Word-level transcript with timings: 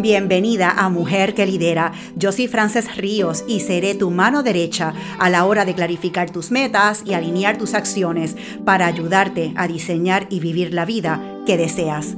Bienvenida 0.00 0.70
a 0.70 0.88
Mujer 0.90 1.34
que 1.34 1.44
Lidera. 1.44 1.90
Yo 2.14 2.30
soy 2.30 2.46
Frances 2.46 2.96
Ríos 2.96 3.42
y 3.48 3.58
seré 3.58 3.96
tu 3.96 4.12
mano 4.12 4.44
derecha 4.44 4.94
a 5.18 5.28
la 5.28 5.44
hora 5.44 5.64
de 5.64 5.74
clarificar 5.74 6.30
tus 6.30 6.52
metas 6.52 7.02
y 7.04 7.14
alinear 7.14 7.58
tus 7.58 7.74
acciones 7.74 8.36
para 8.64 8.86
ayudarte 8.86 9.52
a 9.56 9.66
diseñar 9.66 10.28
y 10.30 10.38
vivir 10.38 10.72
la 10.72 10.84
vida 10.84 11.20
que 11.46 11.56
deseas. 11.56 12.14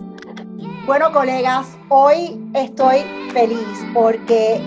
Bueno, 0.84 1.10
colegas, 1.10 1.68
hoy 1.88 2.38
estoy 2.52 2.98
feliz 3.32 3.86
porque 3.94 4.60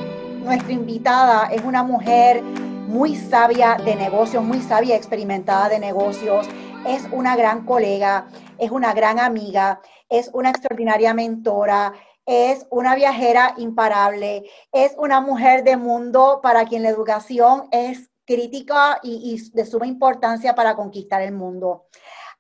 nuestra 0.44 0.72
invitada 0.72 1.50
es 1.52 1.64
una 1.64 1.84
mujer 1.84 2.42
muy 2.42 3.16
sabia 3.16 3.78
de 3.86 3.96
negocios, 3.96 4.44
muy 4.44 4.60
sabia, 4.60 4.96
experimentada 4.96 5.70
de 5.70 5.78
negocios. 5.78 6.48
Es 6.88 7.08
una 7.12 7.36
gran 7.36 7.64
colega, 7.64 8.26
es 8.58 8.72
una 8.72 8.92
gran 8.96 9.20
amiga, 9.20 9.82
es 10.10 10.32
una 10.34 10.50
extraordinaria 10.50 11.14
mentora 11.14 11.94
es 12.26 12.66
una 12.70 12.96
viajera 12.96 13.54
imparable, 13.58 14.50
es 14.72 14.94
una 14.98 15.22
mujer 15.22 15.64
de 15.64 15.78
mundo 15.78 16.40
para 16.42 16.66
quien 16.66 16.84
la 16.84 16.90
educación 16.90 17.68
es 17.72 18.10
crítica 18.26 19.00
y, 19.04 19.42
de 19.52 19.66
suma 19.66 19.88
importancia 19.88 20.56
para 20.56 20.76
conquistar 20.76 21.22
el 21.22 21.34
mundo. 21.34 21.88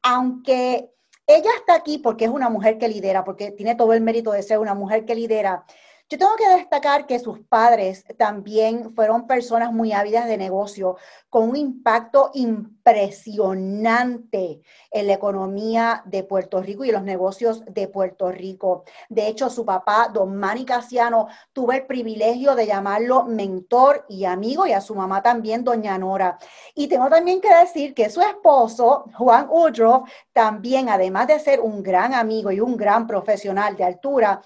Aunque 0.01 0.91
ella 1.27 1.49
está 1.57 1.75
aquí 1.75 1.97
porque 1.97 2.25
es 2.25 2.31
una 2.31 2.49
mujer 2.49 2.77
que 2.77 2.87
lidera, 2.87 3.23
porque 3.23 3.51
tiene 3.51 3.75
todo 3.75 3.93
el 3.93 4.01
mérito 4.01 4.31
de 4.31 4.43
ser 4.43 4.59
una 4.59 4.73
mujer 4.73 5.05
que 5.05 5.15
lidera, 5.15 5.65
yo 6.09 6.17
tengo 6.17 6.35
que 6.35 6.49
destacar 6.49 7.07
que 7.07 7.17
sus 7.17 7.39
padres 7.39 8.03
también 8.17 8.93
fueron 8.93 9.25
personas 9.25 9.71
muy 9.71 9.93
ávidas 9.93 10.27
de 10.27 10.35
negocio, 10.37 10.97
con 11.29 11.47
un 11.49 11.55
impacto 11.55 12.29
impresionante 12.35 14.61
en 14.91 15.07
la 15.07 15.13
economía 15.13 16.03
de 16.05 16.23
Puerto 16.23 16.61
Rico 16.61 16.85
y 16.85 16.89
en 16.89 16.95
los 16.95 17.03
negocios 17.03 17.63
de 17.65 17.87
Puerto 17.87 18.29
Rico. 18.31 18.83
De 19.09 19.27
hecho, 19.27 19.49
su 19.49 19.65
papá, 19.65 20.11
don 20.13 20.37
Manny 20.37 20.65
Casiano, 20.65 21.29
tuve 21.51 21.77
el 21.77 21.87
privilegio 21.87 22.53
de 22.53 22.67
llamarlo 22.67 23.23
mentor 23.23 24.05
y 24.07 24.25
amigo, 24.25 24.67
y 24.67 24.73
a 24.73 24.81
su 24.81 24.93
mamá 24.93 25.23
también, 25.23 25.63
doña 25.63 25.97
Nora. 25.97 26.37
Y 26.75 26.87
tengo 26.87 27.09
también 27.09 27.41
que 27.41 27.51
decir 27.55 27.95
que 27.95 28.11
su 28.11 28.21
esposo, 28.21 29.05
Juan 29.15 29.47
Woodruff, 29.49 30.07
también, 30.31 30.89
además 30.89 31.25
de 31.27 31.39
ser 31.39 31.59
un 31.61 31.81
gran 31.81 32.13
amigo 32.13 32.51
y 32.51 32.59
un 32.59 32.77
gran 32.77 33.07
profesional 33.07 33.75
de 33.75 33.85
altura, 33.85 34.43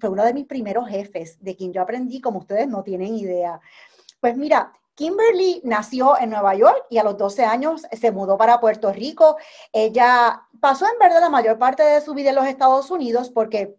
fue 0.00 0.08
uno 0.08 0.24
de 0.24 0.34
mis 0.34 0.46
primeros 0.46 0.88
jefes, 0.88 1.42
de 1.42 1.56
quien 1.56 1.72
yo 1.72 1.82
aprendí 1.82 2.20
como 2.20 2.40
ustedes 2.40 2.68
no 2.68 2.82
tienen 2.82 3.14
idea. 3.14 3.60
Pues 4.20 4.36
mira, 4.36 4.72
Kimberly 4.94 5.60
nació 5.62 6.18
en 6.18 6.30
Nueva 6.30 6.56
York 6.56 6.86
y 6.90 6.98
a 6.98 7.04
los 7.04 7.16
12 7.16 7.44
años 7.44 7.86
se 7.92 8.10
mudó 8.10 8.36
para 8.36 8.58
Puerto 8.58 8.92
Rico. 8.92 9.36
Ella 9.72 10.42
pasó 10.60 10.86
en 10.86 10.98
verdad 10.98 11.20
la 11.20 11.30
mayor 11.30 11.56
parte 11.56 11.84
de 11.84 12.00
su 12.00 12.14
vida 12.14 12.30
en 12.30 12.34
los 12.34 12.46
Estados 12.46 12.90
Unidos 12.90 13.30
porque 13.30 13.76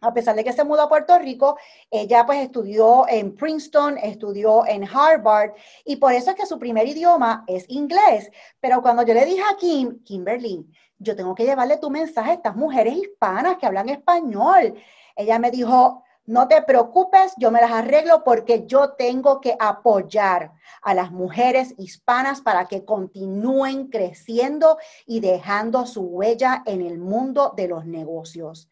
a 0.00 0.14
pesar 0.14 0.34
de 0.34 0.44
que 0.44 0.52
se 0.52 0.64
mudó 0.64 0.82
a 0.82 0.88
Puerto 0.88 1.18
Rico, 1.18 1.58
ella 1.90 2.24
pues 2.24 2.40
estudió 2.40 3.06
en 3.08 3.34
Princeton, 3.34 3.98
estudió 3.98 4.66
en 4.66 4.84
Harvard 4.84 5.52
y 5.84 5.96
por 5.96 6.12
eso 6.12 6.30
es 6.30 6.36
que 6.36 6.46
su 6.46 6.58
primer 6.58 6.86
idioma 6.86 7.44
es 7.46 7.64
inglés. 7.68 8.30
Pero 8.60 8.80
cuando 8.80 9.02
yo 9.02 9.12
le 9.12 9.26
dije 9.26 9.42
a 9.42 9.56
Kim, 9.56 10.02
Kimberly, 10.04 10.66
yo 10.98 11.16
tengo 11.16 11.34
que 11.34 11.44
llevarle 11.44 11.78
tu 11.78 11.90
mensaje 11.90 12.30
a 12.30 12.34
estas 12.34 12.56
mujeres 12.56 12.94
hispanas 12.94 13.56
que 13.58 13.66
hablan 13.66 13.88
español. 13.88 14.74
Ella 15.16 15.38
me 15.38 15.50
dijo, 15.50 16.02
no 16.26 16.46
te 16.46 16.62
preocupes, 16.62 17.32
yo 17.38 17.50
me 17.50 17.60
las 17.60 17.72
arreglo 17.72 18.22
porque 18.22 18.64
yo 18.66 18.92
tengo 18.92 19.40
que 19.40 19.56
apoyar 19.58 20.52
a 20.82 20.94
las 20.94 21.10
mujeres 21.10 21.74
hispanas 21.76 22.40
para 22.40 22.66
que 22.66 22.84
continúen 22.84 23.88
creciendo 23.88 24.78
y 25.06 25.20
dejando 25.20 25.86
su 25.86 26.02
huella 26.02 26.62
en 26.66 26.82
el 26.82 26.98
mundo 26.98 27.52
de 27.56 27.68
los 27.68 27.84
negocios. 27.84 28.70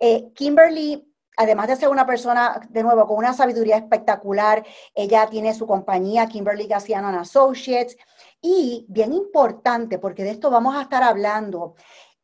Eh, 0.00 0.32
Kimberly 0.34 1.10
además 1.36 1.68
de 1.68 1.76
ser 1.76 1.88
una 1.88 2.06
persona, 2.06 2.60
de 2.70 2.82
nuevo, 2.82 3.06
con 3.06 3.18
una 3.18 3.32
sabiduría 3.32 3.76
espectacular, 3.76 4.64
ella 4.94 5.28
tiene 5.28 5.52
su 5.54 5.66
compañía, 5.66 6.28
Kimberly 6.28 6.66
Gassiano 6.66 7.08
Associates, 7.08 7.96
y 8.40 8.86
bien 8.88 9.12
importante, 9.12 9.98
porque 9.98 10.22
de 10.22 10.30
esto 10.30 10.50
vamos 10.50 10.76
a 10.76 10.82
estar 10.82 11.02
hablando, 11.02 11.74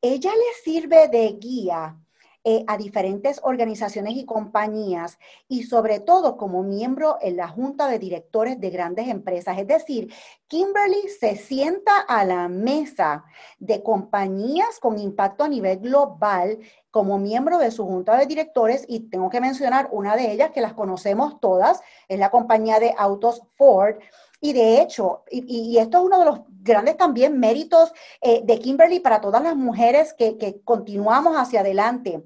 ella 0.01 0.31
le 0.31 0.63
sirve 0.63 1.09
de 1.09 1.37
guía 1.41 1.97
eh, 2.43 2.65
a 2.69 2.79
diferentes 2.79 3.39
organizaciones 3.43 4.17
y 4.17 4.25
compañías 4.25 5.19
y 5.47 5.65
sobre 5.65 6.01
todo 6.01 6.39
como 6.39 6.63
miembro 6.63 7.19
en 7.21 7.37
la 7.37 7.49
junta 7.49 7.87
de 7.87 7.99
directores 7.99 8.59
de 8.59 8.71
grandes 8.71 9.09
empresas. 9.09 9.59
Es 9.59 9.67
decir, 9.67 10.11
Kimberly 10.49 11.07
se 11.21 11.37
sienta 11.37 12.01
a 12.01 12.25
la 12.25 12.49
mesa 12.49 13.25
de 13.59 13.83
compañías 13.83 14.79
con 14.81 14.99
impacto 14.99 15.45
a 15.45 15.49
nivel 15.49 15.81
global 15.81 16.59
como 16.91 17.19
miembro 17.19 17.59
de 17.59 17.71
su 17.71 17.85
junta 17.85 18.17
de 18.17 18.25
directores 18.25 18.87
y 18.89 19.11
tengo 19.11 19.29
que 19.29 19.43
mencionar 19.43 19.89
una 19.93 20.17
de 20.17 20.33
ellas 20.33 20.51
que 20.51 20.63
las 20.63 20.73
conocemos 20.73 21.41
todas, 21.41 21.83
es 22.09 22.19
la 22.19 22.31
compañía 22.31 22.81
de 22.81 22.95
autos 22.97 23.43
Ford. 23.57 23.97
Y 24.41 24.55
de 24.55 24.81
hecho, 24.81 25.25
y, 25.31 25.77
esto 25.77 25.99
es 25.99 26.05
uno 26.05 26.19
de 26.19 26.25
los 26.25 26.41
grandes 26.49 26.97
también 26.97 27.39
méritos 27.39 27.93
eh, 28.23 28.41
de 28.43 28.59
Kimberly 28.59 29.01
para 29.01 29.21
todas 29.21 29.43
las 29.43 29.55
mujeres 29.55 30.15
que, 30.15 30.39
que 30.39 30.63
continuamos 30.63 31.37
hacia 31.37 31.61
adelante. 31.61 32.25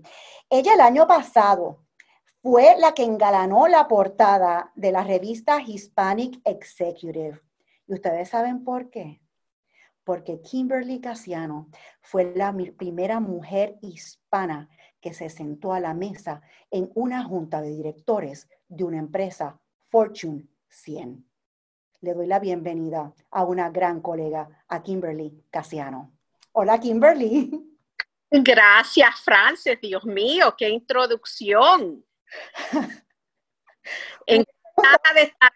Ella 0.49 0.75
el 0.75 0.81
año 0.81 1.09
pasado 1.09 1.85
fue 2.41 2.77
la 2.79 2.93
que 2.95 3.03
engalanó 3.03 3.67
la 3.67 3.89
portada 3.89 4.71
de 4.77 4.93
la 4.93 5.03
revista 5.03 5.61
Hispanic 5.61 6.41
Executive. 6.45 7.41
¿Y 7.89 7.95
ustedes 7.95 8.29
saben 8.29 8.63
por 8.63 8.91
qué? 8.91 9.21
Porque 10.05 10.41
Kimberly 10.41 11.01
Casiano 11.01 11.69
fue 12.01 12.33
la 12.37 12.55
primera 12.77 13.19
mujer 13.19 13.77
hispana 13.83 14.69
que 15.01 15.15
se 15.15 15.31
sentó 15.31 15.73
a 15.73 15.81
la 15.81 15.95
mesa 15.95 16.43
en 16.71 16.91
una 16.95 17.25
junta 17.25 17.61
de 17.61 17.71
directores 17.71 18.49
de 18.69 18.85
una 18.85 18.99
empresa 18.99 19.61
Fortune 19.91 20.47
100 20.69 21.34
le 22.01 22.15
doy 22.15 22.27
la 22.27 22.39
bienvenida 22.39 23.13
a 23.31 23.45
una 23.45 23.71
gran 23.71 24.01
colega, 24.01 24.49
a 24.69 24.83
Kimberly 24.83 25.45
Casiano. 25.51 26.13
Hola, 26.53 26.79
Kimberly. 26.79 27.51
Gracias, 28.31 29.21
Frances. 29.21 29.81
Dios 29.81 30.05
mío, 30.05 30.55
qué 30.57 30.69
introducción. 30.69 32.05
Encantada 34.27 35.15
de 35.15 35.23
estar. 35.23 35.53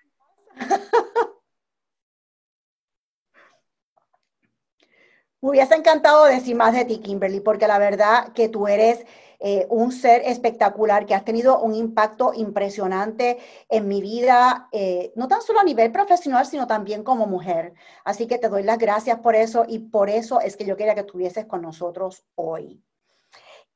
Me 5.41 5.51
hubiese 5.51 5.75
encantado 5.77 6.25
decir 6.25 6.57
más 6.57 6.75
de 6.75 6.85
ti, 6.85 6.99
Kimberly, 6.99 7.41
porque 7.41 7.69
la 7.69 7.79
verdad 7.79 8.33
que 8.33 8.49
tú 8.49 8.67
eres 8.67 9.07
eh, 9.41 9.67
un 9.71 9.93
ser 9.93 10.23
espectacular 10.25 11.07
que 11.07 11.15
has 11.15 11.25
tenido 11.25 11.61
un 11.61 11.73
impacto 11.73 12.33
impresionante 12.35 13.39
en 13.69 13.87
mi 13.87 14.01
vida, 14.01 14.69
eh, 14.73 15.13
no 15.15 15.29
tan 15.29 15.43
solo 15.43 15.61
a 15.61 15.65
nivel 15.65 15.93
profesional, 15.93 16.45
sino 16.45 16.67
también 16.67 17.05
como 17.05 17.27
mujer. 17.27 17.73
Así 18.05 18.27
que 18.27 18.39
te 18.39 18.49
doy 18.49 18.65
las 18.65 18.79
gracias 18.79 19.21
por 19.21 19.37
eso 19.37 19.65
y 19.69 19.79
por 19.79 20.11
eso 20.11 20.41
es 20.41 20.57
que 20.57 20.65
yo 20.65 20.77
quería 20.77 20.95
que 20.95 21.01
estuvieses 21.01 21.47
con 21.47 21.63
nosotros 21.63 22.25
hoy. 22.35 22.83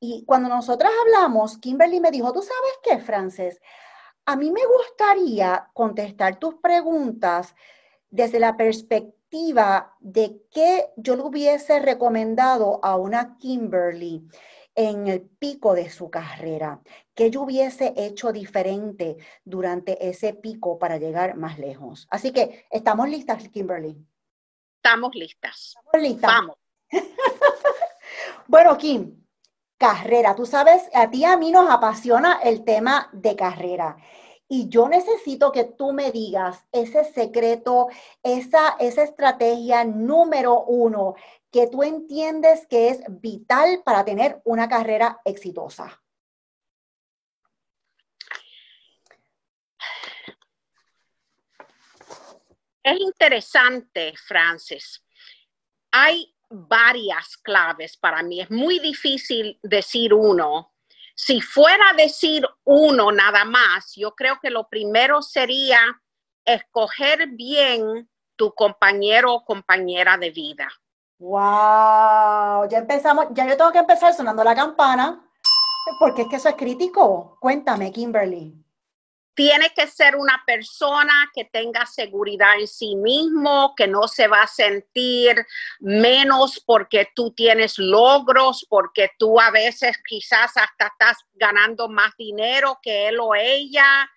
Y 0.01 0.25
cuando 0.25 0.49
nosotras 0.49 0.91
hablamos, 1.05 1.57
Kimberly 1.57 2.01
me 2.01 2.11
dijo, 2.11 2.33
¿tú 2.33 2.41
sabes 2.41 2.73
qué, 2.83 2.97
Frances? 2.99 3.61
A 4.25 4.35
mí 4.35 4.51
me 4.51 4.65
gustaría 4.65 5.69
contestar 5.73 6.39
tus 6.39 6.55
preguntas 6.55 7.55
desde 8.09 8.39
la 8.39 8.57
perspectiva 8.57 9.95
de 10.01 10.41
qué 10.51 10.91
yo 10.97 11.15
le 11.15 11.23
hubiese 11.23 11.79
recomendado 11.79 12.81
a 12.83 12.97
una 12.97 13.37
Kimberly 13.37 14.27
en 14.75 15.07
el 15.07 15.21
pico 15.21 15.73
de 15.73 15.89
su 15.89 16.09
carrera? 16.09 16.81
¿Qué 17.13 17.29
yo 17.29 17.41
hubiese 17.41 17.93
hecho 17.95 18.31
diferente 18.31 19.17
durante 19.43 20.09
ese 20.09 20.33
pico 20.33 20.79
para 20.79 20.97
llegar 20.97 21.35
más 21.35 21.59
lejos? 21.59 22.07
Así 22.09 22.31
que, 22.31 22.65
¿estamos 22.71 23.09
listas, 23.09 23.47
Kimberly? 23.49 23.97
Estamos 24.77 25.15
listas. 25.15 25.75
Estamos 25.77 26.09
listas. 26.09 26.31
Vamos. 26.31 26.57
bueno, 28.47 28.77
Kim, 28.77 29.23
carrera. 29.77 30.35
Tú 30.35 30.45
sabes, 30.45 30.89
a 30.93 31.09
ti 31.09 31.19
y 31.19 31.25
a 31.25 31.37
mí 31.37 31.51
nos 31.51 31.69
apasiona 31.69 32.39
el 32.43 32.63
tema 32.63 33.09
de 33.11 33.35
carrera. 33.35 33.97
Y 34.47 34.69
yo 34.69 34.87
necesito 34.87 35.51
que 35.51 35.63
tú 35.63 35.93
me 35.93 36.11
digas 36.11 36.63
ese 36.71 37.03
secreto, 37.05 37.87
esa, 38.21 38.75
esa 38.79 39.03
estrategia 39.03 39.83
número 39.83 40.63
uno 40.65 41.15
que 41.53 41.67
tú 41.67 41.83
entiendes 41.83 42.65
que 42.67 42.89
es 42.89 43.03
vital 43.07 43.83
para 43.85 44.03
tener 44.03 44.41
una 44.43 44.67
carrera 44.67 45.21
exitosa? 45.23 46.01
Es 52.83 52.99
interesante, 52.99 54.13
Francis. 54.17 55.05
Hay 55.91 56.35
varias 56.49 57.37
claves 57.37 57.97
para 57.97 58.23
mí. 58.23 58.41
Es 58.41 58.49
muy 58.49 58.79
difícil 58.79 59.59
decir 59.61 60.13
uno. 60.13 60.73
Si 61.15 61.39
fuera 61.39 61.91
a 61.91 61.93
decir 61.93 62.45
uno 62.63 63.11
nada 63.11 63.45
más, 63.45 63.93
yo 63.95 64.15
creo 64.15 64.39
que 64.41 64.49
lo 64.49 64.67
primero 64.67 65.21
sería 65.21 66.01
escoger 66.43 67.27
bien 67.27 68.09
tu 68.35 68.53
compañero 68.55 69.33
o 69.33 69.45
compañera 69.45 70.17
de 70.17 70.31
vida. 70.31 70.67
Wow, 71.23 72.67
ya 72.67 72.79
empezamos, 72.79 73.27
ya 73.31 73.47
yo 73.47 73.55
tengo 73.55 73.71
que 73.71 73.79
empezar 73.79 74.13
sonando 74.13 74.43
la 74.43 74.53
campana. 74.53 75.25
Porque 75.97 76.23
es 76.23 76.27
que 76.27 76.35
eso 76.35 76.49
es 76.49 76.55
crítico. 76.55 77.37
Cuéntame, 77.39 77.93
Kimberly 77.93 78.63
tiene 79.35 79.71
que 79.75 79.87
ser 79.87 80.15
una 80.15 80.43
persona 80.45 81.31
que 81.33 81.45
tenga 81.45 81.85
seguridad 81.85 82.59
en 82.59 82.67
sí 82.67 82.95
mismo, 82.95 83.73
que 83.75 83.87
no 83.87 84.07
se 84.07 84.27
va 84.27 84.43
a 84.43 84.47
sentir 84.47 85.45
menos 85.79 86.61
porque 86.65 87.09
tú 87.15 87.31
tienes 87.31 87.79
logros, 87.79 88.65
porque 88.69 89.11
tú 89.17 89.39
a 89.39 89.49
veces 89.49 89.97
quizás 90.07 90.55
hasta 90.55 90.87
estás 90.87 91.17
ganando 91.33 91.89
más 91.89 92.15
dinero 92.17 92.79
que 92.81 93.07
él 93.07 93.19
o 93.19 93.33
ella. 93.33 94.09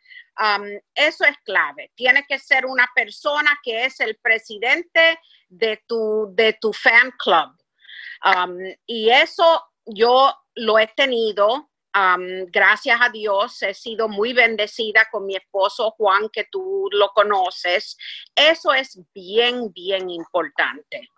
Eso 0.94 1.25
es 1.25 1.37
clave. 1.44 1.93
Tiene 1.94 2.25
que 2.29 2.38
ser 2.38 2.67
una 2.67 2.88
persona 2.94 3.59
que 3.62 3.85
es 3.85 4.00
el 4.00 4.17
presidente 4.17 5.19
de 5.49 5.83
tu, 5.87 6.29
de 6.33 6.55
tu 6.61 6.73
fan 6.73 7.12
club. 7.19 7.55
Y 8.87 9.11
eso 9.11 9.65
yo 9.87 10.35
lo 10.55 10.79
he 10.79 10.88
tenido 10.88 11.71
gracias 12.49 12.99
a 13.00 13.09
Dios 13.09 13.62
he 13.62 13.75
sido 13.75 14.09
muy 14.09 14.33
bendecida 14.33 15.06
con 15.11 15.27
mi 15.27 15.37
esposo 15.37 15.93
Juan, 15.93 16.29
que 16.31 16.44
tú 16.50 16.88
lo 16.93 17.09
conoces. 17.15 17.97
Eso 18.35 18.73
es 18.73 19.00
bien, 19.15 19.73
bien 19.73 20.11
importante. 20.11 21.09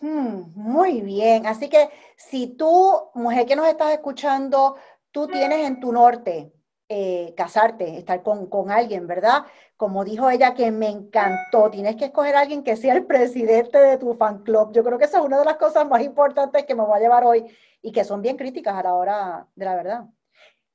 Hmm, 0.00 0.52
muy 0.54 1.00
bien. 1.00 1.46
Así 1.46 1.68
que 1.68 1.88
si 2.16 2.56
tú, 2.56 3.10
mujer 3.14 3.46
que 3.46 3.56
nos 3.56 3.68
estás 3.68 3.92
escuchando, 3.92 4.76
tú 5.10 5.26
tienes 5.26 5.66
en 5.66 5.80
tu 5.80 5.92
norte 5.92 6.52
eh, 6.94 7.32
casarte, 7.34 7.96
estar 7.96 8.22
con, 8.22 8.50
con, 8.50 8.70
alguien, 8.70 9.06
¿verdad? 9.06 9.46
Como 9.78 10.04
dijo 10.04 10.28
ella 10.28 10.52
que 10.52 10.70
me 10.70 10.88
encantó, 10.88 11.70
tienes 11.70 11.96
que 11.96 12.04
escoger 12.04 12.36
a 12.36 12.40
alguien 12.40 12.62
que 12.62 12.76
sea 12.76 12.92
el 12.92 13.06
presidente 13.06 13.78
de 13.78 13.96
tu 13.96 14.12
fan 14.12 14.42
club. 14.42 14.74
Yo 14.74 14.84
creo 14.84 14.98
que 14.98 15.06
esa 15.06 15.20
es 15.20 15.24
una 15.24 15.38
de 15.38 15.46
las 15.46 15.56
cosas 15.56 15.88
más 15.88 16.02
importantes 16.02 16.66
que 16.66 16.74
me 16.74 16.82
voy 16.82 16.98
a 16.98 17.00
llevar 17.00 17.24
hoy 17.24 17.46
y 17.80 17.92
que 17.92 18.04
son 18.04 18.20
bien 18.20 18.36
críticas 18.36 18.74
a 18.76 18.82
la 18.82 18.92
hora 18.92 19.48
de 19.54 19.64
la 19.64 19.74
verdad. 19.74 20.04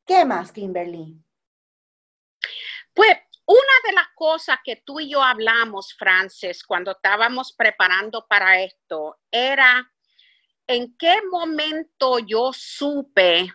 ¿Qué 0.08 0.25
más, 0.25 0.52
Kimberly? 0.52 1.24
Pues 2.96 3.16
una 3.46 3.74
de 3.88 3.94
las 3.94 4.08
cosas 4.16 4.58
que 4.64 4.78
tú 4.78 5.00
y 5.00 5.12
yo 5.12 5.22
hablamos, 5.22 5.94
Frances, 5.94 6.64
cuando 6.64 6.94
estábamos 6.94 7.54
preparando 7.54 8.25
para 8.28 8.60
esto, 8.64 9.19
era 9.30 9.88
en 10.66 10.98
qué 10.98 11.19
momento 11.30 12.18
yo 12.18 12.52
supe 12.54 13.54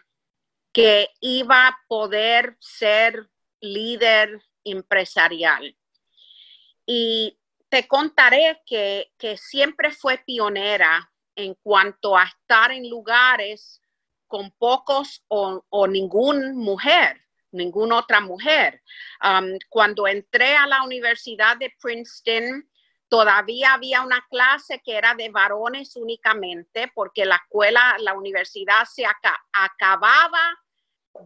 que 0.72 1.08
iba 1.20 1.68
a 1.68 1.78
poder 1.86 2.56
ser 2.60 3.28
líder 3.60 4.42
empresarial. 4.64 5.76
Y 6.86 7.38
te 7.68 7.86
contaré 7.86 8.62
que, 8.66 9.12
que 9.18 9.36
siempre 9.36 9.92
fue 9.92 10.18
pionera 10.18 11.10
en 11.36 11.54
cuanto 11.54 12.16
a 12.16 12.24
estar 12.24 12.70
en 12.72 12.88
lugares 12.88 13.80
con 14.26 14.50
pocos 14.52 15.22
o, 15.28 15.64
o 15.68 15.86
ninguna 15.86 16.52
mujer, 16.54 17.20
ninguna 17.50 17.98
otra 17.98 18.20
mujer. 18.20 18.82
Um, 19.22 19.58
cuando 19.68 20.06
entré 20.06 20.56
a 20.56 20.66
la 20.66 20.82
Universidad 20.82 21.56
de 21.58 21.72
Princeton, 21.80 22.68
todavía 23.08 23.74
había 23.74 24.00
una 24.00 24.26
clase 24.30 24.80
que 24.82 24.96
era 24.96 25.14
de 25.14 25.28
varones 25.28 25.96
únicamente, 25.96 26.90
porque 26.94 27.26
la 27.26 27.36
escuela, 27.36 27.96
la 27.98 28.14
universidad 28.14 28.84
se 28.86 29.04
acababa 29.52 30.58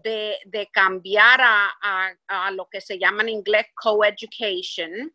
de, 0.03 0.69
cambiar 0.73 1.41
a, 1.41 2.17
a, 2.27 2.50
lo 2.50 2.69
que 2.69 2.81
se 2.81 2.99
llama 2.99 3.23
en 3.23 3.31
inglés 3.31 3.67
coeducation. 3.75 5.15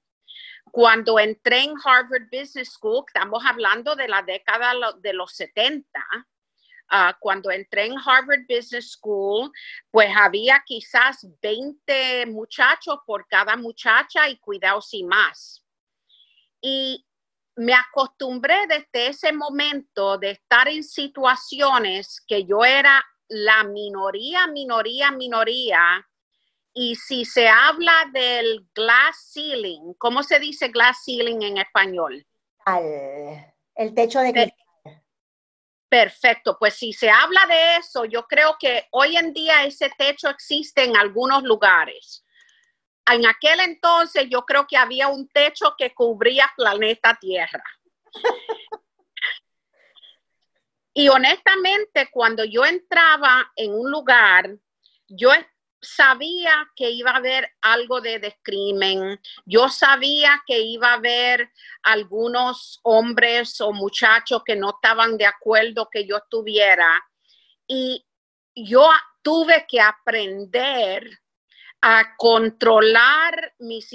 Cuando 0.71 1.19
entré 1.19 1.63
en 1.63 1.73
Harvard 1.83 2.29
Business 2.31 2.73
School, 2.73 3.03
estamos 3.07 3.43
hablando 3.45 3.95
de 3.95 4.07
la 4.07 4.21
década 4.21 4.73
de 5.01 5.13
los 5.13 5.33
70, 5.33 5.99
ah, 6.89 7.17
cuando 7.19 7.51
entré 7.51 7.85
en 7.85 7.97
Harvard 7.97 8.45
Business 8.47 8.91
School, 8.91 9.51
pues 9.89 10.09
había 10.15 10.63
quizás 10.65 11.27
20 11.41 12.27
muchachos 12.27 12.99
por 13.05 13.27
cada 13.27 13.57
muchacha 13.57 14.29
y 14.29 14.37
cuidados 14.37 14.93
y 14.93 15.03
más. 15.03 15.65
Y 16.61 17.05
me 17.55 17.73
acostumbré 17.73 18.65
desde 18.67 19.07
ese 19.07 19.33
momento 19.33 20.17
de 20.17 20.31
estar 20.31 20.67
en 20.69 20.83
situaciones 20.83 22.23
que 22.25 22.45
yo 22.45 22.63
era 22.63 23.03
la 23.31 23.63
minoría, 23.63 24.47
minoría, 24.47 25.11
minoría, 25.11 26.05
y 26.73 26.95
si 26.95 27.25
se 27.25 27.47
habla 27.47 27.93
del 28.13 28.67
glass 28.73 29.31
ceiling, 29.33 29.93
¿cómo 29.97 30.21
se 30.23 30.39
dice 30.39 30.67
glass 30.67 31.03
ceiling 31.05 31.41
en 31.41 31.57
español? 31.57 32.25
el 33.75 33.93
techo 33.93 34.19
de 34.19 34.33
cristal. 34.33 35.03
Perfecto, 35.89 36.57
pues 36.57 36.75
si 36.75 36.93
se 36.93 37.09
habla 37.09 37.45
de 37.47 37.77
eso, 37.77 38.05
yo 38.05 38.25
creo 38.27 38.55
que 38.59 38.87
hoy 38.91 39.17
en 39.17 39.33
día 39.33 39.63
ese 39.65 39.89
techo 39.97 40.29
existe 40.29 40.83
en 40.83 40.95
algunos 40.95 41.43
lugares. 41.43 42.25
En 43.11 43.25
aquel 43.25 43.59
entonces 43.59 44.27
yo 44.29 44.43
creo 44.45 44.65
que 44.67 44.77
había 44.77 45.09
un 45.09 45.27
techo 45.27 45.73
que 45.77 45.93
cubría 45.93 46.49
planeta 46.55 47.17
Tierra. 47.19 47.63
Y 50.93 51.07
honestamente, 51.07 52.09
cuando 52.11 52.43
yo 52.43 52.65
entraba 52.65 53.51
en 53.55 53.73
un 53.73 53.89
lugar, 53.89 54.49
yo 55.07 55.31
sabía 55.81 56.69
que 56.75 56.91
iba 56.91 57.11
a 57.11 57.17
haber 57.17 57.49
algo 57.61 58.01
de 58.01 58.19
discrimen, 58.19 59.19
yo 59.45 59.67
sabía 59.69 60.43
que 60.45 60.59
iba 60.59 60.89
a 60.89 60.95
haber 60.95 61.49
algunos 61.83 62.79
hombres 62.83 63.59
o 63.61 63.73
muchachos 63.73 64.43
que 64.45 64.55
no 64.55 64.71
estaban 64.71 65.17
de 65.17 65.25
acuerdo 65.25 65.89
que 65.91 66.05
yo 66.05 66.17
estuviera. 66.17 66.87
Y 67.67 68.05
yo 68.53 68.89
tuve 69.21 69.65
que 69.67 69.81
aprender 69.81 71.19
a 71.81 72.15
controlar 72.15 73.55
mis 73.57 73.89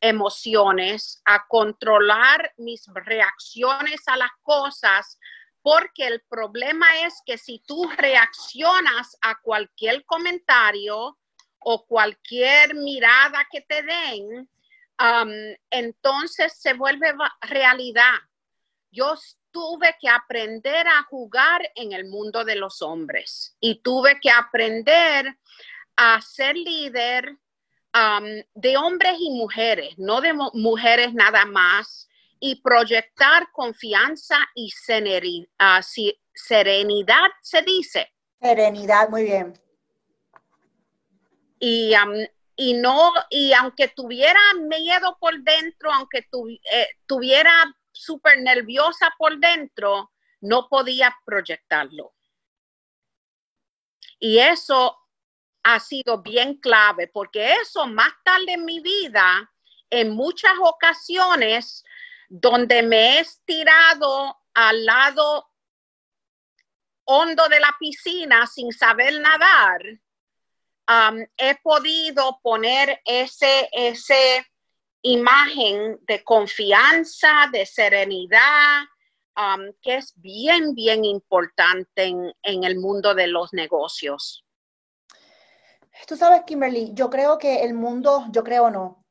emociones, 0.00 1.20
a 1.24 1.44
controlar 1.48 2.52
mis 2.56 2.86
reacciones 2.94 4.06
a 4.06 4.16
las 4.16 4.30
cosas, 4.42 5.18
porque 5.62 6.06
el 6.06 6.20
problema 6.22 6.86
es 7.06 7.22
que 7.24 7.38
si 7.38 7.60
tú 7.60 7.88
reaccionas 7.96 9.16
a 9.20 9.40
cualquier 9.40 10.04
comentario, 10.04 11.18
o 11.64 11.86
cualquier 11.86 12.74
mirada 12.74 13.46
que 13.50 13.60
te 13.60 13.82
den, 13.82 14.48
um, 15.00 15.56
entonces 15.70 16.54
se 16.58 16.74
vuelve 16.74 17.12
realidad. 17.42 18.14
Yo 18.90 19.14
tuve 19.50 19.96
que 20.00 20.08
aprender 20.08 20.86
a 20.86 21.02
jugar 21.04 21.62
en 21.74 21.92
el 21.92 22.06
mundo 22.06 22.44
de 22.44 22.56
los 22.56 22.82
hombres 22.82 23.56
y 23.60 23.76
tuve 23.76 24.18
que 24.20 24.30
aprender 24.30 25.36
a 25.96 26.20
ser 26.20 26.56
líder 26.56 27.36
um, 27.94 28.42
de 28.54 28.76
hombres 28.76 29.14
y 29.18 29.30
mujeres, 29.30 29.98
no 29.98 30.20
de 30.20 30.32
mujeres 30.54 31.14
nada 31.14 31.44
más, 31.44 32.08
y 32.44 32.60
proyectar 32.60 33.46
confianza 33.52 34.36
y 34.54 34.72
ah, 35.58 35.80
serenidad, 36.34 37.28
se 37.40 37.62
dice. 37.62 38.12
Serenidad, 38.40 39.08
muy 39.08 39.24
bien 39.24 39.54
y, 41.64 41.94
y 42.56 42.74
no, 42.74 43.12
y 43.30 43.52
aunque 43.52 43.86
tuviera 43.86 44.40
miedo 44.58 45.16
por 45.20 45.40
dentro, 45.42 45.92
aunque 45.92 46.26
eh, 46.72 46.88
tuviera 47.06 47.52
súper 47.92 48.40
nerviosa 48.40 49.14
por 49.16 49.38
dentro, 49.38 50.10
no 50.40 50.68
podía 50.68 51.16
proyectarlo. 51.24 52.14
Y 54.18 54.38
eso 54.40 54.98
ha 55.62 55.78
sido 55.78 56.20
bien 56.20 56.56
clave, 56.56 57.06
porque 57.06 57.54
eso 57.62 57.86
más 57.86 58.12
tarde 58.24 58.54
en 58.54 58.64
mi 58.64 58.80
vida, 58.80 59.48
en 59.88 60.10
muchas 60.10 60.54
ocasiones, 60.60 61.84
donde 62.34 62.82
me 62.82 62.96
he 62.96 63.20
estirado 63.20 64.38
al 64.54 64.86
lado 64.86 65.50
hondo 67.04 67.46
de 67.48 67.60
la 67.60 67.76
piscina 67.78 68.46
sin 68.46 68.72
saber 68.72 69.20
nadar, 69.20 69.82
he 71.36 71.54
podido 71.56 72.40
poner 72.42 73.02
ese, 73.04 73.68
ese 73.70 74.46
imagen 75.02 75.98
de 76.06 76.24
confianza, 76.24 77.50
de 77.52 77.66
serenidad, 77.66 78.84
que 79.82 79.96
es 79.96 80.14
bien, 80.16 80.74
bien 80.74 81.04
importante 81.04 82.04
en, 82.04 82.32
en 82.42 82.64
el 82.64 82.78
mundo 82.78 83.14
de 83.14 83.26
los 83.26 83.52
negocios. 83.52 84.46
Tú 86.06 86.16
sabes, 86.16 86.44
Kimberly, 86.46 86.92
yo 86.94 87.10
creo 87.10 87.36
que 87.36 87.62
el 87.62 87.74
mundo, 87.74 88.24
yo 88.30 88.42
creo 88.42 88.70
no, 88.70 89.01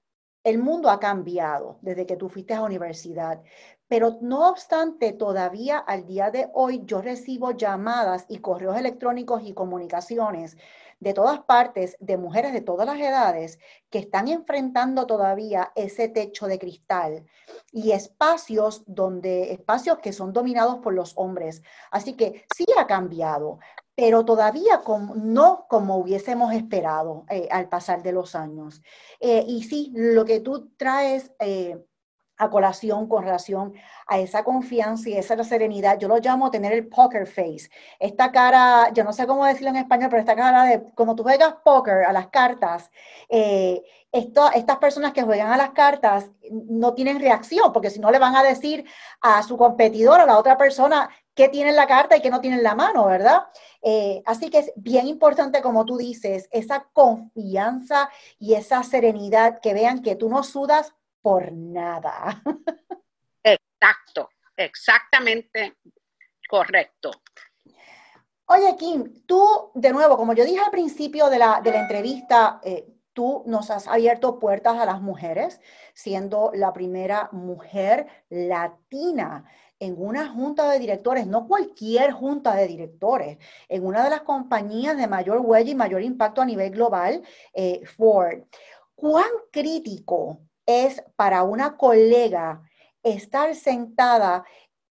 el 0.43 0.57
mundo 0.57 0.89
ha 0.89 1.00
cambiado 1.00 1.77
desde 1.81 2.05
que 2.05 2.15
tú 2.15 2.29
fuiste 2.29 2.53
a 2.53 2.63
universidad, 2.63 3.41
pero 3.88 4.19
no 4.21 4.48
obstante, 4.48 5.12
todavía 5.12 5.77
al 5.77 6.05
día 6.05 6.31
de 6.31 6.50
hoy 6.53 6.81
yo 6.86 7.01
recibo 7.01 7.51
llamadas 7.51 8.25
y 8.29 8.38
correos 8.38 8.77
electrónicos 8.77 9.41
y 9.43 9.53
comunicaciones 9.53 10.57
de 11.01 11.13
todas 11.13 11.39
partes, 11.41 11.98
de 12.00 12.15
mujeres 12.15 12.53
de 12.53 12.62
todas 12.62 12.86
las 12.86 13.00
edades, 13.00 13.60
que 13.89 14.00
están 14.00 14.27
enfrentando 14.27 15.07
todavía 15.07 15.74
ese 15.75 16.07
techo 16.07 16.48
de 16.48 16.60
cristal 16.60 17.25
y 17.71 17.91
espacios 17.91 18.83
donde, 18.86 19.51
espacios 19.51 19.98
que 19.98 20.13
son 20.13 20.31
dominados 20.31 20.77
por 20.77 20.93
los 20.93 21.13
hombres. 21.17 21.63
Así 21.89 22.13
que 22.13 22.45
sí 22.55 22.65
ha 22.77 22.86
cambiado, 22.88 23.60
pero 24.01 24.25
todavía 24.25 24.81
no 25.15 25.67
como 25.70 25.98
hubiésemos 25.98 26.55
esperado 26.55 27.24
eh, 27.29 27.48
al 27.51 27.70
pasar 27.70 28.01
de 28.01 28.12
los 28.12 28.34
años. 28.34 28.81
Eh, 29.20 29.46
y 29.48 29.62
sí, 29.62 29.91
lo 29.93 30.25
que 30.25 30.39
tú 30.39 30.72
traes 30.75 31.31
a 32.41 32.50
colación 32.50 33.08
con 33.08 33.24
relación 33.24 33.74
a 34.08 34.17
esa 34.17 34.43
confianza 34.43 35.08
y 35.08 35.13
esa 35.13 35.41
serenidad. 35.43 36.00
Yo 36.00 36.08
lo 36.08 36.17
llamo 36.17 36.50
tener 36.50 36.74
el 36.74 36.88
poker 36.88 37.27
face. 37.27 37.70
Esta 38.00 38.31
cara, 38.31 38.91
yo 38.91 39.03
no 39.03 39.13
sé 39.13 39.27
cómo 39.27 39.46
decirlo 39.46 39.70
en 39.70 39.75
español, 39.75 40.10
pero 40.10 40.22
esta 40.22 40.36
cara 40.36 40.63
de 40.63 40.81
cuando 40.96 41.13
tú 41.15 41.22
juegas 41.22 41.53
póker 41.63 42.03
a 42.05 42.12
las 42.12 42.29
cartas, 42.29 42.89
eh, 43.29 43.84
estas 44.12 44.77
personas 44.77 45.13
que 45.13 45.22
juegan 45.22 45.51
a 45.51 45.58
las 45.58 45.70
cartas 45.70 46.31
no 46.51 46.96
tienen 46.96 47.20
reacción, 47.20 47.72
porque 47.72 47.91
si 47.91 48.00
no 48.00 48.10
le 48.10 48.17
van 48.17 48.36
a 48.36 48.43
decir 48.43 48.86
a 49.22 49.43
su 49.43 49.55
competidor, 49.55 50.20
a 50.20 50.25
la 50.25 50.39
otra 50.39 50.58
persona, 50.58 51.10
qué 51.34 51.50
tiene 51.50 51.70
en 51.70 51.76
la 51.76 51.88
carta 51.88 52.18
y 52.18 52.22
qué 52.22 52.30
no 52.30 52.42
tiene 52.42 52.58
en 52.58 52.64
la 52.64 52.76
mano, 52.76 53.06
¿verdad? 53.06 53.44
Eh, 53.82 54.22
así 54.26 54.50
que 54.50 54.60
es 54.60 54.72
bien 54.76 55.08
importante, 55.08 55.62
como 55.62 55.86
tú 55.86 55.98
dices, 55.98 56.48
esa 56.52 56.88
confianza 56.94 58.10
y 58.40 58.54
esa 58.54 58.84
serenidad, 58.84 59.60
que 59.62 59.74
vean 59.74 60.02
que 60.02 60.16
tú 60.16 60.30
no 60.30 60.44
sudas 60.44 60.94
por 61.22 61.52
nada. 61.52 62.42
Exacto, 63.44 64.30
exactamente 64.56 65.78
correcto. 66.48 67.12
Oye, 68.46 68.76
Kim, 68.78 69.24
tú, 69.26 69.72
de 69.74 69.94
nuevo, 69.94 70.18
como 70.18 70.34
yo 70.34 70.44
dije 70.44 70.60
al 70.60 70.72
principio 70.72 71.30
de 71.30 71.40
la, 71.40 71.62
entrevista, 71.64 72.60
eh, 72.64 72.86
tú 73.14 73.44
nos 73.46 73.72
has 73.72 73.88
abierto 73.88 74.40
puertas 74.40 74.78
a 74.78 74.86
las 74.86 75.02
mujeres, 75.02 75.62
siendo 75.94 76.52
la 76.54 76.74
primera 76.74 77.30
mujer 77.32 78.08
latina 78.30 79.46
en 79.82 79.96
una 79.98 80.30
junta 80.30 80.70
de 80.70 80.78
directores, 80.78 81.26
no 81.26 81.48
cualquier 81.48 82.12
junta 82.12 82.54
de 82.54 82.68
directores, 82.68 83.40
en 83.68 83.84
una 83.84 84.04
de 84.04 84.12
las 84.12 84.22
compañías 84.22 84.96
de 84.96 85.08
mayor 85.08 85.40
huella 85.40 85.72
y 85.72 85.76
mayor 85.76 86.04
impacto 86.04 86.42
a 86.42 86.46
nivel 86.46 86.70
global, 86.70 87.24
eh, 87.54 87.82
Ford. 87.98 88.44
¿Cuán 88.94 89.32
crítico 89.52 90.40
es 90.68 91.04
para 91.16 91.42
una 91.42 91.78
colega 91.78 92.62
estar 93.02 93.56
sentada 93.56 94.46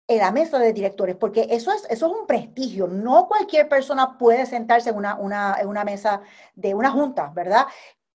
en 0.08 0.18
la 0.18 0.30
mesa 0.30 0.60
de 0.60 0.72
directores, 0.72 1.16
porque 1.16 1.48
eso 1.50 1.72
es, 1.72 1.84
eso 1.90 2.06
es 2.06 2.12
un 2.20 2.26
prestigio. 2.28 2.86
No 2.86 3.26
cualquier 3.26 3.68
persona 3.68 4.16
puede 4.16 4.46
sentarse 4.46 4.90
en 4.90 4.96
una, 4.96 5.16
una 5.18 5.84
mesa 5.84 6.20
de 6.54 6.74
una 6.74 6.92
junta, 6.92 7.32
¿verdad? 7.34 7.66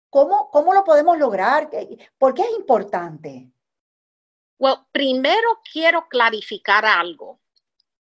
¿Cómo, 0.09 0.49
¿Cómo 0.51 0.73
lo 0.73 0.85
podemos 0.85 1.17
lograr? 1.17 1.69
¿Por 2.17 2.33
qué 2.33 2.43
es 2.43 2.51
importante? 2.57 3.51
Well, 4.61 4.85
primero 4.91 5.59
quiero 5.73 6.07
clarificar 6.07 6.85
algo. 6.85 7.41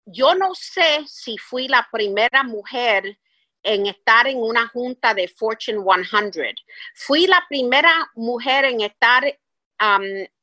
Yo 0.03 0.35
no 0.35 0.53
sé 0.53 1.05
si 1.07 1.37
fui 1.37 1.69
la 1.69 1.87
primera 1.89 2.43
mujer 2.43 3.17
en 3.63 3.85
estar 3.85 4.27
en 4.27 4.39
una 4.39 4.67
junta 4.67 5.13
de 5.13 5.29
Fortune 5.29 5.81
100. 5.81 6.55
Fui 6.95 7.27
la 7.27 7.45
primera 7.47 8.11
mujer 8.13 8.65
en 8.65 8.81
estar, 8.81 9.23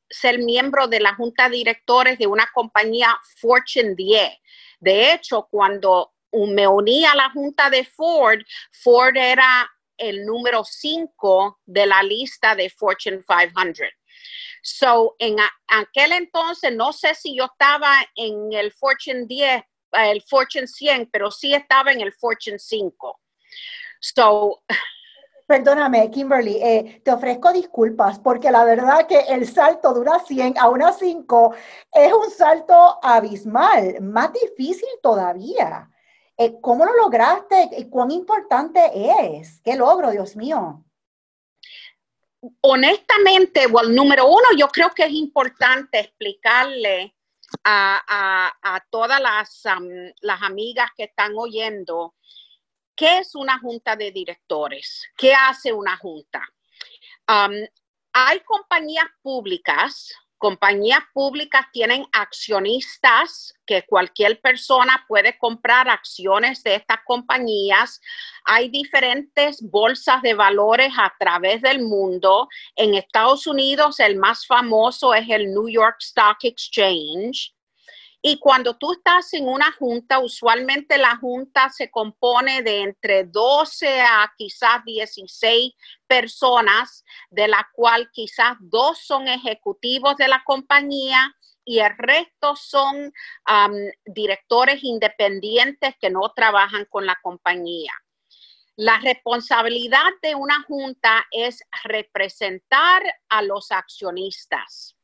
ser 0.08 0.38
miembro 0.38 0.88
de 0.88 1.00
la 1.00 1.14
junta 1.14 1.50
de 1.50 1.56
directores 1.58 2.18
de 2.18 2.26
una 2.26 2.49
compañía 2.54 3.14
Fortune 3.38 3.94
10. 3.94 4.38
De 4.80 5.12
hecho, 5.12 5.46
cuando 5.50 6.14
me 6.32 6.66
uní 6.66 7.04
a 7.04 7.14
la 7.14 7.28
junta 7.28 7.68
de 7.68 7.85
Ford, 7.85 8.40
Ford 8.73 9.18
era 9.18 9.70
el 9.99 10.25
número 10.25 10.64
5 10.64 11.61
de 11.66 11.85
la 11.85 12.02
lista 12.02 12.54
de 12.54 12.70
Fortune 12.70 13.23
500. 13.23 13.88
So, 14.62 15.14
en 15.18 15.37
aquel 15.68 16.12
entonces, 16.12 16.75
no 16.75 16.92
sé 16.92 17.14
si 17.14 17.37
yo 17.37 17.45
estaba 17.45 17.92
en 18.14 18.52
el 18.52 18.73
Fortune 18.73 19.26
10 19.26 19.62
el 19.92 20.23
Fortune 20.23 20.66
100, 20.66 21.11
pero 21.11 21.30
sí 21.30 21.54
estaba 21.54 21.92
en 21.92 22.00
el 22.00 22.12
Fortune 22.12 22.59
5. 22.59 23.21
So, 24.00 24.62
Perdóname, 25.47 26.11
Kimberly, 26.11 26.56
eh, 26.56 27.02
te 27.04 27.12
ofrezco 27.12 27.52
disculpas 27.52 28.18
porque 28.18 28.50
la 28.50 28.64
verdad 28.64 29.06
que 29.06 29.21
el 29.21 29.47
salto 29.47 29.95
de 29.95 30.00
una 30.00 30.18
100 30.18 30.59
a 30.59 30.68
una 30.68 30.92
5 30.92 31.54
es 31.92 32.12
un 32.12 32.30
salto 32.30 32.99
abismal, 33.00 34.00
más 34.00 34.33
difícil 34.33 34.88
todavía. 35.00 35.88
Eh, 36.37 36.61
¿Cómo 36.61 36.85
lo 36.85 36.97
lograste 36.97 37.88
cuán 37.88 38.11
importante 38.11 38.80
es? 38.92 39.61
¿Qué 39.62 39.76
logro, 39.76 40.11
Dios 40.11 40.35
mío? 40.35 40.85
Honestamente, 42.60 43.66
bueno, 43.66 43.90
número 43.90 44.26
uno, 44.26 44.44
yo 44.56 44.68
creo 44.68 44.90
que 44.94 45.04
es 45.04 45.12
importante 45.12 46.00
explicarle 46.00 47.14
a, 47.64 48.84
todas 48.90 49.20
las, 49.20 49.62
las 50.20 50.42
amigas 50.42 50.90
que 50.96 51.04
están 51.04 51.32
oyendo 51.36 52.14
¿qué 52.96 53.18
es 53.18 53.34
una 53.34 53.58
junta 53.60 53.94
de 53.94 54.10
directores? 54.10 55.04
¿Qué 55.16 55.34
hace 55.34 55.72
una 55.72 55.96
junta? 55.96 56.42
hay 58.12 58.40
compañías 58.44 59.06
públicas, 59.20 60.14
compañías 60.38 61.00
públicas 61.12 61.66
tienen 61.72 62.06
accionistas 62.12 63.54
que 63.66 63.82
cualquier 63.82 64.40
persona 64.40 65.04
puede 65.08 65.36
comprar 65.38 65.88
acciones 65.88 66.62
de 66.62 66.76
estas 66.76 66.98
compañías. 67.04 68.00
Hay 68.44 68.68
diferentes 68.68 69.62
bolsas 69.62 70.22
de 70.22 70.34
valores 70.34 70.92
a 70.98 71.12
través 71.18 71.62
del 71.62 71.80
mundo. 71.82 72.48
En 72.76 72.94
Estados 72.94 73.46
Unidos 73.46 73.98
el 74.00 74.16
más 74.16 74.46
famoso 74.46 75.14
es 75.14 75.28
el 75.28 75.52
New 75.52 75.68
York 75.68 75.96
Stock 76.00 76.38
Exchange. 76.42 77.55
Y 78.28 78.40
cuando 78.40 78.76
tú 78.76 78.90
estás 78.90 79.33
en 79.35 79.47
una 79.47 79.71
junta, 79.71 80.18
usualmente 80.18 80.99
la 80.99 81.14
junta 81.16 81.71
se 81.71 81.92
compone 81.92 82.62
de 82.62 82.80
entre 82.80 83.23
12 83.23 84.00
a 84.00 84.33
quizás 84.37 84.85
16 84.85 85.73
personas, 86.09 87.04
de 87.30 87.47
la 87.47 87.68
cual 87.73 88.11
quizás 88.12 88.56
dos 88.59 88.99
son 88.99 89.28
ejecutivos 89.28 90.16
de 90.16 90.26
la 90.26 90.42
compañía 90.45 91.37
y 91.64 91.78
el 91.78 91.97
resto 91.97 92.56
son 92.56 93.12
directores 94.04 94.83
independientes 94.83 95.95
que 96.00 96.11
no 96.11 96.33
trabajan 96.35 96.85
con 96.87 97.06
la 97.06 97.16
compañía. 97.23 97.92
La 98.75 98.99
responsabilidad 98.99 100.11
de 100.21 100.35
una 100.35 100.64
junta 100.64 101.25
es 101.30 101.62
representar 101.85 103.04
a 103.28 103.42
los 103.42 103.71
accionistas 103.71 104.95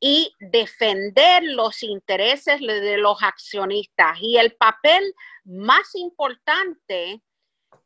y 0.00 0.34
defender 0.40 1.44
los 1.44 1.82
intereses 1.82 2.60
de 2.60 2.96
los 2.96 3.22
accionistas. 3.22 4.18
Y 4.20 4.38
el 4.38 4.54
papel 4.56 5.14
más 5.44 5.94
importante 5.94 7.22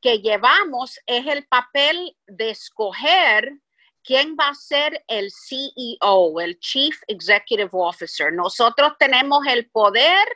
que 0.01 0.21
llevamos 0.21 1.01
es 1.07 1.27
el 1.27 1.47
papel 1.47 2.17
de 2.27 2.51
escoger 2.51 3.59
quién 4.05 4.37
va 4.39 4.51
a 4.51 4.55
ser 4.55 5.03
el 5.09 5.33
CEO, 5.33 6.41
el 6.41 6.61
Chief 6.61 6.97
Executive 7.09 7.71
Officer. 7.73 8.33
Nosotros 8.33 8.93
tenemos 8.99 9.45
el 9.47 9.69
poder 9.71 10.27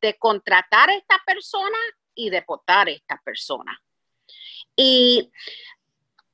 de 0.00 0.16
contratar 0.18 0.90
a 0.90 0.94
esta 0.94 1.20
persona 1.26 1.78
y 2.14 2.30
de 2.30 2.44
votar 2.46 2.86
a 2.86 2.92
esta 2.92 3.20
persona. 3.24 3.82
Y 4.76 5.32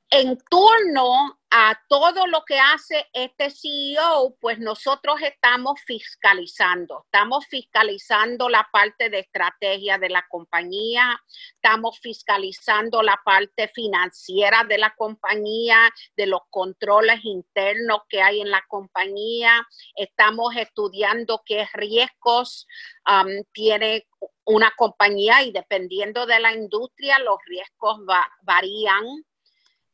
en 0.09 0.37
torno 0.49 1.39
a 1.49 1.79
todo 1.87 2.27
lo 2.27 2.43
que 2.45 2.59
hace 2.59 3.07
este 3.13 3.49
CEO, 3.49 4.35
pues 4.39 4.59
nosotros 4.59 5.21
estamos 5.21 5.79
fiscalizando, 5.85 7.03
estamos 7.05 7.45
fiscalizando 7.47 8.49
la 8.49 8.67
parte 8.71 9.09
de 9.09 9.19
estrategia 9.19 9.97
de 9.97 10.09
la 10.09 10.25
compañía, 10.29 11.19
estamos 11.55 11.99
fiscalizando 12.01 13.01
la 13.01 13.19
parte 13.23 13.69
financiera 13.69 14.63
de 14.65 14.77
la 14.77 14.93
compañía, 14.95 15.77
de 16.15 16.27
los 16.27 16.41
controles 16.49 17.23
internos 17.23 18.01
que 18.09 18.21
hay 18.21 18.41
en 18.41 18.51
la 18.51 18.63
compañía, 18.67 19.65
estamos 19.95 20.55
estudiando 20.55 21.41
qué 21.45 21.67
riesgos 21.73 22.67
um, 23.09 23.43
tiene 23.53 24.07
una 24.43 24.71
compañía 24.77 25.41
y 25.43 25.51
dependiendo 25.51 26.25
de 26.25 26.39
la 26.39 26.53
industria, 26.53 27.17
los 27.19 27.37
riesgos 27.47 27.99
varían 28.41 29.25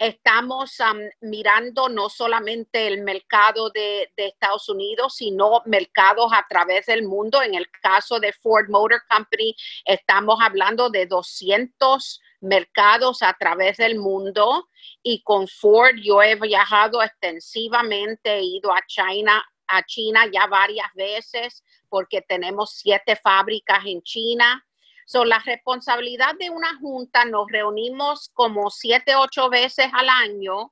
estamos 0.02 0.78
mirando 1.22 1.88
no 1.88 2.10
solamente 2.10 2.88
el 2.88 3.04
mercado 3.04 3.70
de, 3.70 4.12
Estados 4.18 4.68
Unidos, 4.68 5.16
sino 5.16 5.62
mercados 5.66 6.32
a 6.34 6.44
través 6.50 6.88
del 6.88 7.04
mundo. 7.04 7.44
En 7.44 7.54
el 7.54 7.70
caso 7.70 8.20
de 8.20 8.34
Ford 8.34 8.68
Motor 8.70 9.04
Company, 9.08 9.56
estamos 9.86 10.40
hablando 10.42 10.90
de 10.90 11.06
200 11.06 12.20
mercados 12.40 13.22
a 13.22 13.36
través 13.40 13.78
del 13.78 14.00
mundo 14.00 14.70
y 15.04 15.22
con 15.22 15.48
Ford 15.48 15.96
yo 16.02 16.24
he 16.24 16.34
viajado 16.36 17.04
extensivamente, 17.04 18.40
he 18.40 18.44
ido 18.44 18.74
a 18.74 18.82
China, 18.88 19.44
a 19.68 19.84
China 19.84 20.26
ya 20.34 20.48
varias 20.48 20.92
veces 20.96 21.64
porque 21.90 22.24
tenemos 22.24 22.72
siete 22.72 23.16
fábricas 23.16 23.86
en 23.86 24.02
China 24.02 24.66
So, 25.06 25.26
la 25.26 25.40
responsabilidad 25.40 26.36
de 26.40 26.50
una 26.50 26.78
junta, 26.80 27.26
nos 27.26 27.48
reunimos 27.50 28.30
como 28.34 28.70
siete, 28.70 29.16
ocho 29.16 29.50
veces 29.50 29.88
al 29.94 30.10
año 30.10 30.72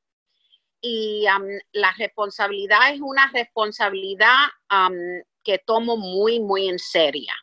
y 0.81 1.25
um, 1.27 1.45
la 1.73 1.91
responsabilidad 1.97 2.93
es 2.93 3.01
una 3.01 3.29
responsabilidad 3.33 4.45
um, 4.71 5.21
que 5.43 5.57
tomo 5.59 5.97
muy, 5.97 6.39
muy 6.39 6.69
en 6.69 6.79
serio. 6.79 7.33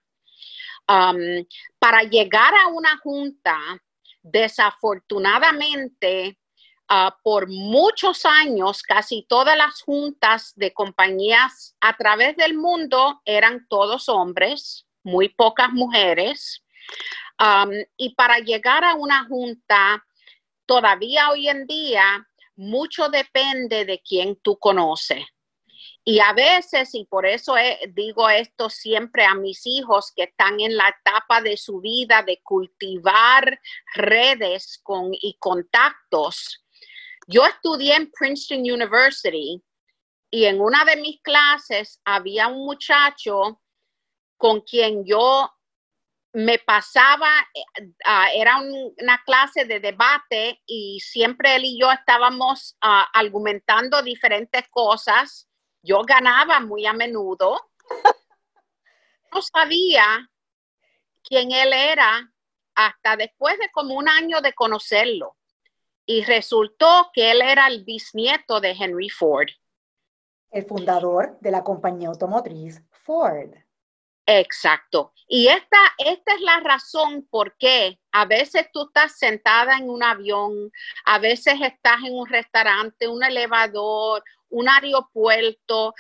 Um, 0.89 1.45
para 1.79 2.05
llegar 2.05 2.55
a 2.55 2.69
una 2.69 2.97
junta, 2.99 3.59
desafortunadamente, 4.23 6.39
uh, 6.91 7.11
por 7.23 7.49
muchos 7.49 8.25
años, 8.25 8.83
casi 8.83 9.27
todas 9.29 9.57
las 9.57 9.83
juntas 9.83 10.53
de 10.57 10.73
compañías 10.73 11.77
a 11.81 11.97
través 11.97 12.37
del 12.37 12.55
mundo 12.55 13.21
eran 13.25 13.67
todos 13.69 14.09
hombres, 14.09 14.87
muy 15.03 15.29
pocas 15.29 15.73
mujeres. 15.73 16.63
Um, 17.39 17.71
y 17.97 18.15
para 18.15 18.39
llegar 18.39 18.85
a 18.85 18.95
una 18.95 19.25
junta, 19.27 20.05
todavía 20.65 21.31
hoy 21.31 21.49
en 21.49 21.67
día, 21.67 22.27
mucho 22.57 23.09
depende 23.09 23.85
de 23.85 24.01
quién 24.01 24.37
tú 24.37 24.59
conoces. 24.59 25.25
Y 26.09 26.21
a 26.21 26.33
veces, 26.33 26.95
y 26.95 27.05
por 27.05 27.27
eso 27.27 27.55
digo 27.89 28.31
esto 28.31 28.71
siempre 28.71 29.25
a 29.25 29.35
mis 29.35 29.67
hijos 29.67 30.13
que 30.15 30.23
están 30.25 30.61
en 30.61 30.77
la 30.77 30.89
etapa 30.89 31.41
de 31.41 31.57
su 31.57 31.81
vida 31.81 32.23
de 32.23 32.41
cultivar 32.43 33.61
redes 33.95 34.79
con, 34.85 35.11
y 35.13 35.37
contactos. 35.39 36.65
Yo 37.27 37.45
estudié 37.45 37.97
en 37.97 38.11
Princeton 38.13 38.61
University 38.61 39.61
y 40.31 40.45
en 40.45 40.61
una 40.61 40.85
de 40.85 40.97
mis 40.97 41.21
clases 41.23 42.01
había 42.05 42.47
un 42.47 42.65
muchacho 42.65 43.61
con 44.37 44.61
quien 44.61 45.05
yo 45.05 45.51
me 46.37 46.59
pasaba, 46.59 47.31
eh, 47.55 47.63
ah, 48.05 48.29
era 48.35 48.59
una 48.59 49.23
clase 49.25 49.65
de 49.65 49.81
debate 49.81 50.61
y 50.67 51.01
siempre 51.01 51.57
él 51.57 51.65
y 51.65 51.81
yo 51.81 51.91
estábamos 51.91 52.77
ah, 52.83 53.09
argumentando 53.15 54.03
diferentes 54.03 54.69
cosas. 54.69 55.49
Yo 55.83 56.03
ganaba 56.03 56.61
muy 56.61 56.87
a 56.87 56.93
menudo. 56.93 57.59
No 59.33 59.43
sabía 59.43 60.31
quién 61.23 61.53
él 61.53 61.71
era 61.75 62.33
hasta 62.75 63.17
después 63.17 63.59
de 63.59 63.71
como 63.71 63.95
un 63.95 64.09
año 64.09 64.41
de 64.41 64.55
conocerlo. 64.55 65.37
Y 66.07 66.25
resultó 66.25 67.11
que 67.13 67.33
él 67.33 67.43
era 67.43 67.67
el 67.67 67.85
bisnieto 67.85 68.61
de 68.61 68.71
Henry 68.71 69.11
Ford. 69.11 69.49
El 70.51 70.65
fundador 70.65 71.39
de 71.41 71.51
la 71.51 71.65
compañía 71.65 72.09
automotriz 72.09 72.83
Ford. 72.91 73.53
Exacto. 74.27 75.13
Y 75.29 75.47
esta, 75.49 75.79
esta 75.99 76.35
es 76.35 76.41
la 76.41 76.61
razón 76.61 77.27
por 77.31 77.57
qué 77.59 78.01
a 78.13 78.25
veces 78.27 78.69
tú 78.73 78.87
estás 78.87 79.19
sentada 79.19 79.77
en 79.77 79.89
un 79.89 80.03
avión, 80.03 80.73
a 81.05 81.19
veces 81.19 81.55
estás 81.61 81.99
en 82.05 82.15
un 82.15 82.29
restaurante, 82.29 83.09
un 83.09 83.23
elevador, 83.23 84.23
un 84.51 84.69
aeropuerto, 84.69 85.95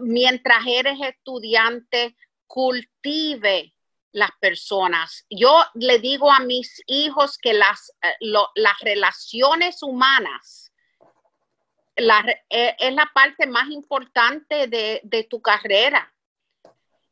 mientras 0.00 0.64
eres 0.66 0.98
estudiante, 1.00 2.16
cultive 2.46 3.74
las 4.12 4.30
personas. 4.40 5.24
Yo 5.30 5.64
le 5.74 5.98
digo 5.98 6.30
a 6.30 6.40
mis 6.40 6.82
hijos 6.86 7.38
que 7.38 7.54
las, 7.54 7.92
eh, 8.02 8.26
las 8.54 8.78
relaciones 8.80 9.82
humanas 9.82 10.72
eh, 11.96 12.76
es 12.78 12.94
la 12.94 13.10
parte 13.14 13.46
más 13.46 13.70
importante 13.70 14.66
de, 14.66 15.00
de 15.04 15.24
tu 15.24 15.40
carrera 15.40 16.11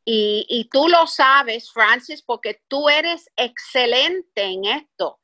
y, 0.04 0.69
tú 0.73 0.88
lo 0.88 1.07
sabes, 1.07 1.71
Francis, 1.71 2.23
porque 2.23 2.62
tú 2.69 2.88
eres 2.88 3.30
excelente 3.37 4.42
en 4.42 4.64
esto. 4.64 5.19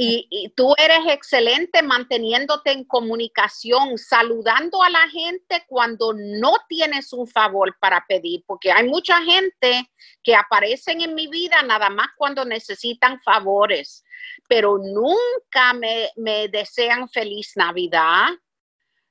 Y, 0.00 0.52
tú 0.56 0.74
eres 0.78 1.00
excelente 1.08 1.82
manteniéndote 1.82 2.70
en 2.70 2.84
comunicación, 2.84 3.98
saludando 3.98 4.80
a 4.82 4.90
la 4.90 5.08
gente 5.08 5.64
cuando 5.66 6.12
no 6.14 6.54
tienes 6.68 7.12
un 7.12 7.26
favor 7.26 7.76
para 7.80 8.04
pedir, 8.08 8.44
porque 8.46 8.70
hay 8.70 8.86
mucha 8.88 9.20
gente 9.22 9.90
que 10.22 10.36
aparecen 10.36 11.00
en 11.00 11.16
mi 11.16 11.26
vida 11.26 11.62
nada 11.62 11.90
más 11.90 12.08
cuando 12.16 12.44
necesitan 12.44 13.20
favores, 13.22 14.04
pero 14.48 14.78
nunca 14.78 15.72
me, 15.74 16.10
me 16.14 16.46
desean 16.46 17.08
feliz 17.08 17.54
Navidad, 17.56 18.28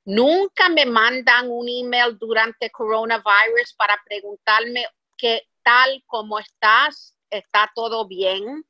Nunca 0.08 0.70
me 0.70 0.86
mandan 0.86 1.52
un 1.52 1.68
email 1.68 2.18
durante 2.18 2.72
coronavirus 2.72 3.74
para 3.78 4.02
preguntarme 4.06 4.88
qué 5.18 5.50
tal, 5.62 6.02
cómo 6.06 6.40
estás, 6.40 7.18
está 7.30 7.70
todo 7.76 8.08
bien. 8.08 8.64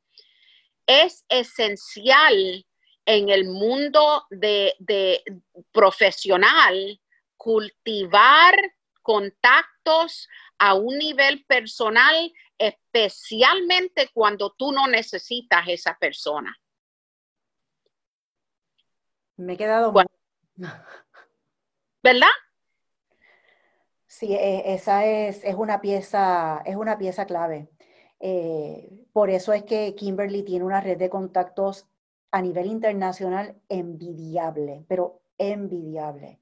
Es 0.88 1.23
esencial 1.30 2.65
en 3.06 3.30
el 3.30 3.45
mundo 3.45 4.26
de, 4.32 4.73
de 4.80 5.23
profesional 5.71 7.00
cultivar 7.36 8.56
contactos 9.04 10.28
a 10.58 10.73
un 10.73 10.97
nivel 10.97 11.45
personal, 11.45 12.34
especialmente 12.58 14.10
cuando 14.12 14.56
tú 14.58 14.71
no 14.71 14.88
necesitas 14.88 15.67
esa 15.67 15.95
persona. 16.00 16.58
Me 19.36 19.54
he 19.54 19.58
quedado 19.58 19.93
¿verdad? 22.08 22.36
Sí, 24.06 24.34
e, 24.34 24.74
esa 24.74 25.06
es, 25.06 25.43
es, 25.43 25.56
una, 25.56 25.82
pieza, 25.82 26.62
es 26.65 26.78
una 26.78 26.98
pieza 26.98 27.26
clave. 27.26 27.67
Eh, 28.22 29.06
por 29.12 29.30
eso 29.30 29.52
es 29.52 29.63
que 29.63 29.93
Kimberly 29.93 30.43
tiene 30.43 30.63
una 30.63 30.80
red 30.80 30.98
de 30.98 31.10
contactos 31.10 31.86
a 32.32 32.41
nivel 32.41 32.67
internacional 32.67 33.58
envidiable, 33.67 34.86
pero 34.88 35.22
envidiable. 35.38 36.39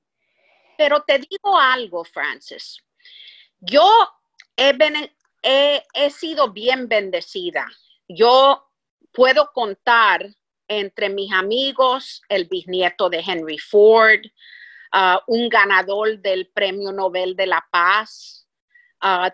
Pero 0.78 1.02
te 1.02 1.18
digo 1.18 1.58
algo, 1.58 2.04
Francis. 2.04 2.84
Yo 3.60 3.90
he, 4.56 5.82
he 5.94 6.10
sido 6.12 6.52
bien 6.52 6.88
bendecida. 6.88 7.66
Yo 8.08 8.70
puedo 9.12 9.52
contar 9.52 10.30
entre 10.68 11.10
mis 11.10 11.34
amigos 11.34 12.22
el 12.30 12.46
bisnieto 12.46 13.10
de 13.10 13.24
Henry 13.26 13.58
Ford, 13.58 14.22
un 15.28 15.50
ganador 15.50 16.20
del 16.20 16.48
Premio 16.48 16.92
Nobel 16.92 17.36
de 17.36 17.48
la 17.48 17.66
Paz, 17.72 18.46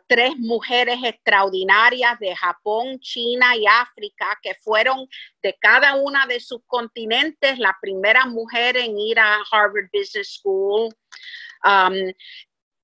tres 0.08 0.38
mujeres 0.38 0.98
extraordinarias 1.04 2.20
de 2.20 2.36
Japón, 2.36 3.00
China 3.00 3.56
y 3.56 3.66
África 3.68 4.38
que 4.42 4.56
fueron 4.56 5.08
de 5.42 5.56
cada 5.60 5.96
una 5.96 6.26
de 6.26 6.40
sus 6.40 6.62
continentes 6.66 7.58
la 7.58 7.78
primera 7.82 8.26
mujer 8.26 8.76
en 8.76 8.98
ir 8.98 9.20
a 9.20 9.38
Harvard 9.52 9.90
Business 9.94 10.40
School. 10.40 10.94
Um, 11.64 12.14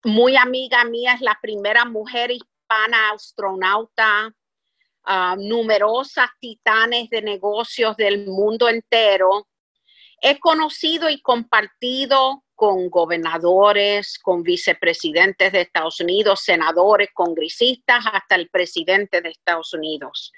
muy 0.04 0.38
amiga 0.38 0.84
mía 0.86 1.13
es 1.13 1.22
la 1.22 1.38
primera 1.42 1.84
mujer 1.84 2.32
hispana 2.32 3.12
astronauta. 3.12 4.34
Uh, 5.10 5.38
numerosas 5.38 6.30
titanes 6.40 7.10
de 7.10 7.22
negocios 7.22 7.96
del 7.96 8.28
mundo 8.28 8.68
entero. 8.68 9.48
He 10.22 10.38
conocido 10.38 11.10
y 11.10 11.22
compartido 11.22 12.44
con 12.58 12.89
gobernadores, 12.89 14.17
con 14.17 14.41
vicepresidentes 14.41 15.52
de 15.52 15.62
Estados 15.62 16.00
Unidos, 16.00 16.41
senadores, 16.41 17.10
congresistas, 17.13 18.04
hasta 18.12 18.34
el 18.34 18.50
presidente 18.50 19.22
de 19.22 19.30
Estados 19.30 19.76
Unidos. 19.76 20.34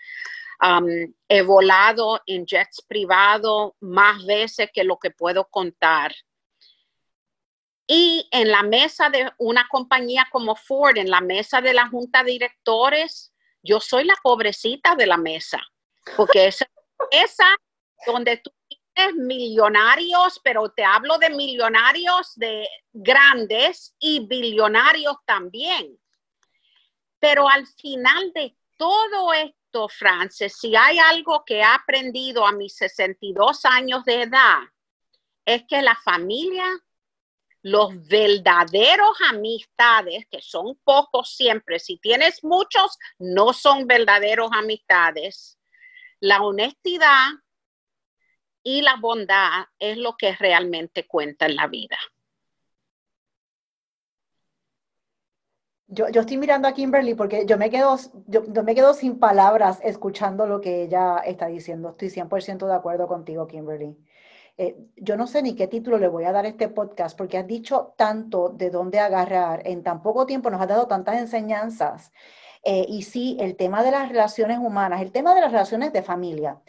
he 1.30 1.42
volado 1.44 2.22
en 2.26 2.46
jets 2.46 2.82
privados 2.86 3.72
más 3.80 4.26
veces 4.26 4.70
que 4.74 4.84
lo 4.84 5.00
que 5.00 5.12
puedo 5.12 5.46
contar. 5.46 6.14
Y 7.88 8.28
en 8.32 8.52
la 8.52 8.64
mesa 8.64 9.10
de 9.10 9.32
una 9.38 9.66
compañía 9.70 10.28
como 10.30 10.58
Ford, 10.58 10.98
en 10.98 11.10
la 11.10 11.22
mesa 11.22 11.62
de 11.62 11.74
la 11.74 11.88
junta 11.88 12.22
de 12.22 12.32
directores, 12.32 13.34
yo 13.64 13.80
soy 13.80 14.04
la 14.04 14.16
pobrecita 14.22 14.94
de 14.96 15.08
la 15.08 15.18
mesa, 15.18 15.62
porque 16.18 16.48
esa, 16.48 16.70
esa 17.12 17.48
donde 18.06 18.38
tú 18.38 18.52
millonarios, 19.16 20.40
pero 20.44 20.70
te 20.70 20.84
hablo 20.84 21.18
de 21.18 21.30
millonarios 21.30 22.34
de 22.36 22.68
grandes 22.94 23.96
y 24.00 24.26
billonarios 24.26 25.18
también. 25.26 25.98
Pero 27.20 27.50
al 27.50 27.68
final 27.68 28.32
de 28.34 28.56
todo 28.78 29.34
esto, 29.34 29.90
Frances, 29.90 30.58
si 30.58 30.76
hay 30.76 30.98
algo 31.00 31.44
que 31.46 31.58
he 31.58 31.64
aprendido 31.64 32.46
a 32.46 32.52
mis 32.52 32.76
62 32.76 33.66
años 33.66 34.06
de 34.06 34.24
edad, 34.24 34.60
es 35.46 35.64
que 35.68 35.82
la 35.82 35.96
familia, 35.96 36.66
los 37.62 38.08
verdaderos 38.08 39.18
amistades, 39.30 40.26
que 40.32 40.42
son 40.42 40.80
pocos 40.84 41.36
siempre, 41.36 41.80
si 41.80 41.98
tienes 41.98 42.44
muchos, 42.44 42.98
no 43.18 43.54
son 43.54 43.86
verdaderos 43.86 44.50
amistades. 44.54 45.60
La 46.20 46.42
honestidad, 46.42 47.30
y 48.70 48.82
la 48.84 48.98
bondad 49.02 49.66
es 49.80 49.98
lo 49.98 50.16
que 50.16 50.36
realmente 50.36 51.08
cuenta 51.08 51.48
en 51.48 51.56
la 51.56 51.66
vida. 51.66 51.98
Yo, 55.88 56.06
estoy 56.06 56.38
mirando 56.38 56.68
a 56.68 56.74
Kimberly 56.74 57.16
porque 57.16 57.48
yo 57.48 57.58
me, 57.58 57.72
quedo, 57.72 57.98
yo, 58.28 58.44
me 58.64 58.76
quedo 58.76 58.94
sin 58.94 59.18
palabras 59.18 59.80
escuchando 59.84 60.46
lo 60.46 60.62
que 60.62 60.84
ella 60.84 61.18
está 61.26 61.48
diciendo. 61.48 61.90
Estoy 61.90 62.10
100% 62.10 62.68
de 62.68 62.76
acuerdo 62.76 63.08
contigo, 63.08 63.48
Kimberly. 63.48 63.98
Eh, 64.60 64.78
yo 64.98 65.18
no 65.18 65.26
sé 65.26 65.42
ni 65.42 65.56
qué 65.56 65.68
título 65.68 65.98
le 65.98 66.08
voy 66.08 66.26
a 66.26 66.32
dar 66.32 66.46
a 66.46 66.50
este 66.50 66.68
podcast 66.70 67.18
porque 67.18 67.40
has 67.40 67.48
dicho 67.48 67.96
tanto 67.98 68.50
de 68.50 68.70
dónde 68.70 69.00
agarrar. 69.00 69.64
En 69.66 69.82
tan 69.82 70.04
poco 70.04 70.28
tiempo 70.28 70.52
nos 70.52 70.62
has 70.62 70.68
dado 70.68 70.88
tantas 70.88 71.18
enseñanzas 71.18 72.12
Eh, 72.64 72.86
y 72.90 73.04
sí, 73.04 73.38
el 73.40 73.56
tema 73.56 73.84
de 73.84 73.92
las 73.92 74.10
relaciones 74.10 74.60
humanas, 74.60 75.02
el 75.02 75.12
tema 75.12 75.34
de 75.34 75.42
las 75.42 75.52
relaciones 75.52 75.94
de 75.94 76.04
familia, 76.04 76.62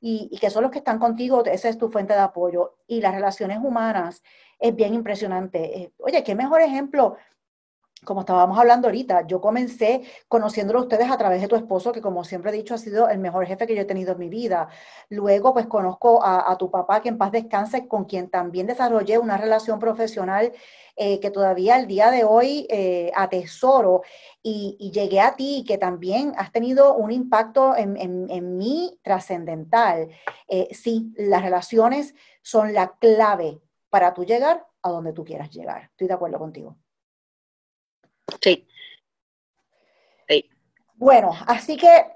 y, 0.00 0.36
que 0.38 0.50
son 0.50 0.62
los 0.62 0.72
que 0.72 0.78
están 0.78 0.98
contigo, 0.98 1.44
esa 1.44 1.68
es 1.68 1.78
tu 1.78 1.90
fuente 1.90 2.14
de 2.14 2.20
apoyo. 2.20 2.76
Y 2.86 3.00
las 3.00 3.14
relaciones 3.14 3.58
humanas 3.62 4.22
es 4.58 4.74
bien 4.74 4.94
impresionante. 4.94 5.78
Eh, 5.78 5.92
oye, 5.98 6.22
qué 6.22 6.34
mejor 6.34 6.60
ejemplo 6.60 7.16
como 8.04 8.20
estábamos 8.20 8.58
hablando 8.58 8.88
ahorita, 8.88 9.26
yo 9.26 9.40
comencé 9.40 10.02
conociéndolo 10.28 10.80
a 10.80 10.82
ustedes 10.82 11.10
a 11.10 11.18
través 11.18 11.40
de 11.40 11.48
tu 11.48 11.56
esposo, 11.56 11.92
que 11.92 12.00
como 12.00 12.24
siempre 12.24 12.50
he 12.50 12.54
dicho, 12.54 12.74
ha 12.74 12.78
sido 12.78 13.08
el 13.08 13.18
mejor 13.18 13.46
jefe 13.46 13.66
que 13.66 13.74
yo 13.74 13.82
he 13.82 13.86
tenido 13.86 14.12
en 14.12 14.18
mi 14.18 14.28
vida. 14.28 14.68
Luego, 15.08 15.52
pues 15.52 15.66
conozco 15.66 16.20
a, 16.24 16.56
tu 16.58 16.70
papá, 16.70 17.02
que 17.02 17.08
en 17.08 17.18
paz 17.18 17.32
descanse, 17.32 17.88
con 17.88 18.04
quien 18.04 18.30
también 18.30 18.66
desarrollé 18.66 19.18
una 19.18 19.36
relación 19.36 19.78
profesional 19.78 20.52
eh, 20.96 21.20
que 21.20 21.30
todavía 21.30 21.76
al 21.76 21.86
día 21.86 22.10
de 22.10 22.24
hoy 22.24 22.66
eh, 22.70 23.10
atesoro. 23.14 24.02
Y, 24.42 24.90
llegué 24.92 25.20
a 25.20 25.36
ti, 25.36 25.64
que 25.66 25.76
también 25.76 26.32
has 26.36 26.52
tenido 26.52 26.94
un 26.94 27.10
impacto 27.10 27.76
en, 27.76 27.96
en, 27.96 28.56
mí 28.56 28.98
trascendental. 29.02 30.08
Eh, 30.48 30.68
sí, 30.72 31.12
las 31.16 31.42
relaciones 31.42 32.14
son 32.42 32.72
la 32.72 32.96
clave 32.98 33.60
para 33.90 34.14
tú 34.14 34.24
llegar 34.24 34.66
a 34.82 34.90
donde 34.90 35.12
tú 35.12 35.24
quieras 35.24 35.50
llegar. 35.50 35.90
Estoy 35.90 36.08
de 36.08 36.14
acuerdo 36.14 36.38
contigo. 36.38 36.76
Sí. 38.42 38.68
Bueno, 40.96 41.30
así 41.46 41.76
que 41.76 42.06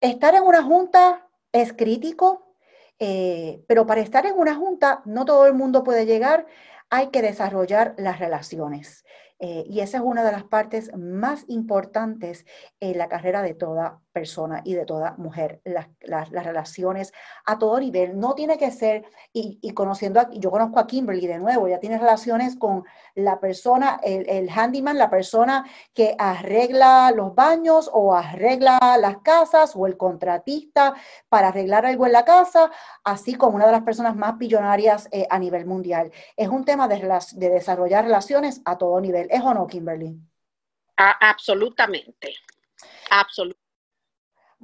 estar 0.00 0.34
en 0.34 0.44
una 0.44 0.62
junta 0.62 1.28
es 1.50 1.72
crítico, 1.72 2.56
eh, 3.00 3.64
pero 3.66 3.84
para 3.84 4.00
estar 4.00 4.26
en 4.26 4.38
una 4.38 4.54
junta 4.54 5.02
no 5.06 5.24
todo 5.24 5.46
el 5.46 5.54
mundo 5.54 5.82
puede 5.82 6.06
llegar, 6.06 6.46
hay 6.88 7.08
que 7.08 7.20
desarrollar 7.20 7.96
las 7.98 8.20
relaciones. 8.20 9.04
Eh, 9.40 9.64
y 9.68 9.80
esa 9.80 9.98
es 9.98 10.04
una 10.04 10.22
de 10.22 10.30
las 10.30 10.44
partes 10.44 10.96
más 10.96 11.44
importantes 11.48 12.46
en 12.78 12.96
la 12.96 13.08
carrera 13.08 13.42
de 13.42 13.54
toda 13.54 14.03
persona 14.14 14.62
y 14.64 14.74
de 14.74 14.86
toda 14.86 15.14
mujer, 15.18 15.60
las, 15.64 16.30
relaciones 16.30 17.12
a 17.44 17.58
todo 17.58 17.78
nivel. 17.80 18.18
No 18.18 18.34
tiene 18.34 18.56
que 18.56 18.70
ser, 18.70 19.04
y, 19.32 19.72
conociendo, 19.74 20.20
a, 20.20 20.30
yo 20.30 20.50
conozco 20.50 20.78
a 20.78 20.86
Kimberly 20.86 21.26
de 21.26 21.38
nuevo, 21.38 21.68
ya 21.68 21.80
tiene 21.80 21.98
relaciones 21.98 22.56
con 22.56 22.84
la 23.14 23.40
persona, 23.40 24.00
el, 24.02 24.48
handyman, 24.48 24.96
la 24.96 25.10
persona 25.10 25.66
que 25.92 26.14
arregla 26.18 27.10
los 27.10 27.34
baños 27.34 27.90
o 27.92 28.14
arregla 28.14 28.78
las 28.98 29.18
casas 29.18 29.72
o 29.74 29.86
el 29.86 29.96
contratista 29.96 30.94
para 31.28 31.48
arreglar 31.48 31.84
algo 31.84 32.06
en 32.06 32.12
la 32.12 32.24
casa, 32.24 32.70
así 33.02 33.34
como 33.34 33.56
una 33.56 33.66
de 33.66 33.72
las 33.72 33.82
personas 33.82 34.14
más 34.16 34.38
billonarias 34.38 35.08
eh, 35.10 35.26
a 35.28 35.38
nivel 35.38 35.66
mundial. 35.66 36.12
Es 36.36 36.48
un 36.48 36.64
tema 36.64 36.86
de, 36.86 36.96
de 37.32 37.48
desarrollar 37.50 38.04
relaciones 38.04 38.62
a 38.64 38.78
todo 38.78 39.00
nivel. 39.00 39.28
¿Es 39.30 39.42
o 39.42 39.52
no, 39.52 39.66
Kimberly? 39.66 40.16
absolutamente. 40.96 42.36
Absolutamente. 43.10 43.63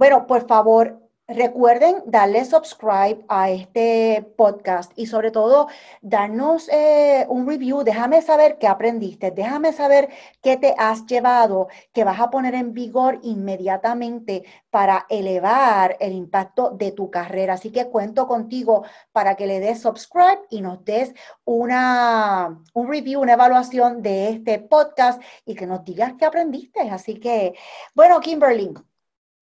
Bueno, 0.01 0.27
por 0.27 0.47
favor, 0.47 0.99
recuerden 1.29 2.03
darle 2.07 2.47
subscribe 2.47 3.23
a 3.29 3.51
este 3.51 4.27
podcast 4.35 4.91
y 4.97 5.05
sobre 5.05 5.31
todo 5.31 5.69
darnos 6.01 6.71
eh, 6.71 7.27
un 7.29 7.47
review. 7.47 7.83
Déjame 7.85 8.23
saber 8.23 8.57
qué 8.57 8.67
aprendiste, 8.67 9.31
déjame 9.31 9.75
saber 9.75 10.09
qué 10.41 10.57
te 10.57 10.75
has 10.79 11.05
llevado, 11.05 11.69
que 11.93 12.05
vas 12.05 12.19
a 12.19 12.31
poner 12.31 12.55
en 12.55 12.73
vigor 12.73 13.19
inmediatamente 13.23 14.45
para 14.71 15.05
elevar 15.11 15.99
el 16.01 16.15
impacto 16.15 16.71
de 16.71 16.93
tu 16.93 17.11
carrera. 17.11 17.53
Así 17.53 17.71
que 17.71 17.91
cuento 17.91 18.27
contigo 18.27 18.85
para 19.13 19.35
que 19.37 19.47
le 19.47 19.61
des 19.61 19.83
subscribe 19.83 20.41
y 20.49 20.63
nos 20.63 20.83
des 20.87 21.13
una, 21.45 22.59
un 22.73 22.89
review, 22.89 23.21
una 23.21 23.35
evaluación 23.35 24.01
de 24.01 24.31
este 24.31 24.61
podcast 24.61 25.23
y 25.45 25.55
que 25.55 25.67
nos 25.67 25.85
digas 25.85 26.15
qué 26.19 26.25
aprendiste. 26.25 26.89
Así 26.89 27.21
que, 27.21 27.53
bueno, 27.95 28.19
Kimberly 28.21 28.73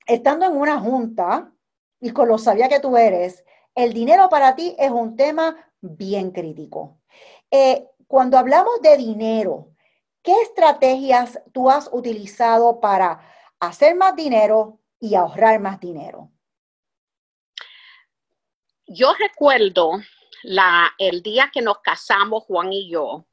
estando 0.09 0.47
en 0.47 0.57
una 0.57 0.81
junta 0.81 1.53
y 2.01 2.11
con 2.11 2.29
lo 2.29 2.39
sabía 2.39 2.69
que 2.69 2.81
tú 2.81 2.97
eres, 2.97 3.45
el 3.75 3.93
dinero 3.93 4.29
para 4.29 4.57
ti 4.57 4.75
es 4.79 4.91
un 4.91 5.15
tema 5.17 5.55
bien 5.81 6.33
crítico. 6.33 6.99
Eh, 7.51 7.87
cuando 8.09 8.39
hablamos 8.39 8.81
de 8.83 8.97
dinero, 8.97 9.71
¿qué 10.23 10.33
estrategias 10.43 11.41
tú 11.53 11.71
has 11.71 11.89
utilizado 11.93 12.81
para 12.81 13.21
hacer 13.61 13.95
más 13.97 14.17
dinero 14.17 14.81
y 14.99 15.15
ahorrar 15.15 15.61
más 15.61 15.79
dinero? 15.79 16.31
Yo 18.87 19.13
recuerdo 19.19 20.01
el 20.99 21.23
día 21.23 21.51
que 21.53 21.61
nos 21.61 21.81
casamos, 21.81 22.45
Juan 22.45 22.73
y 22.73 22.91
yo, 22.91 23.28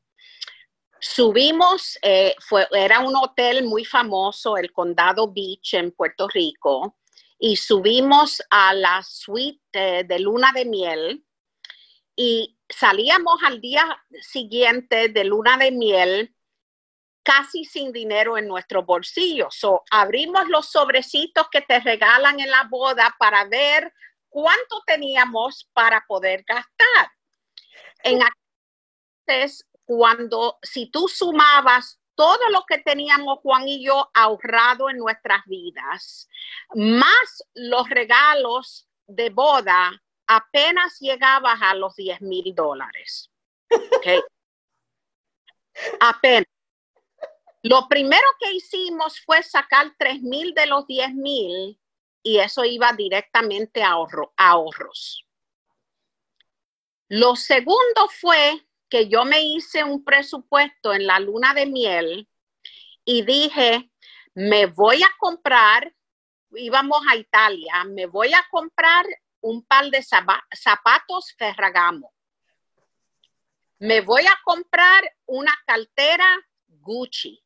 Subimos, 1.07 1.99
eh, 2.01 2.35
fue, 2.39 2.67
era 2.71 2.99
un 2.99 3.15
hotel 3.15 3.63
muy 3.63 3.85
famoso, 3.85 4.57
el 4.57 4.73
Condado 4.73 5.31
Beach 5.31 5.75
en 5.75 5.91
Puerto 5.91 6.27
Rico, 6.27 6.97
y 7.37 7.57
subimos 7.57 8.41
a 8.49 8.73
la 8.73 9.03
suite 9.03 10.03
de 10.03 10.19
luna 10.19 10.51
de 10.51 10.65
miel 10.65 11.23
y 12.15 12.57
salíamos 12.67 13.43
al 13.43 13.61
día 13.61 13.85
siguiente 14.19 15.09
de 15.09 15.23
luna 15.25 15.57
de 15.57 15.71
miel 15.71 16.35
casi 17.21 17.65
sin 17.65 17.91
dinero 17.91 18.35
en 18.35 18.47
nuestro 18.47 18.83
bolsillo. 18.83 19.49
So, 19.51 19.83
abrimos 19.91 20.47
los 20.47 20.71
sobrecitos 20.71 21.47
que 21.51 21.61
te 21.61 21.79
regalan 21.81 22.39
en 22.39 22.49
la 22.49 22.63
boda 22.67 23.15
para 23.19 23.45
ver 23.45 23.93
cuánto 24.27 24.81
teníamos 24.87 25.69
para 25.71 26.03
poder 26.07 26.43
gastar. 26.47 27.11
En 28.03 28.21
entonces, 29.27 29.67
cuando 29.85 30.57
si 30.61 30.87
tú 30.87 31.07
sumabas 31.07 31.99
todo 32.15 32.49
lo 32.49 32.63
que 32.67 32.79
teníamos 32.79 33.39
Juan 33.39 33.67
y 33.67 33.85
yo 33.85 34.09
ahorrado 34.13 34.89
en 34.89 34.97
nuestras 34.97 35.43
vidas, 35.45 36.27
más 36.73 37.43
los 37.53 37.89
regalos 37.89 38.87
de 39.07 39.29
boda, 39.29 40.01
apenas 40.27 40.99
llegabas 40.99 41.61
a 41.61 41.75
los 41.75 41.95
10 41.95 42.21
mil 42.21 42.55
dólares. 42.55 43.29
apenas. 45.99 46.47
Lo 47.63 47.87
primero 47.87 48.27
que 48.39 48.53
hicimos 48.53 49.19
fue 49.21 49.41
sacar 49.41 49.93
3 49.97 50.21
mil 50.21 50.53
de 50.53 50.67
los 50.67 50.85
10 50.85 51.15
mil 51.15 51.79
y 52.21 52.37
eso 52.37 52.63
iba 52.63 52.93
directamente 52.93 53.83
a 53.83 53.97
ahorros. 54.37 55.25
Lo 57.07 57.35
segundo 57.35 58.07
fue 58.09 58.65
que 58.95 59.09
yo 59.09 59.25
me 59.25 59.41
hice 59.41 59.83
un 59.83 60.05
presupuesto 60.05 60.93
en 60.93 61.05
la 61.05 61.19
luna 61.19 61.53
de 61.53 61.65
miel 61.65 62.29
y 63.03 63.23
dije, 63.23 63.91
me 64.33 64.67
voy 64.67 65.03
a 65.03 65.09
comprar, 65.19 65.93
íbamos 66.51 67.01
a 67.09 67.17
Italia, 67.17 67.83
me 67.83 68.05
voy 68.05 68.33
a 68.33 68.41
comprar 68.49 69.05
un 69.41 69.65
par 69.65 69.89
de 69.89 70.01
zapatos 70.01 71.35
Ferragamo. 71.37 72.13
Me 73.79 73.99
voy 73.99 74.25
a 74.27 74.39
comprar 74.45 75.03
una 75.25 75.53
cartera 75.67 76.25
Gucci. 76.65 77.43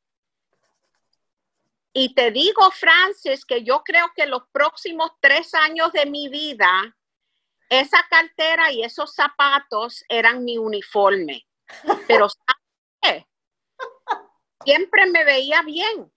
Y 1.93 2.13
te 2.13 2.29
digo, 2.29 2.69
Francis, 2.69 3.43
que 3.43 3.63
yo 3.63 3.81
creo 3.83 4.11
que 4.15 4.27
los 4.27 4.43
próximos 4.51 5.13
tres 5.19 5.55
años 5.55 5.91
de 5.93 6.05
mi 6.05 6.29
vida 6.29 6.95
esa 7.69 8.05
cartera 8.09 8.71
y 8.71 8.83
esos 8.83 9.13
zapatos 9.13 10.03
eran 10.09 10.43
mi 10.43 10.57
uniforme. 10.57 11.47
Pero 12.07 12.27
siempre 14.63 15.05
me 15.05 15.23
veía 15.23 15.61
bien. 15.61 16.11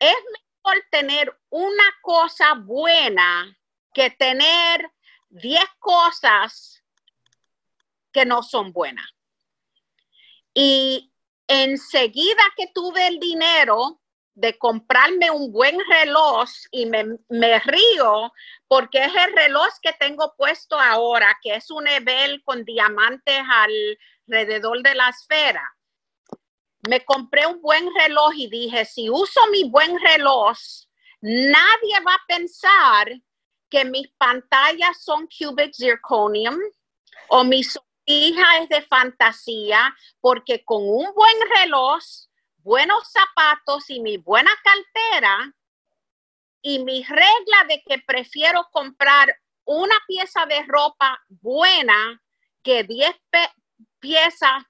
Es 0.00 0.16
mejor 0.32 0.84
tener 0.90 1.38
una 1.50 1.84
cosa 2.02 2.54
buena 2.54 3.56
que 3.92 4.10
tener 4.10 4.90
10 5.28 5.64
cosas 5.78 6.82
que 8.12 8.24
no 8.24 8.42
son 8.42 8.72
buenas. 8.72 9.06
Y 10.54 11.12
enseguida 11.46 12.42
que 12.56 12.68
tuve 12.74 13.06
el 13.06 13.18
dinero, 13.18 14.00
de 14.38 14.56
comprarme 14.56 15.32
un 15.32 15.50
buen 15.50 15.76
reloj 15.90 16.48
y 16.70 16.86
me, 16.86 17.58
río 17.58 18.32
porque 18.68 19.04
es 19.04 19.12
el 19.12 19.34
reloj 19.34 19.68
que 19.82 19.92
tengo 19.94 20.32
puesto 20.36 20.78
ahora, 20.78 21.36
que 21.42 21.56
es 21.56 21.72
un 21.72 21.88
Ebel 21.88 22.40
con 22.44 22.64
diamantes 22.64 23.42
alrededor 24.28 24.80
de 24.82 24.94
la 24.94 25.08
esfera. 25.08 25.62
Me 26.88 27.04
compré 27.04 27.46
un 27.46 27.60
buen 27.60 27.88
reloj 27.98 28.32
y 28.36 28.48
dije, 28.48 28.84
si 28.84 29.10
uso 29.10 29.40
mi 29.50 29.68
buen 29.68 29.98
reloj, 29.98 30.56
nadie 31.20 32.00
va 32.06 32.14
a 32.14 32.26
pensar 32.28 33.08
que 33.68 33.84
mis 33.84 34.08
pantallas 34.18 35.02
son 35.02 35.26
cubic 35.26 35.74
zirconium 35.74 36.56
o 37.28 37.42
mi 37.42 37.62
hija 38.04 38.58
es 38.62 38.68
de 38.68 38.82
fantasía, 38.82 39.92
porque 40.20 40.64
con 40.64 40.80
un 40.80 41.12
buen 41.12 41.36
reloj 41.56 42.00
buenos 42.68 43.10
zapatos 43.10 43.88
y 43.88 43.98
mi 43.98 44.18
buena 44.18 44.50
cartera 44.62 45.54
y 46.60 46.84
mi 46.84 47.02
regla 47.02 47.64
de 47.66 47.82
que 47.86 47.98
prefiero 48.06 48.68
comprar 48.70 49.34
una 49.64 49.94
pieza 50.06 50.44
de 50.44 50.62
ropa 50.64 51.18
buena 51.28 52.20
que 52.62 52.84
10 52.84 53.10
piezas 54.00 54.64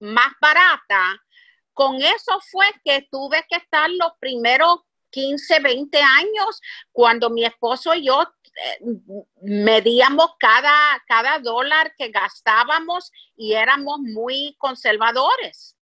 más 0.00 0.32
barata, 0.40 1.22
con 1.74 2.00
eso 2.00 2.40
fue 2.50 2.64
que 2.82 3.06
tuve 3.10 3.44
que 3.50 3.56
estar 3.56 3.90
los 3.90 4.12
primeros 4.18 4.80
15, 5.10 5.60
20 5.60 5.98
años 6.00 6.58
cuando 6.90 7.28
mi 7.28 7.44
esposo 7.44 7.94
y 7.94 8.06
yo 8.06 8.22
eh, 8.22 8.78
medíamos 9.42 10.30
cada, 10.38 11.04
cada 11.06 11.38
dólar 11.38 11.94
que 11.98 12.08
gastábamos 12.08 13.12
y 13.36 13.52
éramos 13.52 13.98
muy 14.00 14.56
conservadores. 14.58 15.76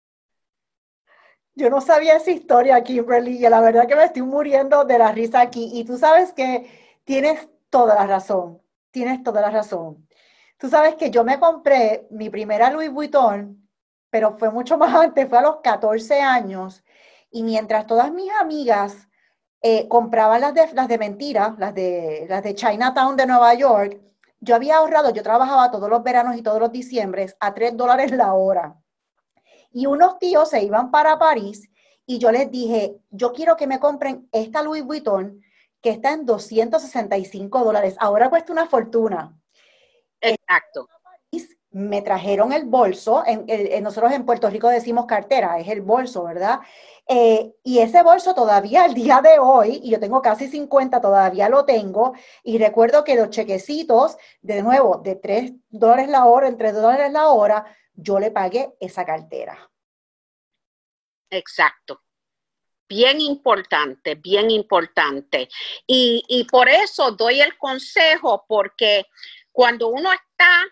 Yo 1.59 1.69
no 1.69 1.81
sabía 1.81 2.15
esa 2.15 2.31
historia, 2.31 2.81
Kimberly, 2.81 3.45
y 3.45 3.49
la 3.49 3.59
verdad 3.59 3.85
que 3.85 3.93
me 3.93 4.05
estoy 4.05 4.21
muriendo 4.21 4.85
de 4.85 4.97
la 4.97 5.11
risa 5.11 5.41
aquí. 5.41 5.69
Y 5.73 5.83
tú 5.83 5.97
sabes 5.97 6.31
que 6.31 6.69
tienes 7.03 7.49
toda 7.69 7.95
la 7.95 8.07
razón, 8.07 8.61
tienes 8.91 9.21
toda 9.23 9.41
la 9.41 9.49
razón. 9.49 10.07
Tú 10.57 10.69
sabes 10.69 10.95
que 10.95 11.11
yo 11.11 11.25
me 11.25 11.37
compré 11.37 12.07
mi 12.11 12.29
primera 12.29 12.71
Louis 12.71 12.89
Vuitton, 12.89 13.67
pero 14.09 14.37
fue 14.37 14.51
mucho 14.51 14.77
más 14.83 14.95
antes, 14.95 15.27
fue 15.27 15.37
a 15.37 15.41
los 15.41 15.57
14 15.57 16.21
años. 16.21 16.81
Y 17.29 17.43
mientras 17.43 17.85
todas 17.85 18.09
mis 18.13 18.31
amigas 18.39 19.09
eh, 19.61 19.89
compraban 19.89 20.39
las 20.39 20.53
de, 20.53 20.73
las 20.73 20.87
de 20.87 20.97
mentira, 20.97 21.55
las 21.57 21.75
de, 21.75 22.25
las 22.29 22.41
de 22.41 22.55
Chinatown 22.55 23.17
de 23.17 23.25
Nueva 23.25 23.53
York, 23.55 23.99
yo 24.39 24.55
había 24.55 24.77
ahorrado, 24.77 25.11
yo 25.11 25.23
trabajaba 25.23 25.71
todos 25.71 25.89
los 25.89 26.03
veranos 26.03 26.37
y 26.37 26.41
todos 26.41 26.61
los 26.61 26.71
diciembres 26.71 27.35
a 27.41 27.53
3 27.53 27.75
dólares 27.75 28.11
la 28.13 28.33
hora. 28.33 28.77
Y 29.71 29.85
unos 29.85 30.19
tíos 30.19 30.49
se 30.49 30.63
iban 30.63 30.91
para 30.91 31.19
París 31.19 31.69
y 32.05 32.17
yo 32.17 32.31
les 32.31 32.49
dije, 32.49 32.97
yo 33.11 33.33
quiero 33.33 33.55
que 33.55 33.67
me 33.67 33.79
compren 33.79 34.27
esta 34.31 34.63
Louis 34.63 34.83
Vuitton 34.83 35.41
que 35.81 35.91
está 35.91 36.11
en 36.11 36.25
265 36.25 37.63
dólares. 37.63 37.95
Ahora 37.99 38.29
cuesta 38.29 38.51
una 38.51 38.67
fortuna. 38.67 39.37
Exacto. 40.19 40.87
Me 41.71 42.01
trajeron 42.01 42.51
el 42.51 42.65
bolso, 42.65 43.23
en, 43.27 43.83
nosotros 43.83 44.11
en 44.11 44.25
Puerto 44.25 44.49
Rico 44.49 44.69
decimos 44.69 45.05
cartera, 45.05 45.59
es 45.59 45.67
el 45.67 45.81
bolso, 45.81 46.23
¿verdad? 46.23 46.61
Eh, 47.07 47.53
y 47.63 47.77
ese 47.77 48.01
bolso 48.01 48.33
todavía 48.33 48.85
al 48.85 48.95
día 48.95 49.21
de 49.21 49.37
hoy, 49.37 49.79
y 49.83 49.91
yo 49.91 49.99
tengo 49.99 50.19
casi 50.19 50.47
50, 50.47 50.99
todavía 50.99 51.47
lo 51.47 51.65
tengo, 51.65 52.13
y 52.43 52.57
recuerdo 52.57 53.03
que 53.03 53.15
los 53.15 53.29
chequecitos, 53.29 54.17
de 54.41 54.63
nuevo, 54.63 54.97
de 55.03 55.15
3 55.15 55.53
dólares 55.69 56.09
la 56.09 56.25
hora, 56.25 56.47
entre 56.47 56.69
3 56.69 56.81
dólares 56.81 57.11
la 57.11 57.29
hora, 57.29 57.65
yo 58.01 58.19
le 58.19 58.31
pagué 58.31 58.73
esa 58.79 59.05
cartera. 59.05 59.69
Exacto. 61.29 62.01
Bien 62.87 63.21
importante, 63.21 64.15
bien 64.15 64.49
importante. 64.49 65.47
Y, 65.85 66.47
por 66.49 66.67
eso 66.67 67.11
doy 67.11 67.39
el 67.39 67.55
consejo, 67.57 68.45
porque 68.47 69.05
cuando 69.51 69.89
uno 69.89 70.11
está 70.11 70.65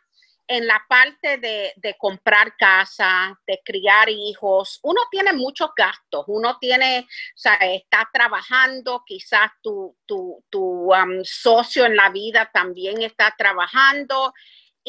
en 0.48 0.66
la 0.66 0.84
parte 0.90 1.38
de, 1.38 1.96
comprar 2.00 2.56
casa, 2.58 3.38
de 3.46 3.62
criar 3.64 4.10
hijos, 4.10 4.80
uno 4.82 5.02
tiene 5.12 5.34
muchos 5.34 5.70
gastos, 5.78 6.24
uno 6.28 6.58
tiene, 6.58 7.02
o 7.02 7.38
sea, 7.38 7.54
está 7.56 8.10
trabajando, 8.12 9.04
quizás 9.06 9.52
tu, 9.62 9.96
tu, 10.08 10.42
um, 10.52 11.24
socio 11.24 11.86
en 11.86 11.96
la 11.96 12.10
vida 12.10 12.50
también 12.52 13.04
está 13.04 13.36
trabajando 13.38 14.34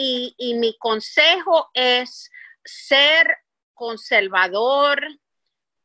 y, 0.00 0.54
mi 0.54 0.76
consejo 0.78 1.70
es 1.74 2.30
ser 2.64 3.38
conservador, 3.74 5.04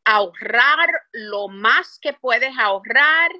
ahorrar 0.03 0.87
lo 1.13 1.47
más 1.47 1.97
que 1.99 2.13
puedes 2.13 2.51
ahorrar 2.59 3.31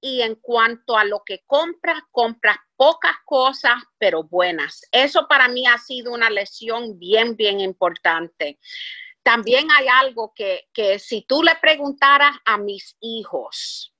y 0.00 0.22
en 0.22 0.36
cuanto 0.36 0.96
a 0.96 1.04
lo 1.04 1.22
que 1.24 1.42
compras, 1.46 2.00
compras 2.10 2.56
pocas 2.76 3.16
cosas, 3.26 3.82
pero 3.98 4.22
buenas. 4.22 4.82
Eso 4.92 5.28
para 5.28 5.48
mí 5.48 5.66
ha 5.66 5.76
sido 5.76 6.12
una 6.12 6.30
lección 6.30 6.98
bien, 6.98 7.36
bien 7.36 7.60
importante. 7.60 8.58
También 9.22 9.70
hay 9.72 9.88
algo 9.88 10.32
que, 10.34 10.68
que 10.72 10.98
si 10.98 11.22
tú 11.22 11.42
le 11.42 11.54
preguntaras 11.56 12.36
a 12.46 12.56
mis 12.56 12.96
hijos, 13.00 13.94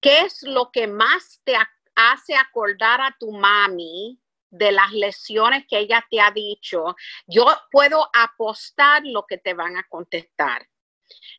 ¿qué 0.00 0.22
es 0.22 0.42
lo 0.42 0.72
que 0.72 0.88
más 0.88 1.40
te 1.44 1.54
hace 1.94 2.34
acordar 2.34 3.00
a 3.00 3.16
tu 3.18 3.30
mami 3.30 4.19
de 4.50 4.72
las 4.72 4.92
lecciones 4.92 5.64
que 5.68 5.78
ella 5.78 6.04
te 6.10 6.20
ha 6.20 6.30
dicho, 6.30 6.96
yo 7.26 7.46
puedo 7.70 8.08
apostar 8.12 9.02
lo 9.04 9.24
que 9.26 9.38
te 9.38 9.54
van 9.54 9.76
a 9.76 9.86
contestar. 9.88 10.68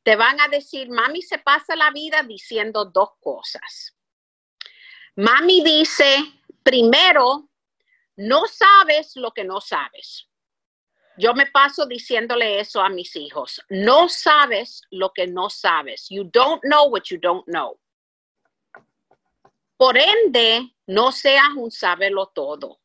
Te 0.04 0.16
van 0.16 0.40
a 0.42 0.48
decir, 0.48 0.90
mami 0.90 1.22
se 1.22 1.38
pasa 1.38 1.76
la 1.76 1.92
vida 1.92 2.24
diciendo 2.24 2.86
dos 2.86 3.10
cosas. 3.20 3.96
Mami 5.16 5.64
dice, 5.64 6.18
primero, 6.64 7.50
no 8.16 8.48
sabes 8.48 9.16
lo 9.16 9.32
que 9.32 9.44
no 9.44 9.62
sabes. 9.62 10.28
Yo 11.18 11.34
me 11.34 11.46
paso 11.48 11.86
diciéndole 11.86 12.60
eso 12.60 12.82
a 12.82 12.90
mis 12.90 13.16
hijos. 13.16 13.62
No 13.70 14.08
sabes 14.10 14.82
lo 14.90 15.12
que 15.12 15.28
no 15.28 15.50
sabes. 15.50 16.08
You 16.10 16.24
don't 16.24 16.62
know 16.64 16.90
what 16.90 17.04
you 17.10 17.18
don't 17.18 17.46
know. 17.46 17.78
Por 19.78 19.98
ende, 19.98 20.74
no 20.88 21.12
seas 21.12 21.50
un 21.56 21.72
sábelo 21.72 22.28
todo 22.28 22.81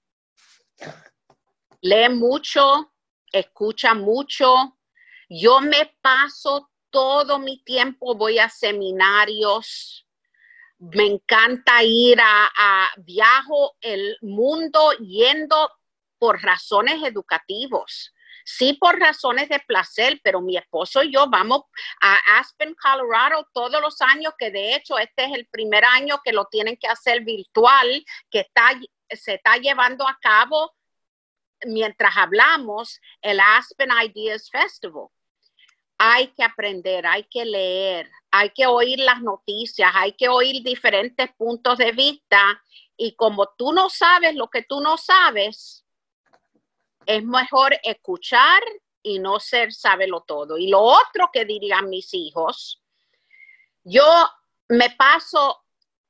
lee 1.80 2.08
mucho, 2.08 2.92
escucha 3.32 3.94
mucho. 3.94 4.78
Yo 5.28 5.60
me 5.60 5.96
paso 6.00 6.70
todo 6.90 7.38
mi 7.38 7.62
tiempo, 7.62 8.14
voy 8.14 8.38
a 8.38 8.48
seminarios. 8.48 10.06
Me 10.78 11.06
encanta 11.06 11.82
ir 11.82 12.20
a, 12.20 12.50
a 12.56 12.88
viajo 12.98 13.76
el 13.80 14.16
mundo 14.20 14.92
yendo 14.92 15.70
por 16.18 16.42
razones 16.42 17.02
educativas. 17.02 18.12
Sí, 18.48 18.74
por 18.74 19.00
razones 19.00 19.48
de 19.48 19.58
placer, 19.66 20.20
pero 20.22 20.40
mi 20.40 20.56
esposo 20.56 21.02
y 21.02 21.12
yo 21.12 21.26
vamos 21.28 21.62
a 22.00 22.38
Aspen, 22.38 22.76
Colorado 22.80 23.48
todos 23.52 23.80
los 23.82 24.00
años, 24.00 24.34
que 24.38 24.52
de 24.52 24.76
hecho 24.76 24.98
este 24.98 25.24
es 25.24 25.32
el 25.32 25.48
primer 25.48 25.84
año 25.84 26.20
que 26.24 26.32
lo 26.32 26.44
tienen 26.44 26.76
que 26.76 26.86
hacer 26.86 27.22
virtual, 27.22 28.04
que 28.30 28.40
está, 28.40 28.70
se 29.10 29.34
está 29.34 29.56
llevando 29.56 30.06
a 30.08 30.18
cabo 30.20 30.74
mientras 31.64 32.16
hablamos, 32.16 33.00
el 33.22 33.40
Aspen 33.40 33.90
Ideas 34.04 34.50
Festival. 34.50 35.06
Hay 35.98 36.28
que 36.28 36.42
aprender, 36.42 37.06
hay 37.06 37.24
que 37.24 37.44
leer, 37.44 38.10
hay 38.30 38.50
que 38.50 38.66
oír 38.66 38.98
las 38.98 39.22
noticias, 39.22 39.90
hay 39.94 40.12
que 40.12 40.28
oír 40.28 40.62
diferentes 40.62 41.32
puntos 41.36 41.78
de 41.78 41.92
vista 41.92 42.62
y 42.96 43.14
como 43.14 43.48
tú 43.56 43.72
no 43.72 43.88
sabes 43.88 44.34
lo 44.34 44.48
que 44.48 44.62
tú 44.62 44.80
no 44.80 44.98
sabes, 44.98 45.86
es 47.06 47.24
mejor 47.24 47.78
escuchar 47.82 48.62
y 49.02 49.18
no 49.18 49.38
ser 49.40 49.72
sábelo 49.72 50.22
todo. 50.22 50.58
Y 50.58 50.68
lo 50.68 50.80
otro 50.80 51.30
que 51.32 51.44
dirían 51.44 51.88
mis 51.88 52.12
hijos, 52.12 52.82
yo 53.84 54.04
me 54.68 54.90
paso 54.90 55.64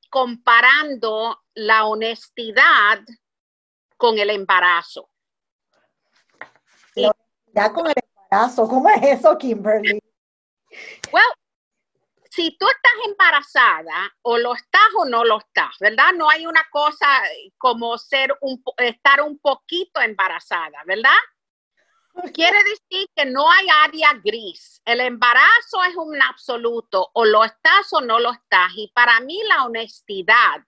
comparando 0.09 1.43
la 1.53 1.85
honestidad 1.85 2.99
con 3.97 4.17
el 4.19 4.29
embarazo. 4.29 5.09
Ya 7.53 7.73
con 7.73 7.87
el 7.87 7.95
embarazo, 7.95 8.67
¿cómo 8.67 8.89
es 8.89 9.19
eso, 9.19 9.37
Kimberly? 9.37 9.99
Well, 11.11 11.23
si 12.29 12.55
tú 12.55 12.67
estás 12.67 12.93
embarazada, 13.07 14.15
o 14.21 14.37
lo 14.37 14.53
estás 14.53 14.89
o 14.95 15.05
no 15.05 15.23
lo 15.23 15.39
estás, 15.39 15.75
¿verdad? 15.79 16.13
No 16.15 16.29
hay 16.29 16.45
una 16.45 16.63
cosa 16.69 17.07
como 17.57 17.97
ser 17.97 18.31
un, 18.41 18.63
estar 18.77 19.21
un 19.21 19.39
poquito 19.39 19.99
embarazada, 20.01 20.83
¿verdad? 20.85 21.17
Quiere 22.33 22.57
decir 22.63 23.07
que 23.15 23.25
no 23.25 23.49
hay 23.49 23.67
área 23.83 24.09
gris. 24.23 24.81
El 24.85 25.01
embarazo 25.01 25.83
es 25.89 25.95
un 25.95 26.21
absoluto, 26.21 27.09
o 27.13 27.25
lo 27.25 27.43
estás 27.43 27.91
o 27.91 28.01
no 28.01 28.19
lo 28.19 28.31
estás. 28.31 28.71
Y 28.75 28.91
para 28.93 29.19
mí 29.21 29.39
la 29.47 29.65
honestidad, 29.65 30.63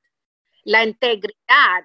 la 0.63 0.83
integridad 0.83 1.83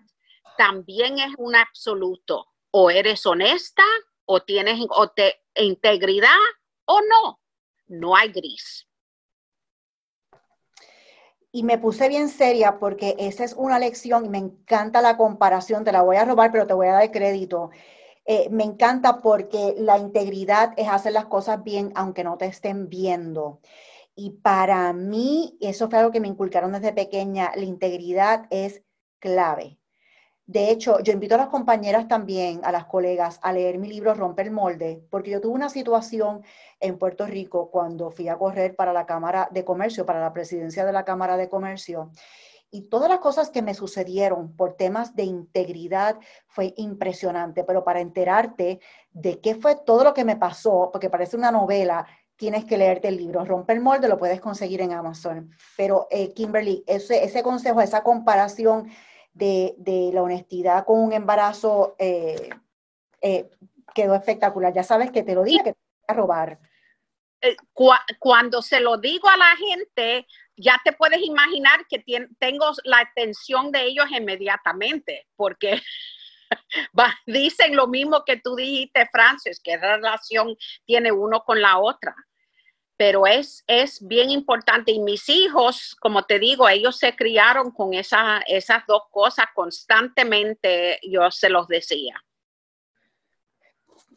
también 0.59 1.19
es 1.19 1.33
un 1.39 1.57
absoluto. 1.57 2.47
O 2.71 2.91
eres 2.91 3.25
honesta 3.27 3.85
o 4.27 4.43
tienes 4.43 4.81
o 4.91 5.09
te, 5.09 5.43
integridad 5.55 6.37
o 6.85 7.01
no. 7.01 7.41
No 7.87 8.17
hay 8.17 8.33
gris. 8.33 8.89
Y 11.53 11.63
me 11.63 11.79
puse 11.79 12.09
bien 12.09 12.29
seria 12.29 12.79
porque 12.81 13.15
esa 13.19 13.45
es 13.45 13.55
una 13.55 13.79
lección 13.79 14.25
y 14.25 14.29
me 14.29 14.39
encanta 14.39 15.01
la 15.01 15.17
comparación, 15.17 15.85
te 15.85 15.93
la 15.93 16.03
voy 16.03 16.17
a 16.17 16.25
robar, 16.25 16.51
pero 16.51 16.67
te 16.67 16.75
voy 16.75 16.89
a 16.89 16.95
dar 16.95 17.11
crédito. 17.13 17.71
Eh, 18.27 18.49
me 18.51 18.65
encanta 18.65 19.21
porque 19.21 19.75
la 19.77 19.99
integridad 19.99 20.73
es 20.77 20.89
hacer 20.89 21.13
las 21.13 21.27
cosas 21.27 21.63
bien 21.63 21.93
aunque 21.95 22.25
no 22.25 22.39
te 22.39 22.47
estén 22.47 22.89
viendo. 22.89 23.61
Y 24.17 24.31
para 24.31 24.93
mí, 24.93 25.59
eso 25.61 25.91
fue 25.91 25.99
algo 25.99 26.13
que 26.13 26.21
me 26.21 26.29
inculcaron 26.29 26.73
desde 26.73 26.93
pequeña, 26.93 27.53
la 27.57 27.65
integridad 27.65 28.47
es 28.51 28.83
clave. 29.19 29.79
De 30.47 30.71
hecho, 30.71 31.01
yo 31.01 31.13
invito 31.13 31.37
a 31.37 31.39
las 31.39 31.49
compañeras 31.49 32.07
también, 32.07 32.61
a 32.65 32.73
las 32.73 32.85
colegas, 32.85 33.41
a 33.43 33.53
leer 33.53 33.79
mi 33.79 33.89
libro 33.89 34.13
Rompe 34.13 34.43
el 34.43 34.51
Molde, 34.51 35.03
porque 35.11 35.31
yo 35.31 35.41
tuve 35.41 35.55
una 35.55 35.71
situación 35.71 36.43
en 36.81 36.99
Puerto 36.99 37.27
Rico 37.27 37.71
cuando 37.71 38.11
fui 38.11 38.29
a 38.29 38.37
correr 38.37 38.77
para 38.77 38.93
la 38.93 39.07
Cámara 39.07 39.49
de 39.51 39.65
Comercio, 39.65 40.05
para 40.05 40.21
la 40.21 40.35
presidencia 40.35 40.85
de 40.85 40.93
la 40.93 41.05
Cámara 41.05 41.39
de 41.39 41.49
Comercio. 41.49 42.11
Y 42.75 42.89
todas 42.89 43.09
las 43.09 43.21
cosas 43.21 43.51
que 43.51 43.63
me 43.63 43.73
sucedieron 43.73 44.57
por 44.57 44.75
temas 44.75 45.15
de 45.15 45.23
integridad 45.23 46.19
fue 46.49 46.75
impresionante, 46.77 47.63
pero 47.63 47.85
para 47.85 48.01
enterarte 48.01 48.81
de 49.13 49.41
qué 49.41 49.55
fue 49.55 49.77
todo 49.77 50.03
lo 50.03 50.13
que 50.13 50.25
me 50.25 50.35
pasó, 50.35 50.91
porque 50.93 51.09
parece 51.09 51.37
una 51.37 51.53
novela, 51.53 52.05
tienes 52.35 52.65
que 52.65 52.77
leerte 52.77 53.07
el 53.07 53.17
libro. 53.17 53.45
Rompe 53.45 53.75
el 53.75 53.81
molde, 53.81 54.09
lo 54.09 54.19
puedes 54.19 54.41
conseguir 54.41 54.81
en 54.81 54.91
Amazon. 54.91 55.53
Pero, 55.77 56.09
eh, 56.11 56.33
Kimberly, 56.35 56.83
ese, 56.89 57.23
ese 57.23 57.45
consejo, 57.45 57.81
esa 57.81 58.03
comparación 58.03 58.91
de, 59.33 59.77
la 60.13 60.25
honestidad 60.25 60.85
con 60.85 60.99
un 60.99 61.13
embarazo 61.13 61.95
eh, 62.01 62.51
eh, 63.21 63.51
quedó 63.95 64.17
espectacular. 64.17 64.73
Ya 64.73 64.83
sabes 64.83 65.13
que 65.13 65.23
te 65.23 65.37
lo 65.37 65.45
dije, 65.45 65.63
que 65.63 65.73
te 65.75 65.79
voy 65.79 66.05
a 66.09 66.15
robar. 66.15 66.59
Cuando 68.19 68.63
se 68.63 68.81
lo 68.81 68.97
digo 68.99 69.29
a 69.29 69.37
la 69.37 69.57
gente, 69.57 70.27
ya 70.57 70.81
te 70.85 70.93
puedes 70.93 71.21
imaginar 71.21 71.87
que 71.89 72.05
tengo 72.39 72.73
la 72.85 73.01
atención 73.01 73.73
de 73.73 73.85
ellos 73.85 74.07
inmediatamente, 74.11 75.27
porque 75.37 75.81
dicen 77.27 77.77
lo 77.77 77.87
mismo 77.87 78.25
que 78.25 78.37
tú 78.37 78.57
dijiste, 78.57 79.09
Francis, 79.11 79.61
que 79.63 79.77
relación 79.77 80.57
tiene 80.85 81.13
uno 81.13 81.43
con 81.45 81.61
la 81.61 81.79
otra. 81.79 82.15
Pero 82.97 83.27
es, 83.27 83.65
es 83.67 84.07
bien 84.07 84.31
importante 84.31 84.93
y 84.93 85.01
mis 85.01 85.29
hijos, 85.29 85.97
como 86.01 86.23
te 86.23 86.39
digo, 86.39 86.69
ellos 86.69 86.97
se 86.97 87.17
criaron 87.17 87.73
con 87.73 87.93
esa, 87.93 88.41
esas 88.47 88.87
dos 88.87 89.03
cosas 89.11 89.47
constantemente, 89.53 91.01
yo 91.03 91.29
se 91.33 91.49
los 91.49 91.67
decía. 91.67 92.23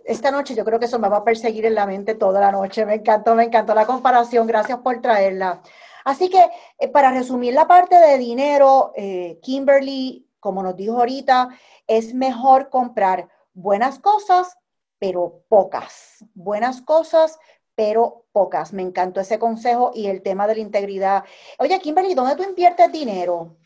Esta 0.08 0.32
noche 0.32 0.56
yo 0.56 0.64
creo 0.64 0.80
que 0.80 0.86
eso 0.86 1.00
me 1.00 1.10
va 1.10 1.18
a 1.18 1.24
perseguir 1.26 1.66
en 1.66 1.76
la 1.76 1.86
mente 1.86 2.16
toda 2.16 2.40
la 2.40 2.50
noche. 2.50 2.86
Me 2.86 2.96
encantó, 2.96 3.36
me 3.36 3.44
encantó 3.44 3.76
la 3.76 3.86
comparación. 3.86 4.48
Gracias 4.48 4.80
por 4.80 5.02
traerla. 5.02 5.62
Así 6.06 6.30
que 6.30 6.50
eh, 6.80 6.88
para 6.88 7.12
resumir 7.12 7.54
la 7.54 7.68
parte 7.68 7.98
de 7.98 8.18
dinero, 8.18 8.94
eh, 8.96 9.38
Kimberly, 9.42 10.26
como 10.40 10.64
nos 10.64 10.78
dijo 10.78 10.98
ahorita, 10.98 11.50
es 11.86 12.14
mejor 12.14 12.70
comprar 12.70 13.28
buenas 13.52 14.00
cosas, 14.00 14.58
pero 14.98 15.44
pocas. 15.50 16.24
Buenas 16.34 16.82
cosas, 16.82 17.38
pero 17.76 18.28
pocas. 18.32 18.72
Me 18.72 18.84
encantó 18.84 19.20
ese 19.20 19.38
consejo 19.38 19.92
y 19.94 20.08
el 20.08 20.22
tema 20.22 20.48
de 20.48 20.56
la 20.56 20.62
integridad. 20.62 21.26
Oye, 21.60 21.78
Kimberly, 21.82 22.14
¿dónde 22.14 22.38
tú 22.38 22.44
inviertes 22.44 22.90
dinero? 22.94 23.58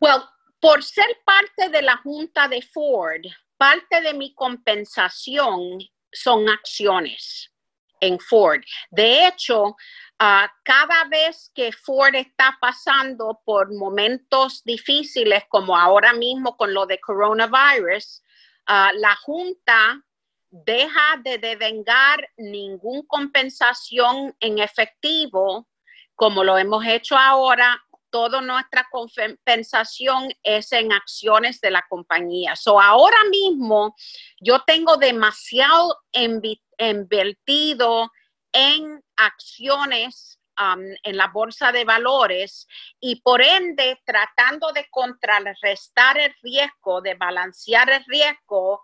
Well, 0.00 0.22
por 0.58 0.82
ser 0.82 1.18
parte 1.26 1.68
de 1.68 1.82
la 1.82 1.98
junta 1.98 2.48
de 2.48 2.62
Ford, 2.62 3.20
parte 3.62 4.00
de 4.00 4.14
mi 4.14 4.34
compensación 4.34 5.78
son 6.12 6.48
acciones 6.48 7.52
en 8.00 8.18
Ford. 8.18 8.60
De 8.90 9.28
hecho, 9.28 9.76
Ah, 10.24 10.48
cada 10.62 11.02
vez 11.06 11.50
que 11.52 11.72
Ford 11.72 12.14
está 12.14 12.56
pasando 12.60 13.40
por 13.44 13.74
momentos 13.74 14.62
difíciles, 14.62 15.42
como 15.48 15.76
ahora 15.76 16.12
mismo 16.12 16.56
con 16.56 16.72
lo 16.72 16.86
de 16.86 17.00
coronavirus, 17.00 18.22
uh, 18.68 18.96
la 19.00 19.16
Junta 19.16 20.00
deja 20.48 21.16
de 21.24 21.38
devengar 21.38 22.24
ninguna 22.36 23.02
compensación 23.08 24.32
en 24.38 24.60
efectivo, 24.60 25.66
como 26.14 26.44
lo 26.44 26.56
hemos 26.56 26.86
hecho 26.86 27.18
ahora. 27.18 27.82
Toda 28.12 28.42
nuestra 28.42 28.86
compensación 28.90 30.28
es 30.42 30.70
en 30.72 30.92
acciones 30.92 31.62
de 31.62 31.70
la 31.70 31.82
compañía. 31.88 32.54
So, 32.56 32.78
ahora 32.78 33.24
mismo 33.30 33.96
yo 34.38 34.60
tengo 34.66 34.98
demasiado 34.98 35.96
invertido 36.12 38.10
en 38.52 39.02
acciones 39.16 40.38
um, 40.58 40.82
en 41.04 41.16
la 41.16 41.28
bolsa 41.28 41.72
de 41.72 41.86
valores 41.86 42.66
y 43.00 43.22
por 43.22 43.40
ende 43.40 43.98
tratando 44.04 44.72
de 44.72 44.86
contrarrestar 44.90 46.18
el 46.18 46.34
riesgo, 46.42 47.00
de 47.00 47.14
balancear 47.14 47.88
el 47.88 48.04
riesgo, 48.04 48.82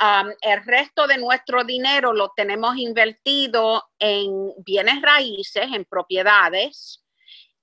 um, 0.00 0.32
el 0.40 0.64
resto 0.64 1.06
de 1.06 1.18
nuestro 1.18 1.62
dinero 1.64 2.14
lo 2.14 2.32
tenemos 2.34 2.78
invertido 2.78 3.84
en 3.98 4.54
bienes 4.64 5.02
raíces, 5.02 5.66
en 5.74 5.84
propiedades 5.84 7.01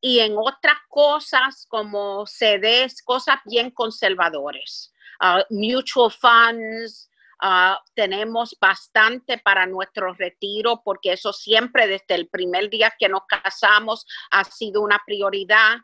y 0.01 0.19
en 0.19 0.37
otras 0.37 0.77
cosas 0.87 1.65
como 1.67 2.25
CDs, 2.25 3.01
cosas 3.03 3.39
bien 3.45 3.71
conservadores, 3.71 4.93
uh, 5.21 5.43
mutual 5.49 6.11
funds, 6.11 7.09
Ah, 7.41 7.81
tenemos 7.95 8.57
bastante 8.59 9.37
para 9.37 9.65
nuestro 9.65 10.13
retiro 10.13 10.81
porque 10.83 11.13
eso 11.13 11.31
siempre 11.31 11.87
desde 11.87 12.15
el 12.15 12.27
primer 12.27 12.69
día 12.69 12.93
que 12.99 13.07
nos 13.07 13.21
casamos 13.27 14.05
ha 14.31 14.43
sido 14.43 14.81
una 14.81 15.01
prioridad. 15.05 15.77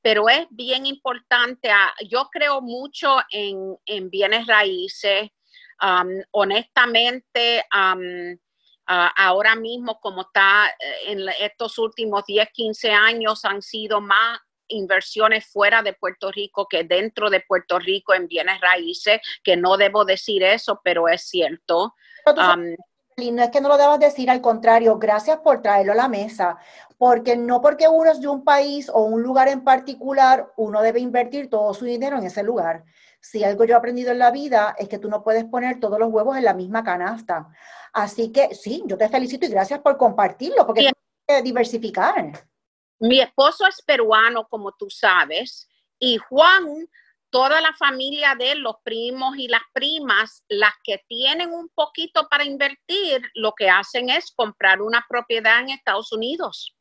Pero 0.00 0.28
es 0.28 0.46
bien 0.50 0.86
importante, 0.86 1.70
ah, 1.70 1.92
yo 2.08 2.28
creo 2.30 2.60
mucho 2.60 3.16
en, 3.30 4.10
bienes 4.10 4.46
raíces. 4.46 5.30
honestamente, 6.30 7.64
ah, 8.86 9.12
ahora 9.16 9.54
mismo 9.54 10.00
como 10.00 10.22
está 10.22 10.68
eh, 10.68 11.12
en 11.12 11.28
estos 11.40 11.78
últimos 11.78 12.24
10, 12.26 12.48
15 12.52 12.90
años 12.90 13.44
han 13.44 13.62
sido 13.62 14.00
más 14.00 14.40
inversiones 14.68 15.46
fuera 15.46 15.82
de 15.82 15.92
Puerto 15.92 16.30
Rico 16.30 16.66
que 16.68 16.84
dentro 16.84 17.30
de 17.30 17.40
Puerto 17.40 17.78
Rico 17.78 18.14
en 18.14 18.26
bienes 18.26 18.60
raíces, 18.60 19.20
que 19.42 19.56
no 19.56 19.76
debo 19.76 20.04
decir 20.04 20.42
eso, 20.42 20.80
pero 20.82 21.08
es 21.08 21.22
cierto. 21.22 21.94
y 23.16 23.30
no 23.30 23.42
es 23.42 23.50
que 23.50 23.60
no 23.60 23.68
lo 23.68 23.76
debas 23.76 24.00
decir, 24.00 24.30
al 24.30 24.40
contrario, 24.40 24.98
gracias 24.98 25.38
por 25.38 25.60
traerlo 25.60 25.92
a 25.92 25.96
la 25.96 26.08
mesa, 26.08 26.56
porque 26.96 27.36
no 27.36 27.60
porque 27.60 27.88
uno 27.88 28.10
es 28.10 28.20
de 28.20 28.28
un 28.28 28.42
país 28.42 28.88
o 28.88 29.02
un 29.02 29.22
lugar 29.22 29.48
en 29.48 29.62
particular, 29.64 30.50
uno 30.56 30.80
debe 30.82 31.00
invertir 31.00 31.50
todo 31.50 31.74
su 31.74 31.84
dinero 31.84 32.16
en 32.16 32.24
ese 32.24 32.42
lugar. 32.42 32.84
Si 33.22 33.44
algo 33.44 33.64
yo 33.64 33.74
he 33.74 33.78
aprendido 33.78 34.10
en 34.10 34.18
la 34.18 34.32
vida 34.32 34.74
es 34.76 34.88
que 34.88 34.98
tú 34.98 35.08
no 35.08 35.22
puedes 35.22 35.44
poner 35.44 35.78
todos 35.78 35.96
los 35.98 36.10
huevos 36.10 36.36
en 36.36 36.44
la 36.44 36.54
misma 36.54 36.82
canasta. 36.82 37.48
Así 37.92 38.32
que 38.32 38.52
sí, 38.52 38.82
yo 38.86 38.98
te 38.98 39.08
felicito 39.08 39.46
y 39.46 39.50
gracias 39.50 39.78
por 39.78 39.96
compartirlo, 39.96 40.66
porque 40.66 40.80
tienes 40.80 40.94
que 41.26 41.42
diversificar. 41.42 42.48
Mi 42.98 43.20
esposo 43.20 43.64
es 43.66 43.80
peruano, 43.82 44.48
como 44.48 44.72
tú 44.72 44.90
sabes, 44.90 45.68
y 46.00 46.18
Juan, 46.18 46.88
toda 47.30 47.60
la 47.60 47.72
familia 47.74 48.34
de 48.36 48.52
él, 48.52 48.58
los 48.58 48.76
primos 48.82 49.36
y 49.36 49.46
las 49.46 49.62
primas, 49.72 50.44
las 50.48 50.72
que 50.82 51.00
tienen 51.06 51.52
un 51.52 51.68
poquito 51.68 52.26
para 52.28 52.44
invertir, 52.44 53.22
lo 53.34 53.52
que 53.52 53.70
hacen 53.70 54.10
es 54.10 54.32
comprar 54.34 54.82
una 54.82 55.04
propiedad 55.08 55.60
en 55.60 55.70
Estados 55.70 56.12
Unidos. 56.12 56.76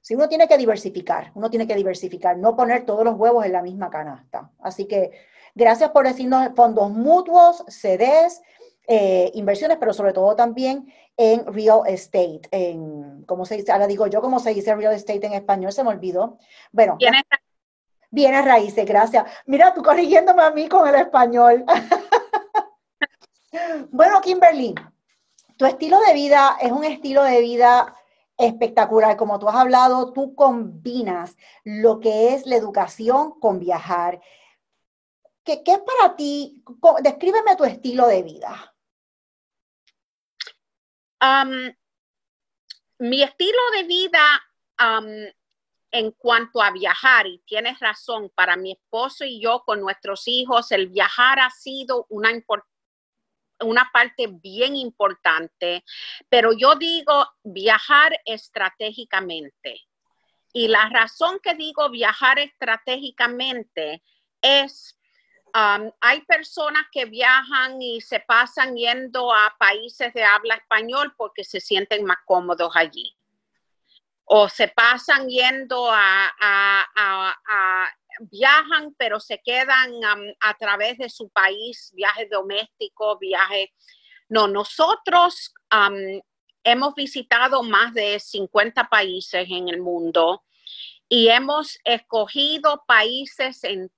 Sí, 0.00 0.14
uno 0.14 0.28
tiene 0.28 0.48
que 0.48 0.56
diversificar, 0.56 1.30
uno 1.34 1.50
tiene 1.50 1.66
que 1.66 1.76
diversificar, 1.76 2.38
no 2.38 2.56
poner 2.56 2.86
todos 2.86 3.04
los 3.04 3.16
huevos 3.16 3.44
en 3.44 3.52
la 3.52 3.62
misma 3.62 3.90
canasta. 3.90 4.50
Así 4.60 4.88
que 4.88 5.10
gracias 5.54 5.90
por 5.90 6.06
decirnos 6.06 6.50
fondos 6.54 6.90
mutuos, 6.90 7.64
CDs, 7.68 8.42
eh, 8.86 9.30
inversiones, 9.34 9.76
pero 9.78 9.92
sobre 9.92 10.12
todo 10.12 10.34
también 10.34 10.92
en 11.16 11.46
real 11.52 11.82
estate, 11.86 12.42
en, 12.50 13.24
¿cómo 13.26 13.44
se 13.44 13.56
dice? 13.56 13.72
Ahora 13.72 13.86
digo 13.86 14.06
yo, 14.06 14.20
¿cómo 14.20 14.40
se 14.40 14.54
dice 14.54 14.74
real 14.74 14.94
estate 14.94 15.26
en 15.26 15.34
español? 15.34 15.72
Se 15.72 15.84
me 15.84 15.90
olvidó. 15.90 16.38
Bueno. 16.72 16.98
Bienes 18.12 18.44
raíces, 18.44 18.84
gracias. 18.84 19.24
Mira, 19.46 19.72
tú 19.72 19.82
corrigiéndome 19.82 20.42
a 20.42 20.50
mí 20.50 20.68
con 20.68 20.88
el 20.88 20.96
español. 20.96 21.64
bueno, 23.92 24.20
Kimberly, 24.20 24.74
tu 25.56 25.64
estilo 25.64 26.00
de 26.00 26.14
vida 26.14 26.56
es 26.60 26.72
un 26.72 26.82
estilo 26.82 27.22
de 27.22 27.40
vida 27.40 27.94
espectacular. 28.36 29.16
Como 29.16 29.38
tú 29.38 29.48
has 29.48 29.54
hablado, 29.54 30.12
tú 30.12 30.34
combinas 30.34 31.36
lo 31.62 32.00
que 32.00 32.34
es 32.34 32.46
la 32.46 32.56
educación 32.56 33.38
con 33.38 33.60
viajar. 33.60 34.20
¿Qué, 35.50 35.64
qué 35.64 35.72
es 35.72 35.80
para 35.80 36.14
ti? 36.14 36.62
Descríbeme 37.02 37.56
tu 37.56 37.64
estilo 37.64 38.06
de 38.06 38.22
vida 38.22 38.70
mi 42.98 43.22
estilo 43.22 43.58
de 43.74 43.84
vida 43.84 44.42
en 45.92 46.12
cuanto 46.12 46.62
a 46.62 46.70
viajar, 46.70 47.26
y 47.26 47.40
tienes 47.40 47.78
razón, 47.80 48.30
para 48.34 48.56
mi 48.56 48.72
esposo 48.72 49.24
y 49.24 49.40
yo 49.42 49.62
con 49.66 49.80
nuestros 49.80 50.22
hijos, 50.26 50.70
el 50.70 50.88
viajar 50.88 51.40
ha 51.40 51.50
sido 51.50 52.06
una, 52.08 52.30
una 53.60 53.90
parte 53.92 54.28
bien 54.28 54.76
importante, 54.76 55.84
pero 56.28 56.52
yo 56.52 56.76
digo 56.76 57.26
viajar 57.42 58.18
estratégicamente. 58.24 59.80
Y 60.52 60.68
la 60.68 60.88
razón 60.88 61.40
que 61.42 61.54
digo 61.54 61.90
viajar 61.90 62.38
estratégicamente 62.38 64.02
es 64.40 64.99
hay 65.52 66.20
personas 66.22 66.84
que 66.92 67.04
viajan 67.04 67.80
y 67.80 68.00
se 68.00 68.20
pasan 68.20 68.76
yendo 68.76 69.32
a 69.32 69.54
países 69.58 70.12
de 70.14 70.24
habla 70.24 70.54
español 70.54 71.14
porque 71.16 71.44
se 71.44 71.60
sienten 71.60 72.04
más 72.04 72.18
cómodos 72.24 72.72
allí. 72.74 73.16
O 74.24 74.48
se 74.48 74.68
pasan 74.68 75.28
yendo 75.28 75.90
a, 75.90 77.26
viajan, 78.20 78.94
pero 78.98 79.18
se 79.18 79.40
quedan 79.44 79.92
a 80.40 80.54
través 80.54 80.98
de 80.98 81.08
su 81.08 81.28
país, 81.30 81.90
viajes 81.94 82.28
domésticos, 82.30 83.18
viajes. 83.18 83.70
No, 84.28 84.46
nosotros 84.46 85.52
hemos 86.62 86.94
visitado 86.94 87.62
más 87.62 87.94
de 87.94 88.20
50 88.20 88.88
países 88.88 89.46
en 89.50 89.68
el 89.68 89.80
mundo 89.80 90.44
y 91.08 91.28
hemos 91.28 91.78
escogido 91.84 92.84
países 92.86 93.64
en 93.64 93.90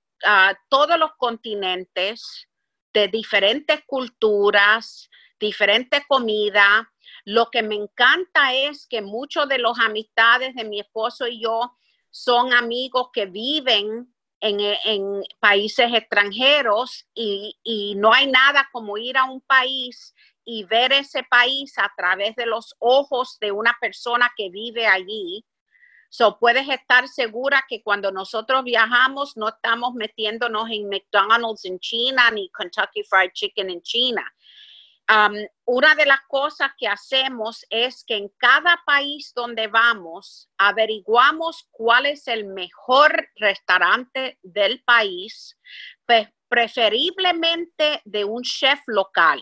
todos 0.69 0.97
los 0.97 1.11
continentes, 1.17 2.47
de 2.93 3.07
diferentes 3.07 3.81
culturas, 3.85 5.09
diferente 5.39 6.03
comida, 6.07 6.89
Lo 7.25 7.49
que 7.49 7.63
me 7.63 7.75
encanta 7.75 8.53
es 8.53 8.85
que 8.87 9.01
muchos 9.01 9.47
de 9.47 9.57
los 9.57 9.79
amistades 9.79 10.53
de 10.55 10.63
mi 10.63 10.79
esposo 10.79 11.25
y 11.27 11.41
yo 11.41 11.75
son 12.09 12.53
amigos 12.53 13.09
que 13.13 13.25
viven 13.25 14.13
en, 14.41 15.23
países 15.39 15.87
extranjeros 15.93 17.07
y 17.13 17.95
no 17.97 18.13
hay 18.13 18.27
nada 18.27 18.69
como 18.71 18.97
ir 18.97 19.17
a 19.17 19.23
un 19.23 19.41
país 19.41 20.13
y 20.45 20.63
ver 20.63 20.91
ese 20.91 21.23
país 21.23 21.77
a 21.77 21.91
través 21.95 22.35
de 22.35 22.45
los 22.45 22.75
ojos 22.79 23.37
de 23.39 23.51
una 23.51 23.75
persona 23.79 24.31
que 24.35 24.49
vive 24.49 24.85
allí. 24.85 25.45
So, 26.15 26.37
puedes 26.37 26.69
estar 26.69 27.07
segura 27.07 27.65
que 27.67 27.81
cuando 27.81 28.11
nosotros 28.11 28.63
viajamos 28.63 29.35
no 29.35 29.49
estamos 29.49 29.95
metiéndonos 29.95 30.69
en 30.69 30.87
McDonald's 30.87 31.65
en 31.65 31.79
China 31.79 32.29
ni 32.29 32.51
Kentucky 32.55 33.03
Fried 33.03 33.31
Chicken 33.33 33.71
en 33.71 33.81
China. 33.81 34.23
Um, 35.09 35.33
una 35.65 35.95
de 35.95 36.05
las 36.05 36.21
cosas 36.27 36.69
que 36.77 36.87
hacemos 36.87 37.65
es 37.71 38.03
que 38.05 38.15
en 38.15 38.29
cada 38.37 38.79
país 38.85 39.33
donde 39.35 39.65
vamos 39.65 40.51
averiguamos 40.59 41.67
cuál 41.71 42.05
es 42.05 42.27
el 42.27 42.45
mejor 42.45 43.29
restaurante 43.37 44.37
del 44.43 44.83
país, 44.83 45.57
preferiblemente 46.47 48.03
de 48.05 48.23
un 48.23 48.43
chef 48.43 48.81
local. 48.85 49.41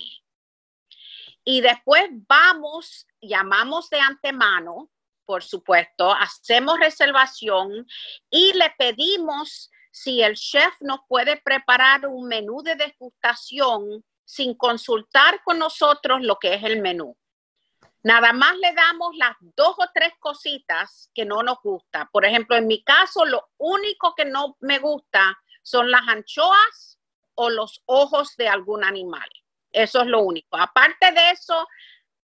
Y 1.43 1.59
después 1.59 2.05
vamos, 2.29 3.07
llamamos 3.19 3.89
de 3.89 3.99
antemano, 3.99 4.89
por 5.25 5.43
supuesto, 5.43 6.11
hacemos 6.13 6.79
reservación 6.79 7.87
y 8.29 8.53
le 8.53 8.73
pedimos 8.77 9.71
si 9.91 10.21
el 10.21 10.35
chef 10.35 10.73
nos 10.81 10.99
puede 11.07 11.37
preparar 11.37 12.07
un 12.07 12.27
menú 12.27 12.61
de 12.63 12.75
degustación 12.75 14.03
sin 14.23 14.55
consultar 14.55 15.41
con 15.43 15.59
nosotros 15.59 16.21
lo 16.21 16.37
que 16.37 16.53
es 16.53 16.63
el 16.63 16.81
menú. 16.81 17.17
Nada 18.03 18.33
más 18.33 18.57
le 18.57 18.73
damos 18.73 19.15
las 19.15 19.35
dos 19.39 19.75
o 19.77 19.89
tres 19.93 20.13
cositas 20.19 21.11
que 21.13 21.25
no 21.25 21.43
nos 21.43 21.59
gusta. 21.61 22.09
Por 22.11 22.25
ejemplo, 22.25 22.55
en 22.55 22.65
mi 22.65 22.83
caso, 22.83 23.25
lo 23.25 23.49
único 23.57 24.15
que 24.15 24.25
no 24.25 24.57
me 24.61 24.79
gusta 24.79 25.37
son 25.61 25.91
las 25.91 26.07
anchoas 26.07 26.99
o 27.35 27.49
los 27.49 27.83
ojos 27.85 28.35
de 28.37 28.47
algún 28.47 28.83
animal. 28.83 29.29
Eso 29.71 30.01
es 30.01 30.07
lo 30.07 30.21
único. 30.21 30.57
Aparte 30.57 31.11
de 31.11 31.31
eso, 31.31 31.67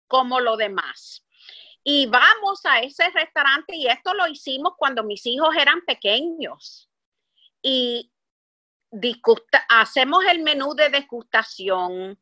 como 0.07 0.39
lo 0.39 0.57
demás. 0.57 1.23
Y 1.89 2.05
vamos 2.05 2.59
a 2.65 2.81
ese 2.81 3.09
restaurante 3.11 3.73
y 3.73 3.87
esto 3.87 4.13
lo 4.13 4.27
hicimos 4.27 4.73
cuando 4.75 5.03
mis 5.03 5.25
hijos 5.25 5.55
eran 5.55 5.79
pequeños. 5.85 6.89
Y 7.61 8.11
hacemos 9.69 10.25
el 10.25 10.43
menú 10.43 10.73
de 10.75 10.89
degustación 10.89 12.19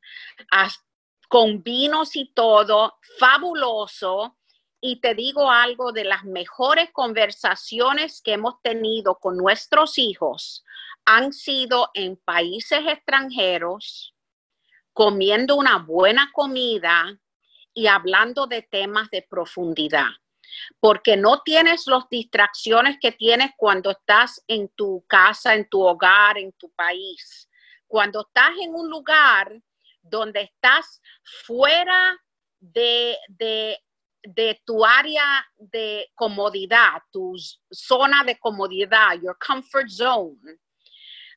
con 1.28 1.63
vinos 1.63 2.16
y 2.16 2.32
todo, 2.32 2.99
fabuloso. 3.18 4.38
Y 4.82 5.01
te 5.01 5.16
digo 5.16 5.49
algo 5.49 5.91
de 5.91 6.03
las 6.03 6.26
mejores 6.26 6.91
conversaciones 6.91 8.22
que 8.22 8.34
hemos 8.34 8.61
tenido 8.61 9.18
con 9.18 9.36
nuestros 9.36 9.97
hijos 9.97 10.63
han 11.05 11.34
sido 11.34 11.89
en 11.95 12.18
países 12.18 12.82
extranjeros, 12.86 14.13
comiendo 14.93 15.55
una 15.55 15.80
buena 15.80 16.30
comida 16.34 17.20
y 17.76 17.86
hablando 17.86 18.47
de 18.47 18.63
temas 18.63 19.11
de 19.11 19.21
profundidad 19.21 20.07
porque 20.80 21.17
no 21.17 21.41
tienes 21.41 21.88
las 21.88 22.07
distracciones 22.09 22.97
que 22.99 23.11
tienes 23.11 23.51
cuando 23.57 23.91
estás 23.91 24.43
en 24.47 24.69
tu 24.69 25.05
casa, 25.07 25.53
en 25.53 25.67
tu 25.69 25.82
hogar, 25.82 26.38
en 26.38 26.53
tu 26.53 26.71
país. 26.71 27.49
Cuando 27.88 28.21
estás 28.21 28.51
en 28.61 28.73
un 28.73 28.89
lugar 28.89 29.61
donde 30.01 30.41
estás 30.41 31.01
fuera 31.45 32.17
de, 32.59 33.17
tu 34.65 34.86
área 34.86 35.45
de 35.57 36.11
comodidad, 36.15 37.01
tu 37.11 37.36
zona 37.71 38.23
de 38.23 38.38
comodidad, 38.39 39.19
your 39.21 39.38
comfort 39.38 39.89
zone, 39.89 40.39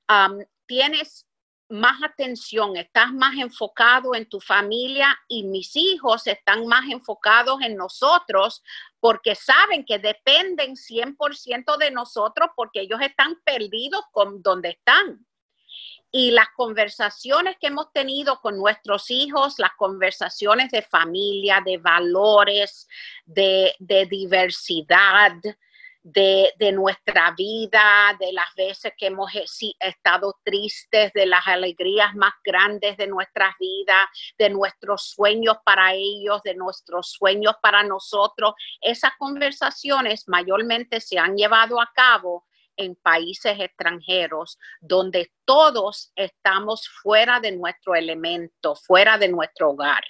um, 0.08 0.38
tienes 0.66 1.26
más 1.68 2.02
atención, 2.02 2.76
estás 2.76 3.12
más 3.12 3.36
enfocado 3.36 4.14
en 4.14 4.28
tu 4.28 4.40
familia 4.40 5.18
y 5.28 5.44
mis 5.44 5.76
hijos 5.76 6.26
están 6.26 6.66
más 6.66 6.88
enfocados 6.88 7.60
en 7.62 7.76
nosotros 7.76 8.62
porque 9.00 9.34
saben 9.34 9.84
que 9.84 9.98
dependen 9.98 10.76
100% 10.76 11.76
de 11.76 11.90
nosotros 11.90 12.50
porque 12.56 12.80
ellos 12.80 13.00
están 13.02 13.36
perdidos 13.44 14.02
con 14.12 14.42
donde 14.42 14.70
están. 14.70 15.26
Y 16.10 16.30
las 16.30 16.48
conversaciones 16.56 17.56
que 17.60 17.66
hemos 17.66 17.92
tenido 17.92 18.40
con 18.40 18.56
nuestros 18.56 19.10
hijos, 19.10 19.58
las 19.58 19.72
conversaciones 19.76 20.70
de 20.70 20.80
familia, 20.80 21.60
de 21.62 21.76
valores, 21.76 22.88
de, 23.26 23.74
de 23.78 24.06
diversidad, 24.06 25.34
de, 26.12 26.72
nuestra 26.72 27.34
vida, 27.36 28.16
de 28.18 28.32
las 28.32 28.54
veces 28.56 28.92
que 28.96 29.06
hemos 29.06 29.30
estado 29.78 30.38
tristes, 30.42 31.12
de 31.12 31.26
las 31.26 31.46
alegrías 31.46 32.14
más 32.14 32.32
grandes 32.44 32.96
de 32.96 33.06
nuestras 33.06 33.54
vidas, 33.58 34.08
de 34.38 34.50
nuestros 34.50 35.10
sueños 35.10 35.56
para 35.64 35.92
ellos, 35.94 36.42
de 36.42 36.54
nuestros 36.54 37.12
sueños 37.12 37.54
para 37.62 37.82
nosotros. 37.82 38.54
Esas 38.80 39.12
conversaciones 39.18 40.24
mayormente 40.28 41.00
se 41.00 41.18
han 41.18 41.36
llevado 41.36 41.80
a 41.80 41.90
cabo 41.94 42.46
en 42.76 42.94
países 42.94 43.58
extranjeros 43.58 44.56
donde 44.80 45.32
todos 45.44 46.12
estamos 46.14 46.88
fuera 47.02 47.40
de 47.40 47.52
nuestro 47.52 47.94
elemento, 47.94 48.76
fuera 48.76 49.18
de 49.18 49.28
nuestro 49.28 49.70
hogar. 49.70 50.04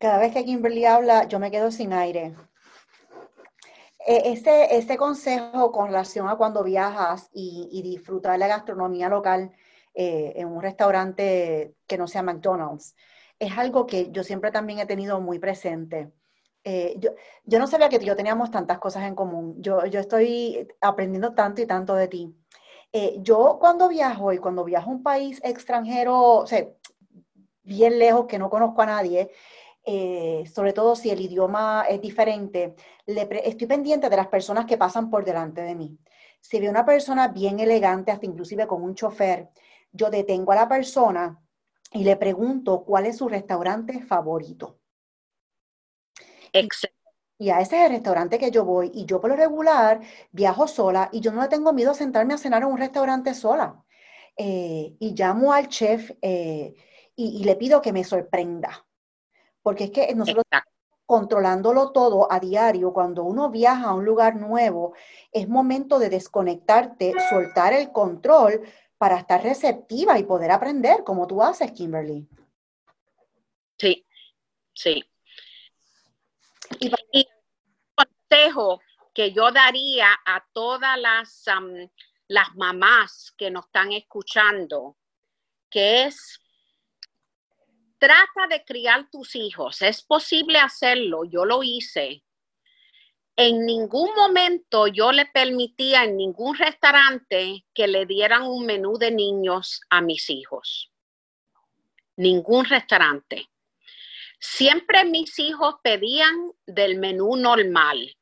Cada 0.00 0.18
vez 0.18 0.32
que 0.32 0.46
Kimberly 0.46 0.86
habla, 0.86 1.28
yo 1.28 1.38
me 1.38 1.50
quedo 1.50 1.70
sin 1.70 1.92
aire. 1.92 2.34
Este, 4.06 4.78
este 4.78 4.96
consejo 4.96 5.70
con 5.72 5.88
relación 5.88 6.26
a 6.26 6.36
cuando 6.36 6.64
viajas 6.64 7.28
y, 7.34 7.82
disfrutar 7.82 8.38
la 8.38 8.46
gastronomía 8.46 9.10
local 9.10 9.52
eh, 9.92 10.32
en 10.36 10.48
un 10.48 10.62
restaurante 10.62 11.74
que 11.86 11.98
no 11.98 12.08
sea 12.08 12.22
McDonald's, 12.22 12.96
es 13.38 13.58
algo 13.58 13.86
que 13.86 14.10
yo 14.10 14.24
siempre 14.24 14.50
también 14.50 14.78
he 14.78 14.86
tenido 14.86 15.20
muy 15.20 15.38
presente. 15.38 16.10
Eh, 16.64 16.94
yo, 16.98 17.10
yo, 17.44 17.58
no 17.58 17.66
sabía 17.66 17.90
que 17.90 17.98
yo 17.98 18.16
teníamos 18.16 18.50
tantas 18.50 18.78
cosas 18.78 19.02
en 19.04 19.14
común. 19.14 19.56
Yo, 19.58 19.84
yo 19.84 20.00
estoy 20.00 20.66
aprendiendo 20.80 21.34
tanto 21.34 21.60
y 21.60 21.66
tanto 21.66 21.94
de 21.94 22.08
ti. 22.08 22.34
yo 23.18 23.58
cuando 23.60 23.86
viajo 23.88 24.32
y 24.32 24.38
cuando 24.38 24.64
viajo 24.64 24.90
a 24.90 24.94
un 24.94 25.02
país 25.02 25.40
extranjero, 25.44 26.38
o 26.38 26.46
sea, 26.46 26.66
bien 27.62 27.98
lejos, 27.98 28.26
que 28.26 28.38
no 28.38 28.48
conozco 28.50 28.82
a 28.82 28.86
nadie, 28.86 29.30
eh, 29.84 30.44
sobre 30.52 30.72
todo 30.72 30.94
si 30.94 31.10
el 31.10 31.20
idioma 31.20 31.84
es 31.88 32.00
diferente, 32.00 32.74
estoy 33.06 33.66
pendiente 33.66 34.08
de 34.08 34.16
las 34.16 34.28
personas 34.28 34.66
que 34.66 34.78
pasan 34.78 35.10
por 35.10 35.24
delante 35.24 35.62
de 35.62 35.74
mí. 35.74 35.98
Si 36.40 36.60
veo 36.60 36.70
una 36.70 36.84
persona 36.84 37.28
bien 37.28 37.60
elegante, 37.60 38.10
hasta 38.10 38.26
inclusive 38.26 38.66
con 38.66 38.82
un 38.82 38.94
chofer, 38.94 39.50
yo 39.92 40.10
detengo 40.10 40.52
a 40.52 40.56
la 40.56 40.68
persona 40.68 41.40
y 41.92 42.04
le 42.04 42.16
pregunto 42.16 42.84
cuál 42.84 43.06
es 43.06 43.18
su 43.18 43.28
restaurante 43.28 44.00
favorito. 44.02 44.78
Excelente. 46.52 47.00
Y 47.38 47.48
a 47.48 47.60
ese 47.60 47.78
es 47.78 47.86
el 47.86 47.92
restaurante 47.92 48.38
que 48.38 48.50
yo 48.50 48.66
voy. 48.66 48.90
Y 48.92 49.06
yo 49.06 49.18
por 49.18 49.30
lo 49.30 49.36
regular 49.36 50.00
viajo 50.30 50.68
sola 50.68 51.08
y 51.10 51.20
yo 51.20 51.32
no 51.32 51.40
le 51.40 51.48
tengo 51.48 51.72
miedo 51.72 51.92
a 51.92 51.94
sentarme 51.94 52.34
a 52.34 52.38
cenar 52.38 52.62
en 52.62 52.68
un 52.68 52.76
restaurante 52.76 53.32
sola. 53.32 53.82
Eh, 54.36 54.94
y 54.98 55.14
llamo 55.14 55.52
al 55.52 55.68
chef 55.68 56.12
eh, 56.22 56.74
y, 57.16 57.44
le 57.44 57.56
pido 57.56 57.82
que 57.82 57.92
me 57.92 58.04
sorprenda 58.04 58.86
porque 59.62 59.84
es 59.84 59.90
que 59.90 60.14
nosotros 60.14 60.44
controlándolo 61.10 61.90
todo 61.90 62.32
a 62.32 62.38
diario, 62.38 62.92
cuando 62.92 63.24
uno 63.24 63.50
viaja 63.50 63.88
a 63.88 63.94
un 63.94 64.04
lugar 64.04 64.36
nuevo, 64.36 64.94
es 65.32 65.48
momento 65.48 65.98
de 65.98 66.08
desconectarte, 66.08 67.14
soltar 67.28 67.72
el 67.72 67.90
control 67.90 68.62
para 68.96 69.18
estar 69.18 69.42
receptiva 69.42 70.20
y 70.20 70.22
poder 70.22 70.52
aprender, 70.52 71.02
como 71.02 71.26
tú 71.26 71.42
haces, 71.42 71.72
Kimberly. 71.72 72.28
Sí, 73.76 74.06
sí. 74.72 75.04
Y, 76.78 76.92
y 77.10 77.26
consejo 77.96 78.80
que 79.12 79.32
yo 79.32 79.50
daría 79.50 80.12
a 80.24 80.44
todas 80.52 80.96
las, 80.96 81.44
las 82.28 82.54
mamás 82.54 83.34
que 83.36 83.50
nos 83.50 83.66
están 83.66 83.90
escuchando, 83.92 84.96
que 85.68 86.04
es 86.04 86.40
Trata 88.00 88.46
de 88.48 88.64
criar 88.64 89.10
tus 89.10 89.36
hijos. 89.36 89.82
Es 89.82 90.02
posible 90.02 90.58
hacerlo. 90.58 91.24
Yo 91.24 91.44
lo 91.44 91.62
hice. 91.62 92.24
En 93.36 93.66
ningún 93.66 94.08
momento 94.16 94.86
yo 94.86 95.12
le 95.12 95.26
permitía 95.26 96.04
en 96.04 96.16
ningún 96.16 96.56
restaurante 96.56 97.66
que 97.74 97.86
le 97.88 98.06
dieran 98.06 98.44
un 98.44 98.64
menú 98.64 98.96
de 98.96 99.10
niños 99.10 99.82
a 99.90 100.00
mis 100.00 100.30
hijos. 100.30 100.90
Ningún 102.16 102.64
restaurante. 102.64 103.50
Siempre 104.38 105.04
mis 105.04 105.38
hijos 105.38 105.74
pedían 105.82 106.52
del 106.66 106.98
menú 106.98 107.36
normal. 107.36 108.16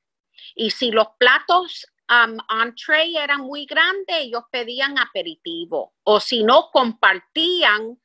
Y 0.57 0.71
si 0.71 0.91
los 0.91 1.07
platos 1.21 1.87
um, 2.11 2.37
entree 2.61 3.17
eran 3.17 3.43
muy 3.43 3.65
grandes, 3.65 4.17
ellos 4.19 4.43
pedían 4.51 4.99
aperitivo. 4.99 5.95
O 6.03 6.19
si 6.19 6.43
no, 6.43 6.71
compartían 6.73 8.01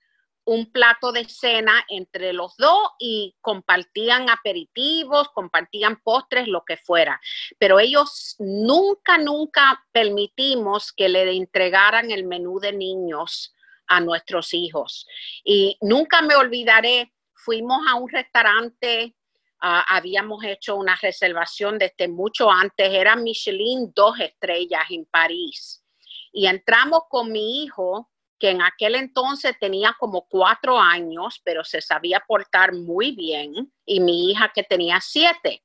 un 0.46 0.72
plato 0.72 1.12
de 1.12 1.26
cena 1.26 1.86
entre 1.90 2.34
los 2.34 2.58
dos 2.58 2.90
y 3.00 3.36
compartían 3.42 4.30
aperitivos, 4.30 5.30
compartían 5.30 6.02
postres, 6.02 6.48
lo 6.48 6.64
que 6.66 6.78
fuera. 6.78 7.20
Pero 7.58 7.80
ellos 7.80 8.36
nunca, 8.40 9.18
nunca 9.18 9.84
permitimos 9.92 10.92
que 10.92 11.10
le 11.10 11.32
entregaran 11.36 12.12
el 12.12 12.26
menú 12.26 12.60
de 12.60 12.74
niños 12.74 13.54
a 13.88 14.00
nuestros 14.00 14.54
hijos. 14.54 15.08
Y 15.44 15.78
nunca 15.82 16.22
me 16.22 16.36
olvidaré, 16.36 17.14
fuimos 17.34 17.80
a 17.88 17.96
un 17.96 18.10
restaurante, 18.10 19.16
ah, 19.62 19.86
habíamos 19.88 20.44
hecho 20.44 20.76
una 20.76 20.96
reservación 21.02 21.78
desde 21.78 22.08
mucho 22.08 22.52
antes, 22.52 22.90
era 22.92 23.16
Michelin 23.16 23.92
dos 23.96 24.20
estrellas 24.20 24.84
en 24.90 25.06
París. 25.06 25.84
Y 26.32 26.48
entramos 26.48 27.04
con 27.10 27.32
mi 27.32 27.64
hijo 27.64 28.10
que 28.44 28.50
en 28.50 28.62
aquel 28.62 28.96
entonces 28.96 29.56
tenía 29.58 29.96
como 29.98 30.28
cuatro 30.28 30.78
años, 30.78 31.42
pero 31.46 31.64
se 31.64 31.80
sabía 31.80 32.22
portar 32.28 32.74
muy 32.74 33.14
bien, 33.14 33.72
y 33.86 34.02
mi 34.02 34.30
hija 34.30 34.52
que 34.54 34.64
tenía 34.64 35.00
siete. 35.00 35.64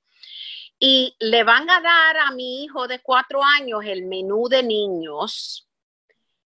Y 0.79 1.17
le 1.19 1.43
van 1.43 1.69
a 1.69 1.81
dar 1.81 2.19
a 2.19 2.31
mi 2.31 2.63
hijo 2.63 2.87
de 2.87 3.01
cuatro 3.01 3.43
años 3.43 3.81
el 3.85 4.05
menú 4.05 4.49
de 4.49 4.63
niños. 4.63 5.69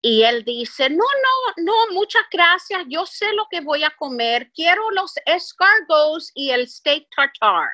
Y 0.01 0.23
él 0.23 0.43
dice, 0.43 0.89
no, 0.89 0.97
no, 0.97 1.63
no, 1.63 1.93
muchas 1.93 2.23
gracias, 2.29 2.83
yo 2.89 3.05
sé 3.05 3.31
lo 3.31 3.47
que 3.49 3.61
voy 3.61 3.85
a 3.85 3.95
comer, 3.95 4.51
quiero 4.53 4.91
los 4.91 5.13
escargots 5.25 6.33
y 6.35 6.49
el 6.49 6.67
steak 6.67 7.07
tartar. 7.15 7.69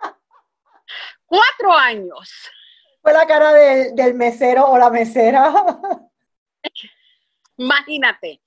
Cuatro 1.26 1.72
años. 1.72 2.30
Fue 3.02 3.12
la 3.12 3.26
cara 3.26 3.52
del 3.52 4.14
mesero 4.14 4.66
o 4.66 4.78
la 4.78 4.88
mesera. 4.88 5.52
Imagínate. 7.56 8.40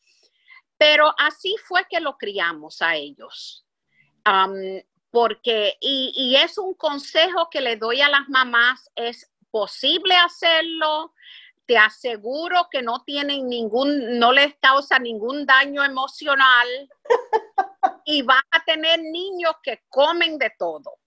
Pero 0.78 1.14
así 1.18 1.56
fue 1.66 1.86
que 1.90 2.00
lo 2.00 2.18
criamos 2.18 2.82
a 2.82 2.96
ellos. 2.96 3.66
porque, 5.10 5.78
y, 5.80 6.36
es 6.36 6.58
un 6.58 6.74
consejo 6.74 7.50
que 7.50 7.62
le 7.62 7.78
doy 7.78 8.02
a 8.02 8.10
las 8.10 8.28
mamás, 8.30 8.92
es 8.96 9.32
posible 9.50 10.16
hacerlo, 10.16 11.14
te 11.66 11.78
aseguro 11.78 12.68
que 12.72 12.82
no 12.82 13.04
tienen 13.04 13.48
ningún, 13.48 14.20
no 14.20 14.32
les 14.32 14.56
causa 14.56 15.00
ningún 15.00 15.46
daño 15.46 15.84
emocional 15.84 16.68
y 18.06 18.22
vas 18.22 18.44
a 18.52 18.64
tener 18.64 19.00
niños 19.00 19.54
que 19.62 19.84
comen 19.90 20.38
de 20.38 20.52
todo. 20.58 20.98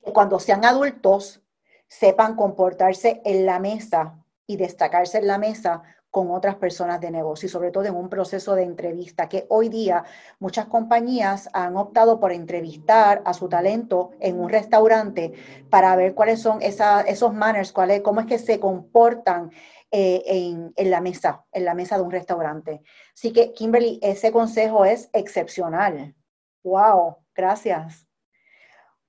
Cuando 0.00 0.38
sean 0.38 0.64
adultos, 0.64 1.40
sepan 1.88 2.36
comportarse 2.36 3.20
en 3.24 3.46
la 3.46 3.58
mesa 3.58 4.24
y 4.46 4.56
destacarse 4.56 5.18
en 5.18 5.26
la 5.26 5.38
mesa 5.38 5.82
con 6.16 6.30
otras 6.30 6.54
personas 6.54 6.98
de 6.98 7.10
negocio 7.10 7.44
y 7.44 7.50
sobre 7.50 7.70
todo 7.70 7.84
en 7.84 7.94
un 7.94 8.08
proceso 8.08 8.54
de 8.54 8.62
entrevista, 8.62 9.28
que 9.28 9.44
hoy 9.50 9.68
día 9.68 10.02
muchas 10.38 10.64
compañías 10.64 11.50
han 11.52 11.76
optado 11.76 12.18
por 12.18 12.32
entrevistar 12.32 13.20
a 13.26 13.34
su 13.34 13.50
talento 13.50 14.12
en 14.18 14.40
un 14.40 14.48
restaurante 14.48 15.34
para 15.68 15.94
ver 15.94 16.14
cuáles 16.14 16.40
son 16.40 16.60
esos 16.62 17.34
manners, 17.34 17.70
cuáles, 17.70 18.00
cómo 18.00 18.20
es 18.20 18.26
que 18.26 18.38
se 18.38 18.58
comportan 18.58 19.50
eh, 19.90 20.22
en, 20.24 20.72
en, 20.74 20.90
la 20.90 21.02
mesa, 21.02 21.44
en 21.52 21.66
la 21.66 21.74
mesa 21.74 21.98
de 21.98 22.04
un 22.04 22.10
restaurante. 22.10 22.80
Así 23.14 23.30
que, 23.34 23.52
Kimberly, 23.52 23.98
ese 24.00 24.32
consejo 24.32 24.86
es 24.86 25.10
excepcional. 25.12 26.14
¡Wow! 26.64 27.18
Gracias. 27.34 28.05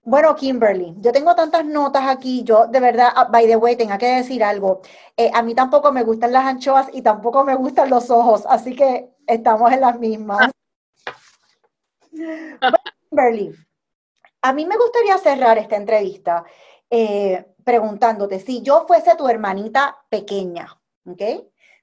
Bueno, 0.10 0.34
Kimberly, 0.38 0.96
yo 1.00 1.12
tengo 1.12 1.36
tantas 1.36 1.66
notas 1.66 2.08
aquí, 2.08 2.42
yo 2.46 2.66
de 2.68 2.80
verdad, 2.80 3.10
ah, 3.14 3.26
by 3.26 3.46
the 3.46 3.58
way, 3.58 3.76
tengo 3.76 3.98
que 3.98 4.16
decir 4.16 4.42
algo. 4.42 4.80
Eh, 5.18 5.30
a 5.34 5.42
mí 5.44 5.54
tampoco 5.54 5.92
me 5.92 6.04
gustan 6.04 6.32
las 6.32 6.46
anchoas 6.46 6.88
y 6.94 7.02
tampoco 7.02 7.44
me 7.44 7.56
gustan 7.56 7.90
los 7.90 8.10
ojos, 8.10 8.46
así 8.48 8.74
que 8.74 9.10
estamos 9.28 9.70
en 9.70 9.82
las 9.82 10.00
mismas. 10.00 10.50
Kimberly, 13.10 13.54
a 14.44 14.54
mí 14.54 14.66
me 14.66 14.78
gustaría 14.78 15.18
cerrar 15.18 15.58
esta 15.58 15.76
entrevista 15.76 16.46
eh, 16.90 17.46
preguntándote, 17.66 18.40
si 18.40 18.62
yo 18.62 18.86
fuese 18.88 19.14
tu 19.18 19.28
hermanita 19.28 20.06
pequeña, 20.08 20.74
¿ok? 21.06 21.22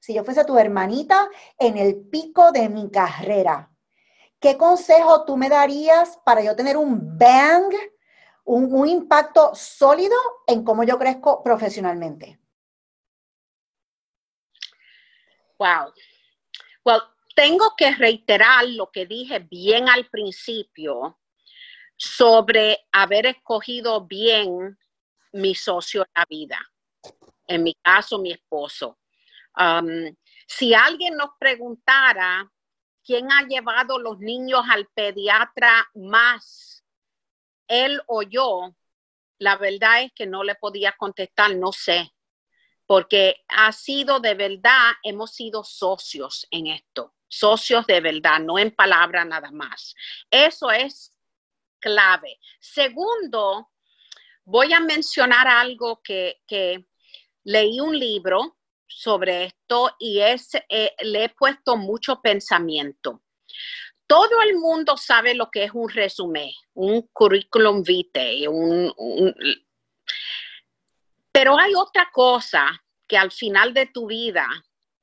Si 0.01 0.15
yo 0.15 0.25
fuese 0.25 0.47
tu 0.47 0.57
hermanita 0.57 1.29
en 1.59 1.77
el 1.77 1.97
pico 2.09 2.53
de 2.53 2.71
mi 2.71 2.91
carrera, 2.91 3.71
¿qué 4.41 4.57
consejo 4.57 5.27
tú 5.27 5.37
me 5.37 5.51
darías 5.51 6.19
para 6.25 6.41
yo 6.41 6.57
tener 6.57 6.79
un 6.79 7.19
bang? 7.19 7.71
Un, 8.45 8.89
impacto 8.89 9.55
sólido 9.55 10.17
en 10.47 10.65
cómo 10.65 10.85
yo 10.85 10.99
crezco 10.99 11.43
profesionalmente. 11.43 12.39
Wow. 15.59 15.93
Well, 16.85 17.03
tengo 17.35 17.75
que 17.77 17.95
reiterar 17.95 18.67
lo 18.69 18.91
que 18.91 19.07
dije 19.07 19.39
bien 19.39 19.89
al 19.89 20.07
principio 20.09 21.19
sobre 21.97 22.87
haber 22.93 23.27
escogido 23.27 24.05
bien 24.05 24.79
mi 25.33 25.55
socio 25.55 26.03
en 26.03 26.11
la 26.15 26.27
vida. 26.29 26.59
En 27.47 27.63
mi 27.63 27.75
caso, 27.75 28.19
mi 28.19 28.33
esposo. 28.33 28.99
Um, 29.57 30.15
si 30.47 30.75
alguien 30.75 31.17
nos 31.17 31.31
preguntara 31.39 32.51
quién 33.05 33.31
ha 33.31 33.43
llevado 33.47 33.99
los 33.99 34.19
niños 34.19 34.63
al 34.71 34.87
pediatra 34.89 35.89
más 35.95 36.74
él 37.69 38.01
o 38.07 38.23
yo, 38.23 38.75
la 39.39 39.57
verdad 39.57 40.03
es 40.03 40.13
que 40.13 40.27
no 40.27 40.45
le 40.45 40.55
podía 40.55 40.93
contestar, 40.93 41.55
no 41.57 41.73
sé, 41.73 42.13
porque 42.87 43.45
ha 43.49 43.73
sido 43.73 44.21
de 44.21 44.35
verdad, 44.35 44.93
hemos 45.03 45.35
sido 45.35 45.65
socios 45.65 46.47
en 46.51 46.69
esto, 46.69 47.15
socios 47.29 47.87
de 47.87 48.01
verdad, 48.01 48.41
no 48.41 48.59
en 48.59 48.71
palabra 48.71 49.25
nada 49.25 49.51
más. 49.51 49.95
Eso 50.31 50.71
es 50.71 51.13
clave. 51.81 52.39
Segundo, 52.61 53.71
voy 54.45 54.73
a 54.73 54.81
mencionar 54.81 55.49
algo 55.49 56.01
que, 56.03 56.41
leí 57.47 57.79
un 57.79 57.99
libro 57.99 58.57
sobre 58.87 59.45
esto 59.45 59.95
y 59.99 60.21
es, 60.21 60.55
eh, 60.71 60.95
le 61.03 61.25
he 61.25 61.29
puesto 61.29 61.77
mucho 61.77 62.23
pensamiento 62.23 63.23
todo 64.07 64.43
el 64.43 64.57
mundo 64.57 64.97
sabe 64.97 65.35
lo 65.35 65.51
que 65.51 65.65
es 65.65 65.73
un 65.73 65.89
resumen, 65.89 66.51
un 66.75 67.03
curriculum 67.13 67.83
vitae, 67.83 68.47
pero 71.33 71.59
hay 71.59 71.75
otra 71.75 72.11
cosa 72.13 72.83
que 73.09 73.17
al 73.17 73.33
final 73.33 73.75
de 73.75 73.87
tu 73.87 74.07
vida 74.07 74.47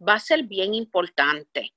va 0.07 0.13
a 0.13 0.19
ser 0.19 0.43
bien 0.43 0.73
importante. 0.73 1.73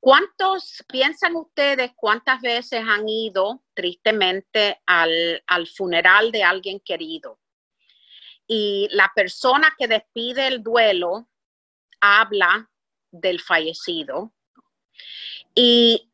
¿Cuántos 0.00 0.84
piensan 0.88 1.34
ustedes 1.36 1.92
cuántas 1.96 2.40
veces 2.40 2.82
han 2.86 3.08
ido 3.08 3.64
tristemente 3.74 4.80
al, 4.86 5.42
al 5.46 5.66
funeral 5.66 6.30
de 6.30 6.44
alguien 6.44 6.80
querido? 6.80 7.40
Y 8.46 8.88
la 8.92 9.10
persona 9.14 9.74
que 9.76 9.88
despide 9.88 10.46
el 10.46 10.62
duelo 10.62 11.28
habla 12.00 12.70
del 13.10 13.40
fallecido. 13.40 14.32
Y 15.54 16.07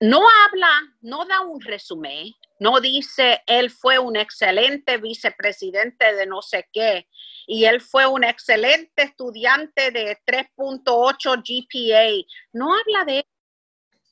no 0.00 0.22
habla, 0.44 0.70
no 1.02 1.26
da 1.26 1.42
un 1.42 1.60
resumen, 1.60 2.34
no 2.58 2.80
dice 2.80 3.42
él 3.46 3.70
fue 3.70 3.98
un 3.98 4.16
excelente 4.16 4.96
vicepresidente 4.96 6.14
de 6.14 6.26
no 6.26 6.42
sé 6.42 6.68
qué 6.72 7.06
y 7.46 7.64
él 7.64 7.80
fue 7.80 8.06
un 8.06 8.24
excelente 8.24 9.02
estudiante 9.02 9.90
de 9.90 10.16
3.8 10.26 11.42
GPA. 11.42 12.26
No 12.52 12.72
habla 12.74 13.04
de 13.04 13.26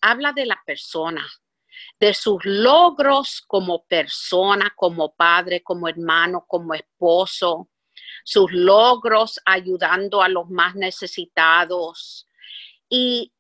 habla 0.01 0.33
de 0.33 0.47
la 0.47 0.61
persona, 0.65 1.27
de 1.99 2.15
sus 2.15 2.45
logros 2.45 3.43
como 3.47 3.85
persona, 3.85 4.73
como 4.77 5.15
padre, 5.15 5.63
como 5.63 5.89
hermano, 5.89 6.45
como 6.47 6.75
esposo, 6.75 7.69
sus 8.25 8.53
logros 8.53 9.41
ayudando 9.45 10.23
a 10.23 10.29
los 10.29 10.49
más 10.51 10.75
necesitados. 10.75 12.29
Y 12.89 13.33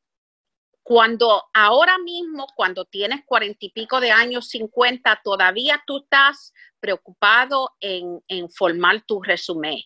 cuando 0.88 1.44
ahora 1.52 1.98
mismo, 1.98 2.46
cuando 2.56 2.86
tienes 2.86 3.22
cuarenta 3.26 3.58
y 3.60 3.70
pico 3.72 4.00
de 4.00 4.10
años, 4.10 4.48
cincuenta, 4.48 5.20
todavía 5.22 5.84
tú 5.86 5.98
estás 5.98 6.54
preocupado 6.80 7.72
en, 7.78 8.22
formar 8.48 9.04
tu 9.06 9.20
resumen. 9.20 9.76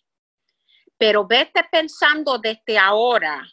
Pero 0.97 1.27
vete 1.27 1.65
pensando 1.73 2.39
desde 2.39 2.79
ahora 2.79 3.45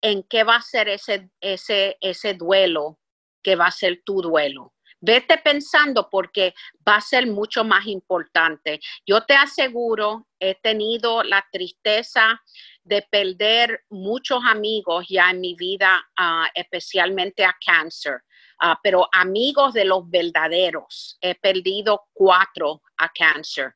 en 0.00 0.22
qué 0.22 0.44
va 0.44 0.54
a 0.54 0.62
ser 0.62 0.88
ese, 0.88 1.28
ese, 1.40 1.96
ese 2.00 2.34
duelo, 2.34 3.00
que 3.42 3.56
va 3.56 3.66
a 3.66 3.72
ser 3.72 4.02
tu 4.04 4.22
duelo. 4.22 4.72
Vete 5.00 5.38
pensando 5.38 6.08
porque 6.10 6.54
va 6.86 6.96
a 6.96 7.00
ser 7.00 7.26
mucho 7.26 7.64
más 7.64 7.86
importante. 7.86 8.80
Yo 9.06 9.22
te 9.22 9.34
aseguro, 9.34 10.26
he 10.40 10.54
tenido 10.56 11.22
la 11.22 11.46
tristeza 11.52 12.40
de 12.82 13.02
perder 13.10 13.84
muchos 13.90 14.40
amigos 14.44 15.06
ya 15.08 15.30
en 15.30 15.40
mi 15.40 15.54
vida, 15.54 16.00
ah, 16.16 16.48
especialmente 16.54 17.44
a 17.44 17.56
cáncer. 17.64 18.22
Ah, 18.60 18.78
pero 18.82 19.08
amigos 19.12 19.72
de 19.72 19.84
los 19.84 20.08
verdaderos. 20.10 21.16
He 21.20 21.36
perdido 21.36 22.08
cuatro 22.12 22.82
a 22.96 23.08
cáncer. 23.10 23.74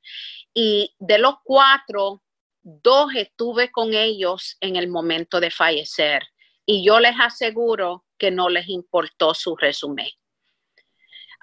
Y 0.53 0.93
de 0.99 1.19
los 1.19 1.35
cuatro, 1.45 2.23
dos 2.63 3.15
estuve 3.15 3.71
con 3.71 3.95
ellos 3.95 4.57
en 4.61 4.77
el 4.77 4.89
momento 4.89 5.41
de 5.41 5.51
fallecer 5.51 6.23
y 6.67 6.85
yo 6.85 7.01
les 7.01 7.15
aseguro 7.21 8.05
que 8.19 8.31
no 8.31 8.49
les 8.49 8.69
importó 8.69 9.35
su 9.35 9.57
resumen. 9.57 10.09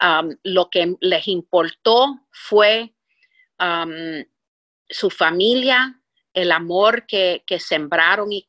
Um, 0.01 0.37
lo 0.43 0.69
que 0.69 0.95
les 1.01 1.27
importó 1.27 2.21
fue 2.31 2.93
um, 3.59 4.23
su 4.89 5.09
familia, 5.09 6.01
el 6.33 6.51
amor 6.51 7.05
que, 7.05 7.43
sembraron 7.59 8.31
y 8.31 8.45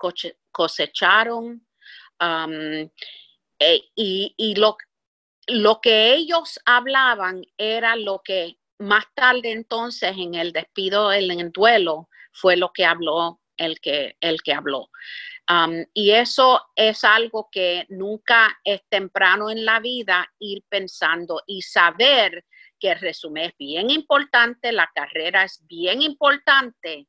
cosecharon. 0.53 1.67
Um, 2.21 2.89
e, 3.59 3.83
y, 3.97 4.55
lo, 4.57 4.77
lo 5.49 5.81
que 5.81 6.15
ellos 6.15 6.61
hablaban 6.65 7.45
era 7.59 7.97
lo 7.97 8.23
que 8.25 8.59
más 8.79 9.05
tarde 9.15 9.51
entonces 9.51 10.15
en 10.17 10.37
el 10.37 10.53
despido, 10.53 11.13
en 11.13 11.41
el 11.41 11.51
duelo, 11.51 12.09
fue 12.33 12.57
lo 12.57 12.73
que 12.73 12.85
habló 12.85 13.40
el 13.61 13.79
que, 13.81 14.17
el 14.21 14.43
que 14.43 14.53
habló. 14.53 14.91
Um, 15.49 15.85
y 15.95 16.13
eso 16.13 16.63
es 16.75 17.05
algo 17.05 17.49
que 17.51 17.87
nunca 17.91 18.59
es 18.65 18.83
temprano 18.89 19.51
en 19.51 19.65
la 19.65 19.81
vida 19.81 20.33
ir 20.39 20.65
pensando 20.69 21.43
y 21.47 21.63
saber 21.63 22.45
que 22.79 22.93
el 22.93 22.99
es 23.37 23.57
bien 23.59 23.91
importante, 23.91 24.73
la 24.73 24.91
carrera 24.95 25.45
es 25.45 25.61
bien 25.67 26.03
importante, 26.03 27.07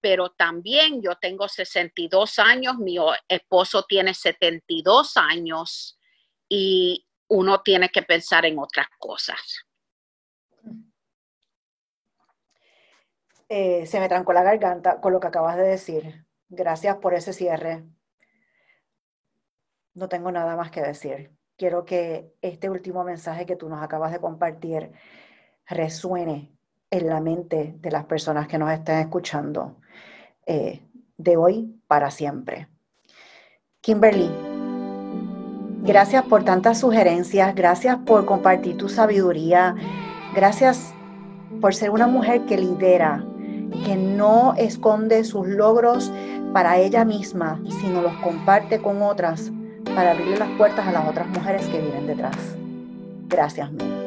pero 0.00 0.30
también 0.30 1.02
yo 1.02 1.16
tengo 1.16 1.48
62 1.48 2.38
años, 2.38 2.78
mi 2.78 2.96
esposo 3.28 3.82
tiene 3.82 4.14
72 4.14 5.16
años 5.16 5.98
y 6.48 7.06
uno 7.28 7.60
tiene 7.60 7.90
que 7.90 8.02
pensar 8.02 8.46
en 8.46 8.58
otras 8.58 8.86
cosas. 8.98 9.66
Eh, 13.48 13.86
se 13.86 14.00
me 14.00 14.08
trancó 14.08 14.32
la 14.32 14.42
garganta 14.42 15.00
con 15.00 15.12
lo 15.12 15.20
que 15.20 15.28
acabas 15.28 15.56
de 15.56 15.64
decir. 15.64 16.26
Gracias 16.48 16.96
por 16.96 17.14
ese 17.14 17.32
cierre. 17.32 17.84
No 19.94 20.08
tengo 20.08 20.30
nada 20.32 20.56
más 20.56 20.70
que 20.70 20.82
decir. 20.82 21.32
Quiero 21.56 21.84
que 21.84 22.34
este 22.42 22.68
último 22.68 23.02
mensaje 23.04 23.46
que 23.46 23.56
tú 23.56 23.68
nos 23.68 23.82
acabas 23.82 24.12
de 24.12 24.20
compartir 24.20 24.92
resuene 25.66 26.52
en 26.90 27.06
la 27.08 27.20
mente 27.20 27.74
de 27.78 27.90
las 27.90 28.04
personas 28.04 28.46
que 28.46 28.58
nos 28.58 28.70
estén 28.70 28.98
escuchando 28.98 29.76
eh, 30.44 30.82
de 31.16 31.36
hoy 31.36 31.80
para 31.86 32.10
siempre. 32.10 32.68
Kimberly, 33.80 34.30
gracias 35.82 36.24
por 36.24 36.44
tantas 36.44 36.80
sugerencias, 36.80 37.54
gracias 37.54 37.96
por 37.98 38.26
compartir 38.26 38.76
tu 38.76 38.88
sabiduría, 38.88 39.74
gracias 40.34 40.92
por 41.60 41.74
ser 41.74 41.90
una 41.90 42.06
mujer 42.06 42.44
que 42.46 42.58
lidera, 42.58 43.24
que 43.84 43.96
no 43.96 44.54
esconde 44.56 45.24
sus 45.24 45.46
logros 45.46 46.10
para 46.52 46.78
ella 46.78 47.04
misma, 47.04 47.60
sino 47.80 48.02
los 48.02 48.14
comparte 48.14 48.80
con 48.80 49.02
otras 49.02 49.50
para 49.94 50.12
abrirle 50.12 50.38
las 50.38 50.50
puertas 50.50 50.86
a 50.86 50.92
las 50.92 51.08
otras 51.08 51.28
mujeres 51.28 51.66
que 51.66 51.80
vienen 51.80 52.06
detrás. 52.06 52.36
Gracias, 53.28 53.70
Mel. 53.72 54.06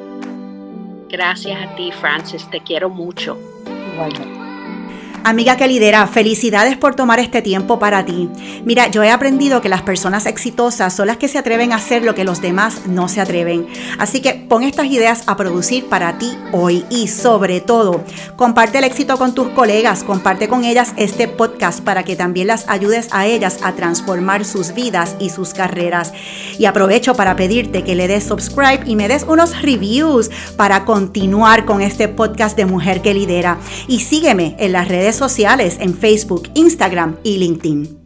Gracias 1.09 1.57
a 1.61 1.75
ti, 1.75 1.91
Francis. 1.91 2.47
Te 2.49 2.61
quiero 2.61 2.89
mucho. 2.89 3.37
Igualmente. 3.93 4.38
Amiga 5.23 5.57
que 5.57 5.67
lidera, 5.67 6.07
felicidades 6.07 6.77
por 6.77 6.95
tomar 6.95 7.19
este 7.19 7.41
tiempo 7.41 7.77
para 7.77 8.05
ti. 8.05 8.29
Mira, 8.63 8.87
yo 8.87 9.03
he 9.03 9.11
aprendido 9.11 9.61
que 9.61 9.69
las 9.69 9.81
personas 9.81 10.25
exitosas 10.25 10.93
son 10.95 11.07
las 11.07 11.17
que 11.17 11.27
se 11.27 11.37
atreven 11.37 11.73
a 11.73 11.75
hacer 11.75 12.03
lo 12.03 12.15
que 12.15 12.23
los 12.23 12.41
demás 12.41 12.87
no 12.87 13.09
se 13.09 13.19
atreven. 13.19 13.67
Así 13.97 14.21
que 14.21 14.33
pon 14.33 14.63
estas 14.63 14.85
ideas 14.87 15.23
a 15.27 15.35
producir 15.35 15.85
para 15.87 16.17
ti 16.17 16.31
hoy 16.51 16.85
y 16.89 17.09
sobre 17.09 17.59
todo, 17.59 18.03
comparte 18.35 18.77
el 18.77 18.85
éxito 18.85 19.17
con 19.17 19.33
tus 19.33 19.49
colegas, 19.49 20.03
comparte 20.03 20.47
con 20.47 20.63
ellas 20.63 20.93
este 20.95 21.27
podcast 21.27 21.81
para 21.81 22.03
que 22.03 22.15
también 22.15 22.47
las 22.47 22.67
ayudes 22.69 23.09
a 23.11 23.27
ellas 23.27 23.59
a 23.61 23.73
transformar 23.73 24.45
sus 24.45 24.73
vidas 24.73 25.15
y 25.19 25.29
sus 25.29 25.53
carreras. 25.53 26.13
Y 26.57 26.65
aprovecho 26.65 27.15
para 27.15 27.35
pedirte 27.35 27.83
que 27.83 27.95
le 27.95 28.07
des 28.07 28.23
subscribe 28.23 28.83
y 28.85 28.95
me 28.95 29.07
des 29.07 29.23
unos 29.23 29.61
reviews 29.61 30.29
para 30.55 30.85
continuar 30.85 31.65
con 31.65 31.81
este 31.81 32.07
podcast 32.07 32.55
de 32.55 32.65
Mujer 32.65 33.01
que 33.01 33.13
Lidera. 33.13 33.57
Y 33.87 33.99
sígueme 33.99 34.55
en 34.59 34.71
las 34.71 34.87
redes 35.09 35.17
sociales 35.17 35.77
en 35.79 35.95
Facebook, 35.95 36.51
Instagram 36.53 37.17
y 37.23 37.37
LinkedIn. 37.37 37.98